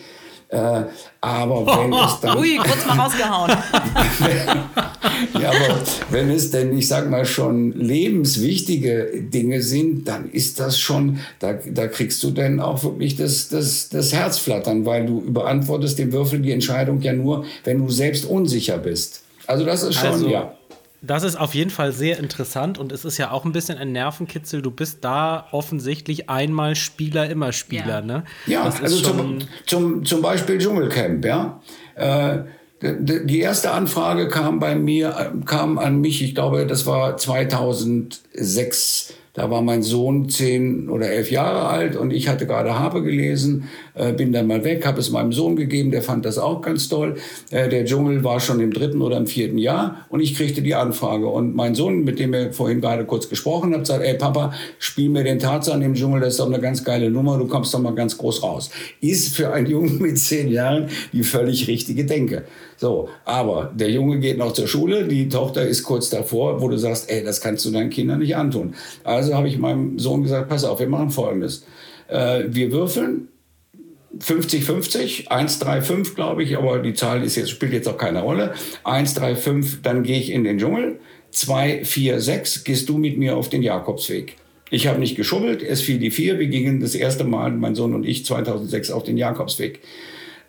Äh, 0.51 0.83
aber 1.21 1.67
wenn 1.83 1.93
es 1.93 2.21
dann. 2.21 2.39
Ui, 2.39 2.57
kurz 2.57 2.87
mal 2.87 2.99
rausgehauen. 2.99 3.51
ja, 5.41 5.49
aber 5.49 5.81
wenn 6.11 6.31
es 6.31 6.51
denn, 6.51 6.77
ich 6.77 6.89
sag 6.89 7.09
mal, 7.09 7.25
schon 7.25 7.73
lebenswichtige 7.73 9.23
Dinge 9.33 9.63
sind, 9.63 10.09
dann 10.09 10.29
ist 10.31 10.59
das 10.59 10.79
schon, 10.79 11.21
da, 11.39 11.53
da 11.53 11.87
kriegst 11.87 12.23
du 12.25 12.33
dann 12.33 12.59
auch 12.59 12.83
wirklich 12.83 13.17
das, 13.17 13.49
das, 13.49 13.91
das 13.91 14.13
Herzflattern, 14.13 14.85
weil 14.87 15.07
du 15.07 15.21
überantwortest 15.21 15.99
dem 15.99 16.13
Würfel 16.13 16.41
die 16.41 16.53
Entscheidung 16.53 17.01
ja 17.01 17.13
nur, 17.13 17.45
wenn 17.65 17.79
du 17.79 17.89
selbst 17.89 18.25
unsicher 18.25 18.79
bist. 18.79 19.23
Also 19.47 19.65
das 19.65 19.83
ist 19.85 19.95
schon, 19.97 20.11
Also, 20.11 20.29
ja. 20.29 20.55
Das 21.03 21.23
ist 21.23 21.37
auf 21.37 21.55
jeden 21.55 21.71
Fall 21.71 21.93
sehr 21.93 22.19
interessant 22.19 22.77
und 22.79 22.93
es 22.93 23.05
ist 23.07 23.17
ja 23.17 23.31
auch 23.31 23.47
ein 23.47 23.53
bisschen 23.53 23.79
ein 23.79 23.93
Nervenkitzel. 23.93 24.61
Du 24.61 24.71
bist 24.71 24.99
da 25.03 25.47
offensichtlich 25.51 26.29
einmal 26.29 26.75
Spieler, 26.77 27.31
immer 27.31 27.53
Spieler, 27.53 28.01
Ja. 28.01 28.03
ne? 28.03 28.25
Ja, 28.47 28.65
das 28.65 28.75
ist 28.77 28.83
also 28.83 29.01
zum, 29.01 29.39
zum, 29.67 30.05
zum 30.05 30.21
Beispiel 30.21 30.59
Dschungelcamp, 30.59 31.25
ja. 31.25 31.61
Äh, 31.95 32.41
die 32.83 33.41
erste 33.41 33.71
Anfrage 33.73 34.29
kam 34.29 34.59
bei 34.59 34.75
mir, 34.75 35.09
äh, 35.35 35.45
kam 35.45 35.79
an 35.79 36.01
mich, 36.01 36.23
ich 36.23 36.35
glaube, 36.35 36.67
das 36.67 36.87
war 36.87 37.17
2006. 37.17 39.15
Da 39.41 39.51
war 39.51 39.63
mein 39.63 39.83
Sohn 39.83 40.29
zehn 40.29 40.91
oder 40.91 41.09
elf 41.09 41.31
Jahre 41.31 41.67
alt 41.67 41.97
und 41.97 42.13
ich 42.13 42.29
hatte 42.29 42.47
gerade 42.47 42.79
Habe 42.79 43.03
gelesen, 43.03 43.71
äh, 43.95 44.13
bin 44.13 44.35
dann 44.35 44.47
mal 44.47 44.65
weg, 44.65 44.85
habe 44.85 45.01
es 45.01 45.09
meinem 45.09 45.33
Sohn 45.33 45.57
gegeben, 45.57 45.91
der 45.91 46.03
fand 46.03 46.27
das 46.27 46.37
auch 46.37 46.61
ganz 46.61 46.91
toll. 46.91 47.17
Äh, 47.51 47.71
der 47.71 47.87
Dschungel 47.87 48.23
war 48.23 48.39
schon 48.41 48.61
im 48.61 48.71
dritten 48.71 49.01
oder 49.01 49.17
im 49.17 49.27
vierten 49.27 49.57
Jahr 49.57 50.05
und 50.11 50.21
ich 50.21 50.35
kriegte 50.35 50.61
die 50.61 50.75
Anfrage. 50.75 51.27
Und 51.27 51.57
mein 51.57 51.75
Sohn, 51.75 52.05
mit 52.05 52.19
dem 52.19 52.35
wir 52.35 52.53
vorhin 52.53 52.83
gerade 52.83 53.07
kurz 53.07 53.31
gesprochen 53.31 53.73
haben, 53.73 53.87
sagt, 53.87 54.05
ey 54.05 54.13
Papa, 54.13 54.53
spiel 54.79 55.09
mir 55.09 55.25
den 55.25 55.39
Tarzan 55.39 55.81
im 55.81 55.95
Dschungel, 55.95 56.21
das 56.21 56.35
ist 56.35 56.41
doch 56.41 56.53
eine 56.53 56.61
ganz 56.61 56.85
geile 56.85 57.11
Nummer, 57.11 57.39
du 57.39 57.47
kommst 57.47 57.73
doch 57.73 57.81
mal 57.81 57.95
ganz 57.95 58.19
groß 58.19 58.43
raus. 58.43 58.69
Ist 59.01 59.35
für 59.35 59.55
einen 59.55 59.69
Jungen 59.69 60.03
mit 60.03 60.19
zehn 60.19 60.51
Jahren 60.51 60.91
die 61.15 61.23
völlig 61.23 61.67
richtige 61.67 62.05
Denke. 62.05 62.45
So, 62.81 63.11
aber 63.27 63.71
der 63.75 63.91
Junge 63.91 64.21
geht 64.21 64.39
noch 64.39 64.55
zur 64.55 64.67
Schule, 64.67 65.07
die 65.07 65.29
Tochter 65.29 65.67
ist 65.67 65.83
kurz 65.83 66.09
davor, 66.09 66.63
wo 66.63 66.69
du 66.69 66.79
sagst, 66.79 67.11
ey, 67.11 67.23
das 67.23 67.43
kannst 67.43 67.63
du 67.67 67.71
deinen 67.71 67.91
Kindern 67.91 68.21
nicht 68.21 68.37
antun. 68.37 68.75
Also 69.05 69.35
habe 69.35 69.49
ich 69.49 69.59
meinem 69.59 69.99
Sohn 69.99 70.23
gesagt, 70.23 70.49
pass 70.49 70.65
auf, 70.65 70.81
wir 70.81 70.89
machen 70.89 71.11
Folgendes. 71.11 71.67
Äh, 72.09 72.45
wir 72.49 72.73
würfeln 72.73 73.29
50-50, 74.19 75.29
1-3-5, 75.29 76.15
glaube 76.15 76.43
ich, 76.43 76.57
aber 76.57 76.79
die 76.79 76.95
Zahl 76.95 77.23
ist 77.23 77.37
jetzt, 77.37 77.51
spielt 77.51 77.75
jetzt 77.75 77.87
auch 77.87 77.99
keine 77.99 78.23
Rolle. 78.23 78.55
1-3-5, 78.85 79.83
dann 79.83 80.03
gehe 80.03 80.19
ich 80.19 80.31
in 80.31 80.45
den 80.45 80.57
Dschungel. 80.57 81.01
2, 81.33 81.85
4, 81.85 82.19
6, 82.19 82.65
gehst 82.65 82.89
du 82.89 82.97
mit 82.97 83.19
mir 83.19 83.37
auf 83.37 83.51
den 83.51 83.63
Jakobsweg. 83.63 84.37
Ich 84.71 84.87
habe 84.87 85.01
nicht 85.01 85.17
geschummelt, 85.17 85.63
es 85.63 85.83
fiel 85.83 85.99
die 85.99 86.11
4. 86.11 86.39
Wir 86.39 86.47
gingen 86.47 86.81
das 86.81 86.95
erste 86.95 87.25
Mal, 87.25 87.51
mein 87.51 87.75
Sohn 87.75 87.95
und 87.95 88.07
ich, 88.07 88.25
2006 88.25 88.91
auf 88.91 89.03
den 89.03 89.19
Jakobsweg. 89.19 89.81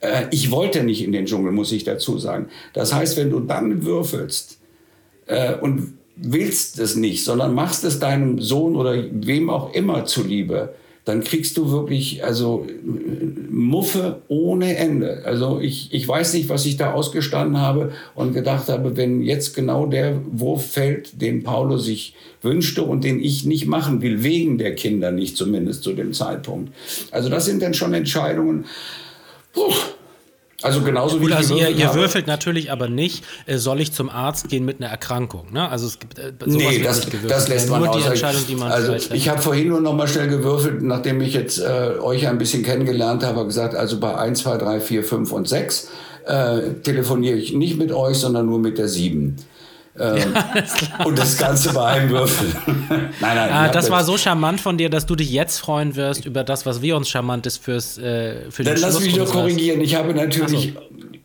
Äh, 0.02 0.26
ich 0.32 0.52
wollte 0.52 0.84
nicht 0.84 1.04
in 1.04 1.12
den 1.12 1.26
Dschungel, 1.26 1.52
muss 1.52 1.72
ich 1.72 1.84
dazu 1.84 2.18
sagen. 2.18 2.48
Das 2.74 2.94
heißt, 2.94 3.18
wenn 3.18 3.30
du 3.30 3.40
dann 3.40 3.86
würfelst 3.86 4.60
äh, 5.28 5.56
und 5.56 5.94
willst 6.16 6.80
es 6.80 6.96
nicht, 6.96 7.24
sondern 7.24 7.54
machst 7.54 7.84
es 7.84 8.00
deinem 8.00 8.42
Sohn 8.42 8.76
oder 8.76 8.96
wem 9.12 9.50
auch 9.50 9.74
immer 9.74 10.06
zuliebe, 10.06 10.74
dann 11.04 11.24
kriegst 11.24 11.58
du 11.58 11.72
wirklich 11.72 12.24
also 12.24 12.68
Muffe 13.50 14.22
ohne 14.28 14.78
Ende. 14.78 15.24
Also 15.26 15.60
ich, 15.60 15.92
ich 15.92 16.08
weiß 16.08 16.36
nicht, 16.36 16.48
was 16.50 16.66
ich 16.68 16.78
da 16.78 16.94
ausgestanden 16.94 17.60
habe 17.60 17.92
und 18.14 18.34
gedacht 18.34 18.70
habe, 18.70 18.98
wenn 18.98 19.24
jetzt 19.24 19.56
genau 19.56 19.88
der 19.88 20.22
Wurf 20.32 20.74
fällt, 20.74 21.20
den 21.20 21.42
Paulo 21.42 21.78
sich 21.78 22.16
wünschte 22.44 22.84
und 22.84 23.04
den 23.04 23.20
ich 23.20 23.46
nicht 23.46 23.66
machen 23.66 24.04
will, 24.04 24.24
wegen 24.24 24.60
der 24.60 24.76
Kinder 24.76 25.12
nicht 25.12 25.38
zumindest 25.38 25.82
zu 25.82 25.94
dem 25.94 26.14
Zeitpunkt. 26.14 26.72
Also 27.10 27.30
das 27.30 27.46
sind 27.46 27.64
dann 27.64 27.74
schon 27.74 27.96
Entscheidungen. 27.96 28.66
Puh. 29.54 29.74
Also 30.64 30.82
genauso 30.82 31.20
wie 31.20 31.24
Gut, 31.24 31.32
also 31.34 31.56
ihr, 31.56 31.70
ihr 31.70 31.94
würfelt 31.96 32.28
natürlich 32.28 32.72
aber 32.72 32.88
nicht, 32.88 33.24
äh, 33.48 33.58
soll 33.58 33.82
ich 33.82 33.94
zum 33.94 34.10
Arzt 34.10 34.48
gehen 34.48 34.64
mit 34.64 34.80
einer 34.80 34.92
Erkrankung. 34.92 35.52
Ne? 35.52 35.68
Also 35.68 35.88
es 35.88 35.98
gibt 35.98 36.20
äh, 36.20 36.34
Nee, 36.46 36.80
das, 36.84 37.08
das 37.28 37.48
lässt 37.48 37.70
man 37.70 37.82
Nur 37.82 37.90
aus. 37.90 37.98
die 37.98 38.08
Entscheidung, 38.08 38.42
die 38.48 38.56
man 38.56 38.72
also 38.72 38.94
ich 38.94 39.28
habe 39.30 39.42
vorhin 39.42 39.70
nur 39.70 39.82
noch 39.82 39.94
mal 39.94 40.08
schnell 40.08 40.28
gewürfelt, 40.28 40.84
nachdem 40.84 41.20
ich 41.22 41.34
jetzt 41.34 41.60
äh, 41.60 41.94
euch 42.00 42.28
ein 42.28 42.38
bisschen 42.38 42.64
kennengelernt 42.64 43.24
habe, 43.24 43.44
gesagt, 43.46 43.74
also 43.76 44.00
bei 44.00 44.16
1, 44.16 44.42
2, 44.42 44.58
3, 44.58 44.80
4, 44.82 45.04
5 45.04 45.32
und 45.32 45.50
6 45.50 45.90
äh, 46.26 46.60
telefoniere 46.84 47.38
ich 47.38 47.54
nicht 47.54 47.78
mit 47.78 47.92
euch, 47.92 48.18
sondern 48.18 48.46
nur 48.46 48.60
mit 48.60 48.78
der 48.78 48.88
7. 48.88 49.38
Ähm, 49.99 50.34
und 51.06 51.19
das 51.19 51.38
Ganze 51.38 51.73
bei 51.73 51.86
einem 51.86 52.10
Würfel. 52.10 52.49
nein, 52.67 53.10
nein. 53.19 53.49
Ah, 53.51 53.69
das 53.69 53.89
war 53.89 54.04
so 54.04 54.17
charmant 54.17 54.62
von 54.62 54.77
dir, 54.77 54.89
dass 54.89 55.06
du 55.06 55.15
dich 55.15 55.32
jetzt 55.32 55.60
freuen 55.60 55.95
wirst 55.95 56.25
über 56.25 56.43
das, 56.43 56.65
was 56.65 56.82
wir 56.82 56.95
uns 56.95 57.10
charmantes 57.10 57.58
fürs 57.58 57.97
äh, 57.97 58.49
für 58.49 58.63
den 58.63 58.73
Dann 58.73 58.82
lass 58.82 58.99
mich 59.01 59.15
doch 59.15 59.32
korrigieren. 59.32 59.82
Ich 59.82 59.95
habe 59.95 60.13
natürlich 60.13 60.73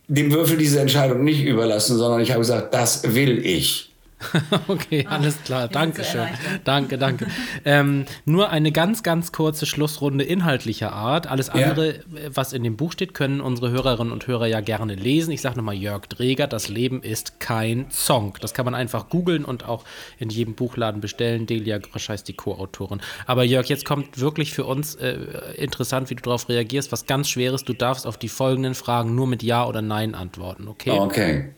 dem 0.08 0.32
Würfel 0.32 0.56
diese 0.56 0.80
Entscheidung 0.80 1.24
nicht 1.24 1.44
überlassen, 1.44 1.96
sondern 1.96 2.20
ich 2.20 2.30
habe 2.30 2.40
gesagt, 2.40 2.74
das 2.74 3.14
will 3.14 3.44
ich. 3.44 3.92
Okay, 4.68 5.06
alles 5.08 5.42
klar. 5.44 5.68
Danke 5.68 6.02
zu 6.02 6.10
schön. 6.10 6.20
erleichtern. 6.20 6.60
Danke, 6.64 6.98
danke. 6.98 7.26
ähm, 7.64 8.06
nur 8.24 8.50
eine 8.50 8.72
ganz, 8.72 9.02
ganz 9.02 9.32
kurze 9.32 9.66
Schlussrunde 9.66 10.24
inhaltlicher 10.24 10.92
Art. 10.92 11.26
Alles 11.26 11.48
Ja. 11.48 11.52
andere, 11.54 11.96
äh, 11.96 12.00
was 12.32 12.52
in 12.52 12.64
dem 12.64 12.76
Buch 12.76 12.92
steht, 12.92 13.14
können 13.14 13.40
unsere 13.40 13.70
Hörerinnen 13.70 14.12
und 14.12 14.26
Hörer 14.26 14.46
ja 14.46 14.60
gerne 14.60 14.94
lesen. 14.94 15.32
Ich 15.32 15.42
sage 15.42 15.56
nochmal 15.56 15.74
Jörg 15.74 16.06
Dreger, 16.06 16.46
das 16.46 16.68
Leben 16.68 17.02
ist 17.02 17.40
kein 17.40 17.86
Song. 17.90 18.34
Das 18.40 18.54
kann 18.54 18.64
man 18.64 18.74
einfach 18.74 19.08
googeln 19.08 19.44
und 19.44 19.66
auch 19.68 19.84
in 20.18 20.30
jedem 20.30 20.54
Buchladen 20.54 21.00
bestellen. 21.00 21.46
Delia 21.46 21.78
Grösch 21.78 22.08
heißt 22.08 22.26
die 22.26 22.34
Co-Autorin. 22.34 23.00
Aber 23.26 23.44
Jörg, 23.44 23.66
jetzt 23.66 23.84
kommt 23.84 24.18
wirklich 24.18 24.52
für 24.52 24.64
uns 24.64 24.94
äh, 24.96 25.16
interessant, 25.56 26.10
wie 26.10 26.14
du 26.14 26.22
darauf 26.22 26.48
reagierst. 26.48 26.90
Was 26.92 27.06
ganz 27.06 27.28
Schweres, 27.28 27.64
du 27.64 27.74
darfst 27.74 28.06
auf 28.06 28.16
die 28.16 28.28
folgenden 28.28 28.74
Fragen 28.74 29.14
nur 29.14 29.26
mit 29.26 29.42
Ja 29.42 29.66
oder 29.66 29.82
Nein 29.82 30.14
antworten, 30.14 30.68
okay? 30.68 30.90
Okay. 30.90 31.48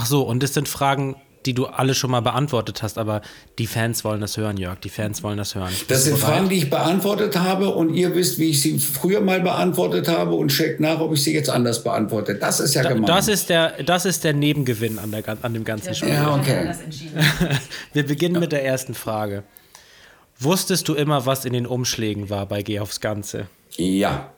Ach 0.00 0.06
so, 0.06 0.22
und 0.22 0.44
das 0.44 0.54
sind 0.54 0.68
Fragen, 0.68 1.16
die 1.44 1.54
du 1.54 1.66
alle 1.66 1.92
schon 1.94 2.12
mal 2.12 2.20
beantwortet 2.20 2.84
hast, 2.84 2.98
aber 2.98 3.20
die 3.58 3.66
Fans 3.66 4.04
wollen 4.04 4.20
das 4.20 4.36
hören, 4.36 4.56
Jörg. 4.58 4.78
Die 4.78 4.90
Fans 4.90 5.24
wollen 5.24 5.38
das 5.38 5.56
hören. 5.56 5.72
Das 5.88 6.04
sind? 6.04 6.16
Fragen, 6.16 6.48
die 6.48 6.54
ich 6.58 6.70
beantwortet 6.70 7.36
habe 7.36 7.70
und 7.70 7.92
ihr 7.94 8.14
wisst, 8.14 8.38
wie 8.38 8.50
ich 8.50 8.62
sie 8.62 8.78
früher 8.78 9.20
mal 9.20 9.40
beantwortet 9.40 10.06
habe 10.06 10.34
und 10.36 10.52
checkt 10.52 10.78
nach, 10.78 11.00
ob 11.00 11.14
ich 11.14 11.24
sie 11.24 11.34
jetzt 11.34 11.50
anders 11.50 11.82
beantworte. 11.82 12.36
Das 12.36 12.60
ist 12.60 12.74
ja 12.74 12.82
gemein. 12.82 13.06
Das 13.06 13.26
ist 13.26 13.48
der, 13.48 13.82
das 13.82 14.04
ist 14.04 14.22
der 14.22 14.34
Nebengewinn 14.34 15.00
an, 15.00 15.10
der, 15.10 15.24
an 15.42 15.52
dem 15.52 15.64
ganzen 15.64 15.96
Spiel. 15.96 16.10
Ja, 16.10 16.32
okay. 16.36 16.72
Wir 17.92 18.06
beginnen 18.06 18.38
mit 18.38 18.52
der 18.52 18.64
ersten 18.64 18.94
Frage. 18.94 19.42
Wusstest 20.38 20.86
du 20.86 20.94
immer, 20.94 21.26
was 21.26 21.44
in 21.44 21.54
den 21.54 21.66
Umschlägen 21.66 22.30
war 22.30 22.46
bei 22.46 22.62
Geh 22.62 22.78
aufs 22.78 23.00
Ganze? 23.00 23.48
ja, 23.76 24.30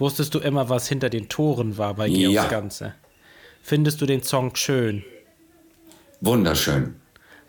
Wusstest 0.00 0.32
du 0.32 0.38
immer, 0.38 0.68
was 0.68 0.86
hinter 0.86 1.10
den 1.10 1.28
Toren 1.28 1.76
war 1.76 1.94
bei 1.94 2.08
Geh 2.08 2.28
Ja. 2.28 2.42
aufs 2.42 2.50
Ganze? 2.50 2.94
Findest 3.62 4.00
du 4.00 4.06
den 4.06 4.22
Song 4.22 4.54
schön? 4.56 5.04
wunderschön. 6.20 6.96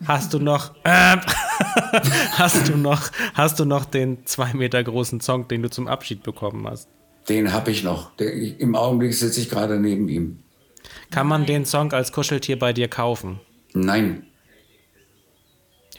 Hast 0.06 0.32
du 0.32 0.38
noch, 0.38 0.74
äh, 0.84 1.16
hast 2.32 2.68
du 2.68 2.76
noch, 2.76 3.10
hast 3.34 3.60
du 3.60 3.64
noch 3.66 3.84
den 3.84 4.24
zwei 4.24 4.54
Meter 4.54 4.82
großen 4.82 5.20
Song, 5.20 5.46
den 5.48 5.62
du 5.62 5.68
zum 5.70 5.88
Abschied 5.88 6.22
bekommen 6.22 6.66
hast? 6.66 6.88
Den 7.28 7.52
habe 7.52 7.70
ich 7.70 7.84
noch. 7.84 8.16
Der, 8.16 8.32
Im 8.32 8.74
Augenblick 8.74 9.12
sitze 9.14 9.40
ich 9.40 9.50
gerade 9.50 9.78
neben 9.78 10.08
ihm. 10.08 10.38
Kann 11.10 11.26
man 11.26 11.44
den 11.44 11.66
Song 11.66 11.92
als 11.92 12.12
Kuscheltier 12.12 12.58
bei 12.58 12.72
dir 12.72 12.88
kaufen? 12.88 13.40
Nein. 13.74 14.26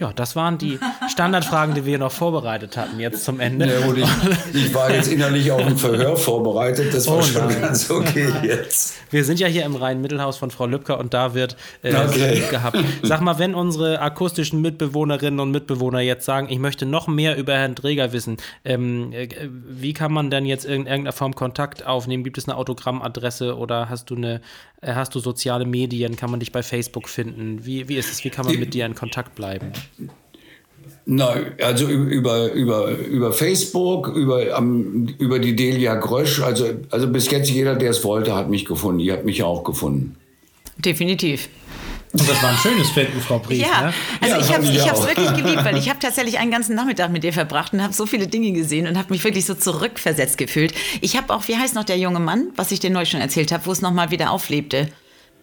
Ja, 0.02 0.12
das 0.12 0.36
waren 0.36 0.58
die 0.58 0.80
Standardfragen, 1.10 1.76
die 1.76 1.86
wir 1.86 2.00
noch 2.00 2.12
vorbereitet 2.12 2.76
hatten, 2.76 3.00
jetzt 3.00 3.24
zum 3.24 3.40
Ende. 3.40 3.72
Ja, 3.72 3.86
gut, 3.86 4.00
ich, 4.00 4.10
ich 4.52 4.74
war 4.74 4.92
jetzt 4.92 5.08
innerlich 5.12 5.52
auf 5.52 5.64
ein 5.64 5.78
Verhör 5.78 6.18
vorbereitet. 6.18 6.92
Das 6.92 7.06
war 7.06 7.18
Oh 7.18 7.22
schon 7.22 7.48
ganz 7.62 7.88
okay 7.92 8.34
jetzt. 8.42 8.96
Wir 9.12 9.24
sind 9.24 9.40
ja 9.40 9.46
hier 9.46 9.64
im 9.64 9.76
Rhein-Mittelhaus 9.76 10.38
von 10.38 10.50
Frau 10.50 10.66
Lübcker 10.66 10.98
und 10.98 11.14
da 11.14 11.36
wird 11.36 11.56
äh, 11.84 11.94
Okay. 11.94 12.42
Gehabt. 12.50 12.78
Sag 13.04 13.22
mal, 13.22 13.38
wenn 13.38 13.54
unsere 13.54 14.02
akustischen 14.02 14.60
Mitbewohnerinnen 14.62 15.40
und 15.40 15.52
Mitbewohner 15.52 16.00
jetzt 16.00 16.26
sagen, 16.26 16.48
ich 16.50 16.58
möchte 16.58 16.88
noch 16.88 17.08
mehr 17.08 17.38
über 17.38 17.54
Herrn 17.54 17.76
Dreger 17.76 18.12
wissen, 18.12 18.38
ähm, 18.66 19.14
äh, 19.14 19.30
wie 19.52 19.94
kann 19.94 20.12
man 20.12 20.32
denn 20.32 20.48
jetzt 20.48 20.66
in 20.66 20.88
irgendeiner 20.88 21.12
Form 21.12 21.36
Kontakt 21.36 21.86
aufnehmen? 21.86 22.24
Gibt 22.24 22.40
es 22.40 22.48
eine 22.50 22.58
Autogrammadresse 22.58 23.56
oder 23.56 23.88
hast 23.90 24.10
du 24.10 24.16
eine, 24.16 24.42
äh, 24.82 24.96
hast 24.96 25.14
du 25.14 25.20
soziale 25.20 25.66
Medien? 25.66 26.16
Kann 26.16 26.32
man 26.32 26.40
dich 26.40 26.52
bei 26.52 26.64
Facebook 26.64 27.08
finden? 27.08 27.64
Wie, 27.66 27.88
wie 27.88 27.98
ist 27.98 28.12
es? 28.12 28.24
Wie 28.24 28.32
kann 28.32 28.48
man 28.48 28.58
mit 28.58 28.74
dir 28.74 28.88
in 28.88 28.96
Kontakt 28.96 29.36
bleiben? 29.36 29.72
Na, 31.06 31.36
also 31.62 31.88
über, 31.88 32.52
über, 32.54 32.90
über 32.92 33.34
Facebook, 33.34 34.10
über, 34.10 34.56
am- 34.56 35.08
über 35.18 35.40
die 35.40 35.56
Delia 35.56 35.96
Grösch. 35.96 36.42
Also, 36.42 36.68
also 36.92 37.08
bis 37.08 37.30
jetzt 37.32 37.50
jeder, 37.50 37.76
der 37.76 37.90
es 37.90 38.04
wollte, 38.04 38.36
hat 38.36 38.50
mich 38.50 38.66
gefunden. 38.66 39.00
Ihr 39.00 39.14
habt 39.14 39.26
mich 39.26 39.40
ja 39.40 39.46
auch 39.46 39.64
gefunden. 39.64 40.16
Definitiv. 40.78 41.50
Und 42.14 42.28
das 42.30 42.44
war 42.44 42.50
ein 42.50 42.58
schönes 42.58 42.90
Finden, 42.90 43.20
Frau 43.22 43.40
Pries. 43.40 43.60
Ja, 43.62 43.88
Ne? 43.88 43.94
also 44.22 44.36
Ja, 44.36 44.42
ich 44.42 44.88
habe 44.90 45.00
es 45.00 45.08
wirklich 45.08 45.34
geliebt, 45.44 45.64
weil 45.66 45.78
ich 45.78 45.90
habe 45.90 45.98
tatsächlich 46.00 46.38
einen 46.40 46.52
ganzen 46.52 46.76
Nachmittag 46.76 47.10
mit 47.12 47.24
dir 47.24 47.32
verbracht 47.34 47.74
und 47.74 47.82
habe 47.82 47.94
so 47.94 48.06
viele 48.06 48.28
Dinge 48.28 48.52
gesehen 48.52 48.86
und 48.86 48.98
habe 48.98 49.10
mich 49.12 49.24
wirklich 49.24 49.46
so 49.46 49.54
zurückversetzt 49.56 50.38
gefühlt. 50.38 50.74
Ich 51.00 51.16
habe 51.18 51.34
auch, 51.34 51.48
wie 51.48 51.56
heißt 51.56 51.74
noch 51.74 51.86
der 51.86 51.98
junge 51.98 52.20
Mann, 52.20 52.50
was 52.58 52.72
ich 52.72 52.80
dir 52.82 52.90
neulich 52.90 53.10
schon 53.12 53.22
erzählt 53.22 53.52
habe, 53.54 53.66
wo 53.66 53.72
es 53.72 53.82
nochmal 53.82 54.12
wieder 54.12 54.30
auflebte 54.32 54.90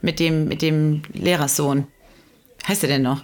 mit 0.03 0.21
dem, 0.21 0.47
mit 0.47 0.61
dem 0.63 1.03
Lehrerssohn. 1.15 1.87
Heißt 2.67 2.83
er 2.85 2.89
denn 2.91 3.03
noch? 3.03 3.23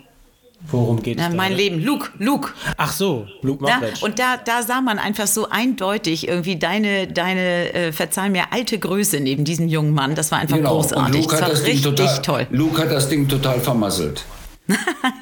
Worum 0.71 1.03
geht 1.03 1.19
es? 1.21 1.35
mein 1.35 1.53
da? 1.53 1.57
Leben. 1.57 1.83
Luke, 1.83 2.11
Luke. 2.19 2.51
Ach 2.77 2.93
so, 2.93 3.27
Luke 3.43 3.67
Ja, 3.69 3.77
Mockridge. 3.77 4.05
und 4.05 4.19
da, 4.19 4.37
da 4.43 4.63
sah 4.63 4.81
man 4.81 4.99
einfach 4.99 5.27
so 5.27 5.49
eindeutig 5.51 6.27
irgendwie 6.29 6.57
deine, 6.57 7.07
deine 7.07 7.73
äh, 7.75 7.93
verzeih 7.93 8.31
mir, 8.31 8.45
alte 8.53 8.79
Größe 8.79 9.21
neben 9.21 9.45
diesem 9.45 9.69
jungen 9.69 9.93
Mann. 9.93 10.15
Das 10.15 10.31
war 10.33 10.39
einfach 10.39 10.57
Genau. 10.57 10.77
Und 10.77 10.83
großartig. 10.89 11.15
Luke 11.23 11.27
Das 11.31 11.35
hat, 11.37 11.43
war 11.43 11.49
das 11.51 11.63
Ding 11.65 11.73
richtig 11.75 11.95
total, 11.97 12.23
toll. 12.23 12.47
Luke 12.51 12.81
hat 12.83 12.91
das 12.91 13.09
Ding 13.09 13.29
total 13.29 13.61
vermasselt. 13.61 14.25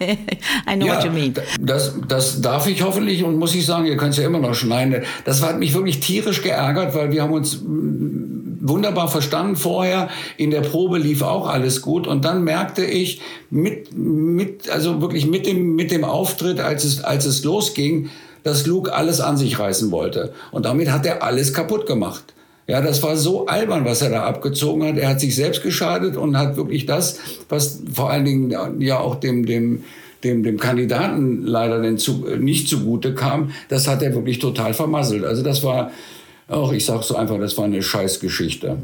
I 0.00 0.76
know 0.76 0.86
what 0.86 1.02
you 1.04 1.10
mean. 1.10 1.34
Das, 1.60 1.94
das 2.06 2.40
darf 2.40 2.68
ich 2.68 2.80
hoffentlich 2.82 3.24
und 3.24 3.36
muss 3.38 3.54
ich 3.56 3.66
sagen, 3.66 3.86
ihr 3.86 3.96
könnt 3.96 4.12
es 4.12 4.18
ja 4.18 4.26
immer 4.26 4.38
noch 4.38 4.54
schneiden. 4.54 5.02
Das 5.24 5.42
hat 5.42 5.58
mich 5.58 5.74
wirklich 5.74 5.98
tierisch 5.98 6.42
geärgert, 6.42 6.94
weil 6.94 7.10
wir 7.10 7.22
haben 7.22 7.32
uns 7.32 7.60
wunderbar 8.62 9.08
verstanden 9.08 9.56
vorher. 9.56 10.08
In 10.36 10.50
der 10.50 10.62
Probe 10.62 10.98
lief 10.98 11.22
auch 11.22 11.48
alles 11.48 11.82
gut 11.82 12.06
und 12.06 12.24
dann 12.24 12.44
merkte 12.44 12.84
ich 12.84 13.20
mit, 13.50 13.96
mit 13.96 14.70
also 14.70 15.00
wirklich 15.00 15.26
mit 15.26 15.46
dem, 15.46 15.74
mit 15.74 15.90
dem 15.90 16.04
Auftritt, 16.04 16.60
als 16.60 16.84
es, 16.84 17.02
als 17.04 17.26
es 17.26 17.44
losging, 17.44 18.08
dass 18.44 18.66
Luke 18.66 18.92
alles 18.92 19.20
an 19.20 19.36
sich 19.36 19.58
reißen 19.58 19.90
wollte. 19.90 20.32
Und 20.50 20.64
damit 20.64 20.90
hat 20.90 21.06
er 21.06 21.22
alles 21.22 21.52
kaputt 21.52 21.86
gemacht. 21.86 22.32
Ja, 22.68 22.80
das 22.80 23.02
war 23.02 23.16
so 23.16 23.46
albern, 23.46 23.84
was 23.84 24.02
er 24.02 24.10
da 24.10 24.22
abgezogen 24.22 24.84
hat. 24.84 24.96
Er 24.96 25.08
hat 25.08 25.20
sich 25.20 25.34
selbst 25.34 25.62
geschadet 25.62 26.16
und 26.16 26.38
hat 26.38 26.56
wirklich 26.56 26.86
das, 26.86 27.18
was 27.48 27.82
vor 27.92 28.10
allen 28.10 28.24
Dingen 28.24 28.80
ja 28.80 29.00
auch 29.00 29.16
dem, 29.16 29.46
dem, 29.46 29.82
dem, 30.22 30.44
dem 30.44 30.58
Kandidaten 30.58 31.44
leider 31.44 31.82
denn 31.82 31.98
zu, 31.98 32.24
nicht 32.38 32.68
zugute 32.68 33.14
kam, 33.14 33.50
das 33.68 33.88
hat 33.88 34.02
er 34.02 34.14
wirklich 34.14 34.38
total 34.38 34.74
vermasselt. 34.74 35.24
Also 35.24 35.42
das 35.42 35.64
war, 35.64 35.90
auch 36.52 36.72
ich 36.72 36.84
sag 36.84 37.02
so 37.02 37.16
einfach, 37.16 37.38
das 37.38 37.56
war 37.56 37.64
eine 37.64 37.82
Scheißgeschichte. 37.82 38.78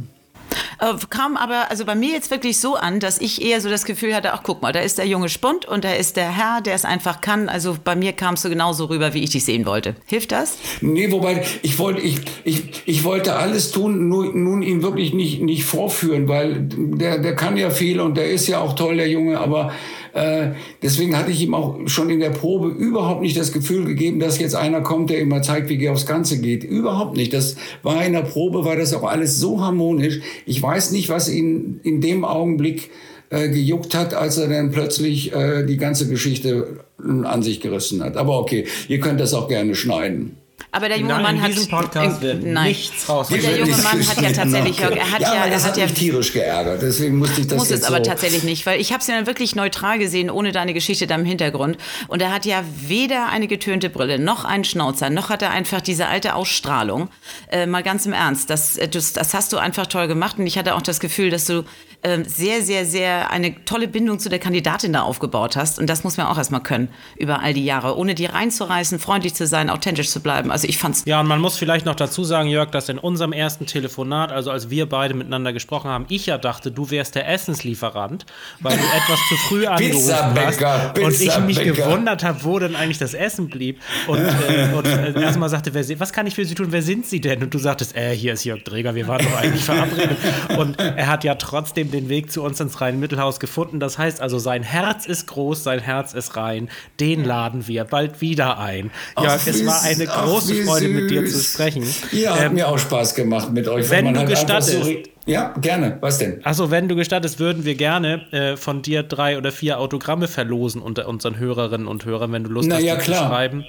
Äh, 0.80 0.94
kam 1.10 1.36
aber 1.36 1.70
also 1.70 1.84
bei 1.84 1.94
mir 1.94 2.12
jetzt 2.12 2.30
wirklich 2.30 2.58
so 2.58 2.76
an, 2.76 3.00
dass 3.00 3.20
ich 3.20 3.42
eher 3.42 3.60
so 3.60 3.68
das 3.68 3.84
Gefühl 3.84 4.14
hatte, 4.14 4.32
ach 4.32 4.42
guck 4.42 4.62
mal, 4.62 4.72
da 4.72 4.80
ist 4.80 4.98
der 4.98 5.06
junge 5.06 5.28
Spund 5.28 5.66
und 5.66 5.84
da 5.84 5.92
ist 5.92 6.16
der 6.16 6.30
Herr, 6.30 6.60
der 6.60 6.74
es 6.74 6.84
einfach 6.84 7.20
kann. 7.20 7.48
Also 7.48 7.76
bei 7.82 7.96
mir 7.96 8.12
kamst 8.12 8.44
du 8.44 8.48
genauso 8.48 8.86
rüber, 8.86 9.14
wie 9.14 9.22
ich 9.22 9.30
dich 9.30 9.44
sehen 9.44 9.66
wollte. 9.66 9.96
Hilft 10.06 10.32
das? 10.32 10.56
Nee, 10.80 11.10
wobei 11.10 11.44
ich 11.62 11.78
wollte, 11.78 12.00
ich, 12.00 12.20
ich, 12.44 12.82
ich 12.86 13.04
wollte 13.04 13.34
alles 13.34 13.72
tun, 13.72 14.08
nur, 14.08 14.32
nun 14.34 14.62
ihn 14.62 14.82
wirklich 14.82 15.12
nicht, 15.12 15.42
nicht 15.42 15.64
vorführen, 15.64 16.28
weil 16.28 16.60
der, 16.60 17.18
der 17.18 17.34
kann 17.34 17.56
ja 17.56 17.70
viel 17.70 18.00
und 18.00 18.16
der 18.16 18.30
ist 18.30 18.46
ja 18.46 18.60
auch 18.60 18.74
toll, 18.74 18.96
der 18.96 19.08
Junge, 19.08 19.40
aber 19.40 19.72
äh, 20.18 20.52
deswegen 20.82 21.16
hatte 21.16 21.30
ich 21.30 21.42
ihm 21.42 21.54
auch 21.54 21.78
schon 21.86 22.10
in 22.10 22.20
der 22.20 22.30
Probe 22.30 22.68
überhaupt 22.68 23.22
nicht 23.22 23.36
das 23.36 23.52
Gefühl 23.52 23.84
gegeben, 23.84 24.18
dass 24.18 24.38
jetzt 24.38 24.56
einer 24.56 24.80
kommt, 24.80 25.10
der 25.10 25.20
immer 25.20 25.42
zeigt, 25.42 25.68
wie 25.68 25.88
aufs 25.88 26.06
Ganze 26.06 26.40
geht. 26.40 26.64
Überhaupt 26.64 27.16
nicht. 27.16 27.32
Das 27.32 27.56
war 27.82 28.04
in 28.04 28.14
der 28.14 28.22
Probe, 28.22 28.64
war 28.64 28.76
das 28.76 28.92
auch 28.94 29.04
alles 29.04 29.38
so 29.38 29.60
harmonisch. 29.60 30.20
Ich 30.44 30.60
weiß 30.60 30.90
nicht, 30.90 31.08
was 31.08 31.28
ihn 31.28 31.80
in 31.84 32.00
dem 32.00 32.24
Augenblick 32.24 32.90
äh, 33.30 33.48
gejuckt 33.48 33.94
hat, 33.94 34.14
als 34.14 34.38
er 34.38 34.48
dann 34.48 34.72
plötzlich 34.72 35.32
äh, 35.32 35.64
die 35.64 35.76
ganze 35.76 36.08
Geschichte 36.08 36.80
an 36.98 37.42
sich 37.42 37.60
gerissen 37.60 38.02
hat. 38.02 38.16
Aber 38.16 38.40
okay, 38.40 38.66
ihr 38.88 38.98
könnt 38.98 39.20
das 39.20 39.34
auch 39.34 39.48
gerne 39.48 39.76
schneiden. 39.76 40.36
Aber 40.70 40.88
der 40.88 40.98
junge 40.98 41.14
Nein, 41.14 41.22
Mann 41.22 41.36
in 41.36 41.42
hat 41.42 41.50
diesem 41.50 41.68
Podcast 41.68 42.20
wird 42.20 42.42
nein. 42.42 42.68
nichts 42.68 43.08
raus. 43.08 43.30
Und 43.30 43.42
der 43.42 43.58
junge 43.58 43.76
Mann 43.78 44.06
hat 44.06 44.20
ja 44.20 44.32
tatsächlich, 44.32 44.80
er 44.80 45.10
hat 45.12 45.20
ja, 45.20 45.34
ja, 45.34 45.40
aber 45.42 45.50
das 45.50 45.62
er 45.62 45.68
hat 45.68 45.72
hat 45.72 45.76
ja 45.78 45.86
mich 45.86 45.94
tierisch 45.94 46.32
geärgert. 46.32 46.82
Deswegen 46.82 47.16
musste 47.16 47.40
ich 47.40 47.46
das 47.46 47.58
muss 47.58 47.70
jetzt 47.70 47.80
es 47.80 47.86
aber 47.86 47.98
so 47.98 48.02
tatsächlich 48.02 48.44
nicht, 48.44 48.66
weil 48.66 48.80
ich 48.80 48.92
habe 48.92 49.00
es 49.00 49.06
ja 49.06 49.16
dann 49.16 49.26
wirklich 49.26 49.56
neutral 49.56 49.98
gesehen, 49.98 50.30
ohne 50.30 50.52
deine 50.52 50.74
Geschichte 50.74 51.06
da 51.06 51.14
im 51.14 51.24
Hintergrund. 51.24 51.78
Und 52.08 52.20
er 52.20 52.32
hat 52.32 52.44
ja 52.44 52.62
weder 52.86 53.28
eine 53.30 53.46
getönte 53.46 53.88
Brille, 53.88 54.18
noch 54.18 54.44
einen 54.44 54.64
Schnauzer, 54.64 55.08
noch 55.08 55.30
hat 55.30 55.40
er 55.40 55.50
einfach 55.50 55.80
diese 55.80 56.06
alte 56.06 56.34
Ausstrahlung. 56.34 57.08
Äh, 57.50 57.66
mal 57.66 57.82
ganz 57.82 58.04
im 58.04 58.12
Ernst, 58.12 58.50
das, 58.50 58.76
äh, 58.76 58.88
das, 58.88 59.14
das 59.14 59.32
hast 59.32 59.52
du 59.52 59.56
einfach 59.56 59.86
toll 59.86 60.06
gemacht. 60.06 60.38
Und 60.38 60.46
ich 60.46 60.58
hatte 60.58 60.74
auch 60.74 60.82
das 60.82 61.00
Gefühl, 61.00 61.30
dass 61.30 61.46
du 61.46 61.64
ähm, 62.04 62.24
sehr, 62.24 62.62
sehr, 62.62 62.86
sehr 62.86 63.30
eine 63.30 63.64
tolle 63.64 63.88
Bindung 63.88 64.18
zu 64.18 64.28
der 64.28 64.38
Kandidatin 64.38 64.92
da 64.92 65.02
aufgebaut 65.02 65.56
hast. 65.56 65.78
Und 65.78 65.88
das 65.88 66.04
muss 66.04 66.16
man 66.16 66.26
auch 66.26 66.38
erstmal 66.38 66.62
können 66.62 66.88
über 67.16 67.40
all 67.42 67.54
die 67.54 67.64
Jahre, 67.64 67.96
ohne 67.96 68.14
die 68.14 68.26
reinzureißen, 68.26 68.98
freundlich 69.00 69.34
zu 69.34 69.46
sein, 69.46 69.68
authentisch 69.68 70.10
zu 70.10 70.20
bleiben. 70.20 70.50
Also 70.58 70.68
ich 70.68 70.78
fand's 70.78 71.04
Ja, 71.04 71.20
und 71.20 71.28
man 71.28 71.40
muss 71.40 71.56
vielleicht 71.56 71.86
noch 71.86 71.94
dazu 71.94 72.24
sagen, 72.24 72.48
Jörg, 72.48 72.72
dass 72.72 72.88
in 72.88 72.98
unserem 72.98 73.32
ersten 73.32 73.66
Telefonat, 73.66 74.32
also 74.32 74.50
als 74.50 74.70
wir 74.70 74.88
beide 74.88 75.14
miteinander 75.14 75.52
gesprochen 75.52 75.88
haben, 75.88 76.06
ich 76.08 76.26
ja 76.26 76.36
dachte, 76.36 76.72
du 76.72 76.90
wärst 76.90 77.14
der 77.14 77.28
Essenslieferant, 77.28 78.26
weil 78.58 78.76
du 78.76 78.82
etwas 78.82 79.20
zu 79.28 79.36
früh 79.46 79.66
angerufen 79.68 80.34
hast. 80.34 80.98
Und 80.98 81.20
ich 81.20 81.38
mich 81.38 81.62
gewundert 81.62 82.24
habe, 82.24 82.42
wo 82.42 82.58
denn 82.58 82.74
eigentlich 82.74 82.98
das 82.98 83.14
Essen 83.14 83.48
blieb. 83.48 83.80
Und, 84.08 84.18
äh, 84.18 84.74
und 84.74 84.84
äh, 84.84 85.20
erstmal 85.22 85.48
sagte, 85.48 85.74
wer, 85.74 86.00
was 86.00 86.12
kann 86.12 86.26
ich 86.26 86.34
für 86.34 86.44
Sie 86.44 86.56
tun? 86.56 86.66
Wer 86.70 86.82
sind 86.82 87.06
Sie 87.06 87.20
denn? 87.20 87.40
Und 87.40 87.54
du 87.54 87.58
sagtest, 87.58 87.94
äh, 87.94 88.16
hier 88.16 88.32
ist 88.32 88.42
Jörg 88.42 88.64
Dreger, 88.64 88.96
wir 88.96 89.06
waren 89.06 89.24
doch 89.24 89.38
eigentlich 89.38 89.62
verabredet. 89.62 90.18
Und 90.58 90.80
er 90.80 91.06
hat 91.06 91.22
ja 91.22 91.36
trotzdem 91.36 91.92
den 91.92 92.08
Weg 92.08 92.32
zu 92.32 92.42
uns 92.42 92.58
ins 92.58 92.80
Rhein-Mittelhaus 92.80 93.38
gefunden. 93.38 93.78
Das 93.78 93.96
heißt 93.96 94.20
also, 94.20 94.40
sein 94.40 94.64
Herz 94.64 95.06
ist 95.06 95.28
groß, 95.28 95.62
sein 95.62 95.78
Herz 95.78 96.14
ist 96.14 96.34
rein. 96.34 96.68
Den 96.98 97.24
laden 97.24 97.68
wir 97.68 97.84
bald 97.84 98.20
wieder 98.20 98.58
ein. 98.58 98.90
Jörg, 99.22 99.46
es 99.46 99.64
war 99.64 99.82
eine 99.82 100.08
ach, 100.08 100.26
große 100.54 100.64
Freude, 100.66 100.88
mit 100.88 101.10
dir 101.10 101.26
süß. 101.26 101.32
zu 101.32 101.44
sprechen. 101.54 101.84
Ja, 102.12 102.34
hat 102.36 102.46
Ähm, 102.46 102.54
mir 102.54 102.68
auch 102.68 102.78
Spaß 102.78 103.14
gemacht 103.14 103.52
mit 103.52 103.66
euch. 103.68 103.88
wenn 103.90 104.12
du 104.12 104.18
halt 104.20 104.28
gestattest. 104.28 104.84
re- 104.84 105.02
ja, 105.26 105.54
gerne. 105.60 105.98
Was 106.00 106.18
denn? 106.18 106.40
Achso, 106.44 106.70
wenn 106.70 106.88
du 106.88 106.96
gestattest, 106.96 107.38
würden 107.38 107.64
wir 107.64 107.74
gerne 107.74 108.22
äh, 108.32 108.56
von 108.56 108.80
dir 108.82 109.02
drei 109.02 109.36
oder 109.36 109.52
vier 109.52 109.78
Autogramme 109.78 110.26
verlosen 110.28 110.80
unter 110.80 111.06
unseren 111.08 111.38
Hörerinnen 111.38 111.86
und 111.86 112.04
Hörern, 112.06 112.32
wenn 112.32 112.44
du 112.44 112.50
Lust 112.50 112.68
Na 112.68 112.76
hast, 112.76 112.82
ja, 112.84 112.94
die 112.96 113.00
zu 113.02 113.10
klar. 113.10 113.28
schreiben. 113.28 113.64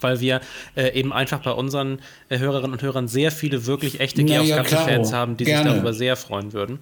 Weil 0.00 0.20
wir 0.20 0.40
äh, 0.74 0.98
eben 0.98 1.12
einfach 1.12 1.40
bei 1.40 1.50
unseren 1.52 1.98
äh, 2.30 2.38
Hörerinnen 2.38 2.72
und 2.72 2.82
Hörern 2.82 3.08
sehr 3.08 3.30
viele 3.30 3.66
wirklich 3.66 4.00
echte 4.00 4.22
aufs 4.40 4.48
ja. 4.48 4.64
Fans 4.64 5.12
haben, 5.12 5.36
die 5.36 5.44
Gerne. 5.44 5.64
sich 5.64 5.72
darüber 5.74 5.92
sehr 5.92 6.16
freuen 6.16 6.54
würden. 6.54 6.78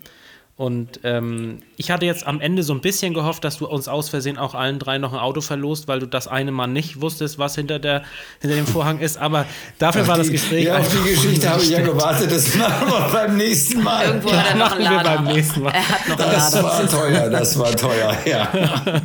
Und 0.61 1.01
ähm, 1.05 1.61
ich 1.79 1.91
hatte 1.91 2.05
jetzt 2.05 2.27
am 2.27 2.39
Ende 2.43 2.63
so 2.63 2.75
ein 2.75 2.83
bisschen 2.83 3.15
gehofft, 3.15 3.45
dass 3.45 3.57
du 3.57 3.67
uns 3.67 3.89
aus 3.89 4.11
Versehen 4.11 4.37
auch 4.37 4.55
allen 4.55 4.79
drei 4.79 4.99
noch 4.99 5.15
ein 5.15 5.19
Auto 5.19 5.41
verlost, 5.41 5.89
weil 5.89 6.01
du 6.01 6.07
das 6.07 6.29
eine 6.29 6.53
Mal 6.53 6.67
nicht 6.67 7.01
wusstest, 7.01 7.39
was 7.39 7.55
hinter, 7.55 7.79
der, 7.79 8.03
hinter 8.43 8.57
dem 8.57 8.67
Vorhang 8.67 8.99
ist. 8.99 9.17
Aber 9.17 9.47
dafür 9.79 10.07
war 10.07 10.19
das 10.19 10.27
Die- 10.27 10.33
Gespräch 10.35 10.67
Ja, 10.67 10.77
auf 10.77 10.87
die 10.95 11.09
Geschichte 11.11 11.49
habe 11.49 11.63
ich 11.63 11.71
ja 11.71 11.81
gewartet. 11.81 12.31
Das 12.31 12.55
machen 12.57 12.89
wir 12.89 13.09
beim 13.11 13.39
nächsten 13.39 13.83
Mal. 13.83 14.05
Irgendwo 14.05 14.33
hat 14.33 14.51
er 14.51 14.57
noch 14.57 14.73
einen 14.73 14.85
machen 14.85 14.97
wir 14.97 15.03
Lader. 15.03 15.23
beim 15.23 15.25
nächsten 15.35 15.63
Mal. 15.63 15.71
Er 15.73 15.89
hat 15.89 16.09
noch 16.11 16.19
einen 16.19 16.31
Das 16.33 16.53
Lader. 16.55 16.65
war 16.69 16.89
teuer, 16.91 17.31
das 17.31 17.59
war 17.59 17.71
teuer, 17.75 18.19
ja. 18.27 19.03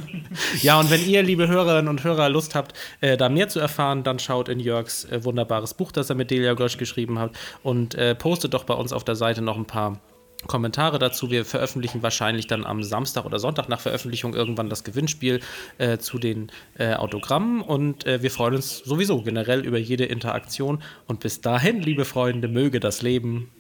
Ja, 0.61 0.77
und 0.81 0.91
wenn 0.91 1.07
ihr, 1.07 1.23
liebe 1.23 1.47
Hörerinnen 1.47 1.87
und 1.87 2.03
Hörer, 2.03 2.27
Lust 2.27 2.53
habt, 2.55 2.73
äh, 2.99 3.15
da 3.15 3.29
mehr 3.29 3.47
zu 3.47 3.61
erfahren, 3.61 4.03
dann 4.03 4.19
schaut 4.19 4.49
in 4.49 4.59
Jörgs 4.59 5.05
äh, 5.05 5.23
wunderbares 5.23 5.73
Buch, 5.73 5.93
das 5.93 6.09
er 6.09 6.17
mit 6.17 6.31
Delia 6.31 6.53
Gösch 6.55 6.75
geschrieben 6.77 7.17
hat 7.17 7.31
und 7.63 7.95
äh, 7.95 8.13
postet 8.13 8.53
doch 8.53 8.65
bei 8.65 8.73
uns 8.73 8.91
auf 8.91 9.05
der 9.05 9.15
Seite 9.15 9.41
noch 9.41 9.55
ein 9.55 9.63
paar 9.63 10.01
Kommentare 10.47 10.99
dazu. 10.99 11.31
Wir 11.31 11.45
veröffentlichen 11.45 12.03
wahrscheinlich 12.03 12.47
dann 12.47 12.65
am 12.65 12.83
Samstag 12.83 13.25
oder 13.25 13.39
Sonntag 13.39 13.69
nach 13.69 13.79
Veröffentlichung 13.79 14.33
irgendwann 14.33 14.69
das 14.69 14.83
Gewinnspiel 14.83 15.41
äh, 15.77 15.97
zu 15.97 16.19
den 16.19 16.51
äh, 16.77 16.93
Autogrammen 16.93 17.61
und 17.61 18.05
äh, 18.05 18.21
wir 18.21 18.31
freuen 18.31 18.55
uns 18.55 18.79
sowieso 18.79 19.21
generell 19.21 19.65
über 19.65 19.77
jede 19.77 20.05
Interaktion. 20.05 20.81
Und 21.07 21.19
bis 21.19 21.41
dahin, 21.41 21.81
liebe 21.81 22.05
Freunde, 22.05 22.47
möge 22.47 22.79
das 22.79 23.01
Leben 23.01 23.51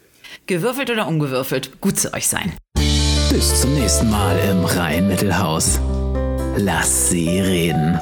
Gewürfelt 0.47 0.89
oder 0.89 1.07
ungewürfelt, 1.07 1.81
gut 1.81 1.99
zu 1.99 2.13
euch 2.13 2.27
sein. 2.27 2.53
Bis 3.29 3.61
zum 3.61 3.73
nächsten 3.73 4.09
Mal 4.09 4.37
im 4.49 4.63
Rhein-Mittelhaus. 4.65 5.79
Lass 6.57 7.09
sie 7.09 7.39
reden. 7.39 7.99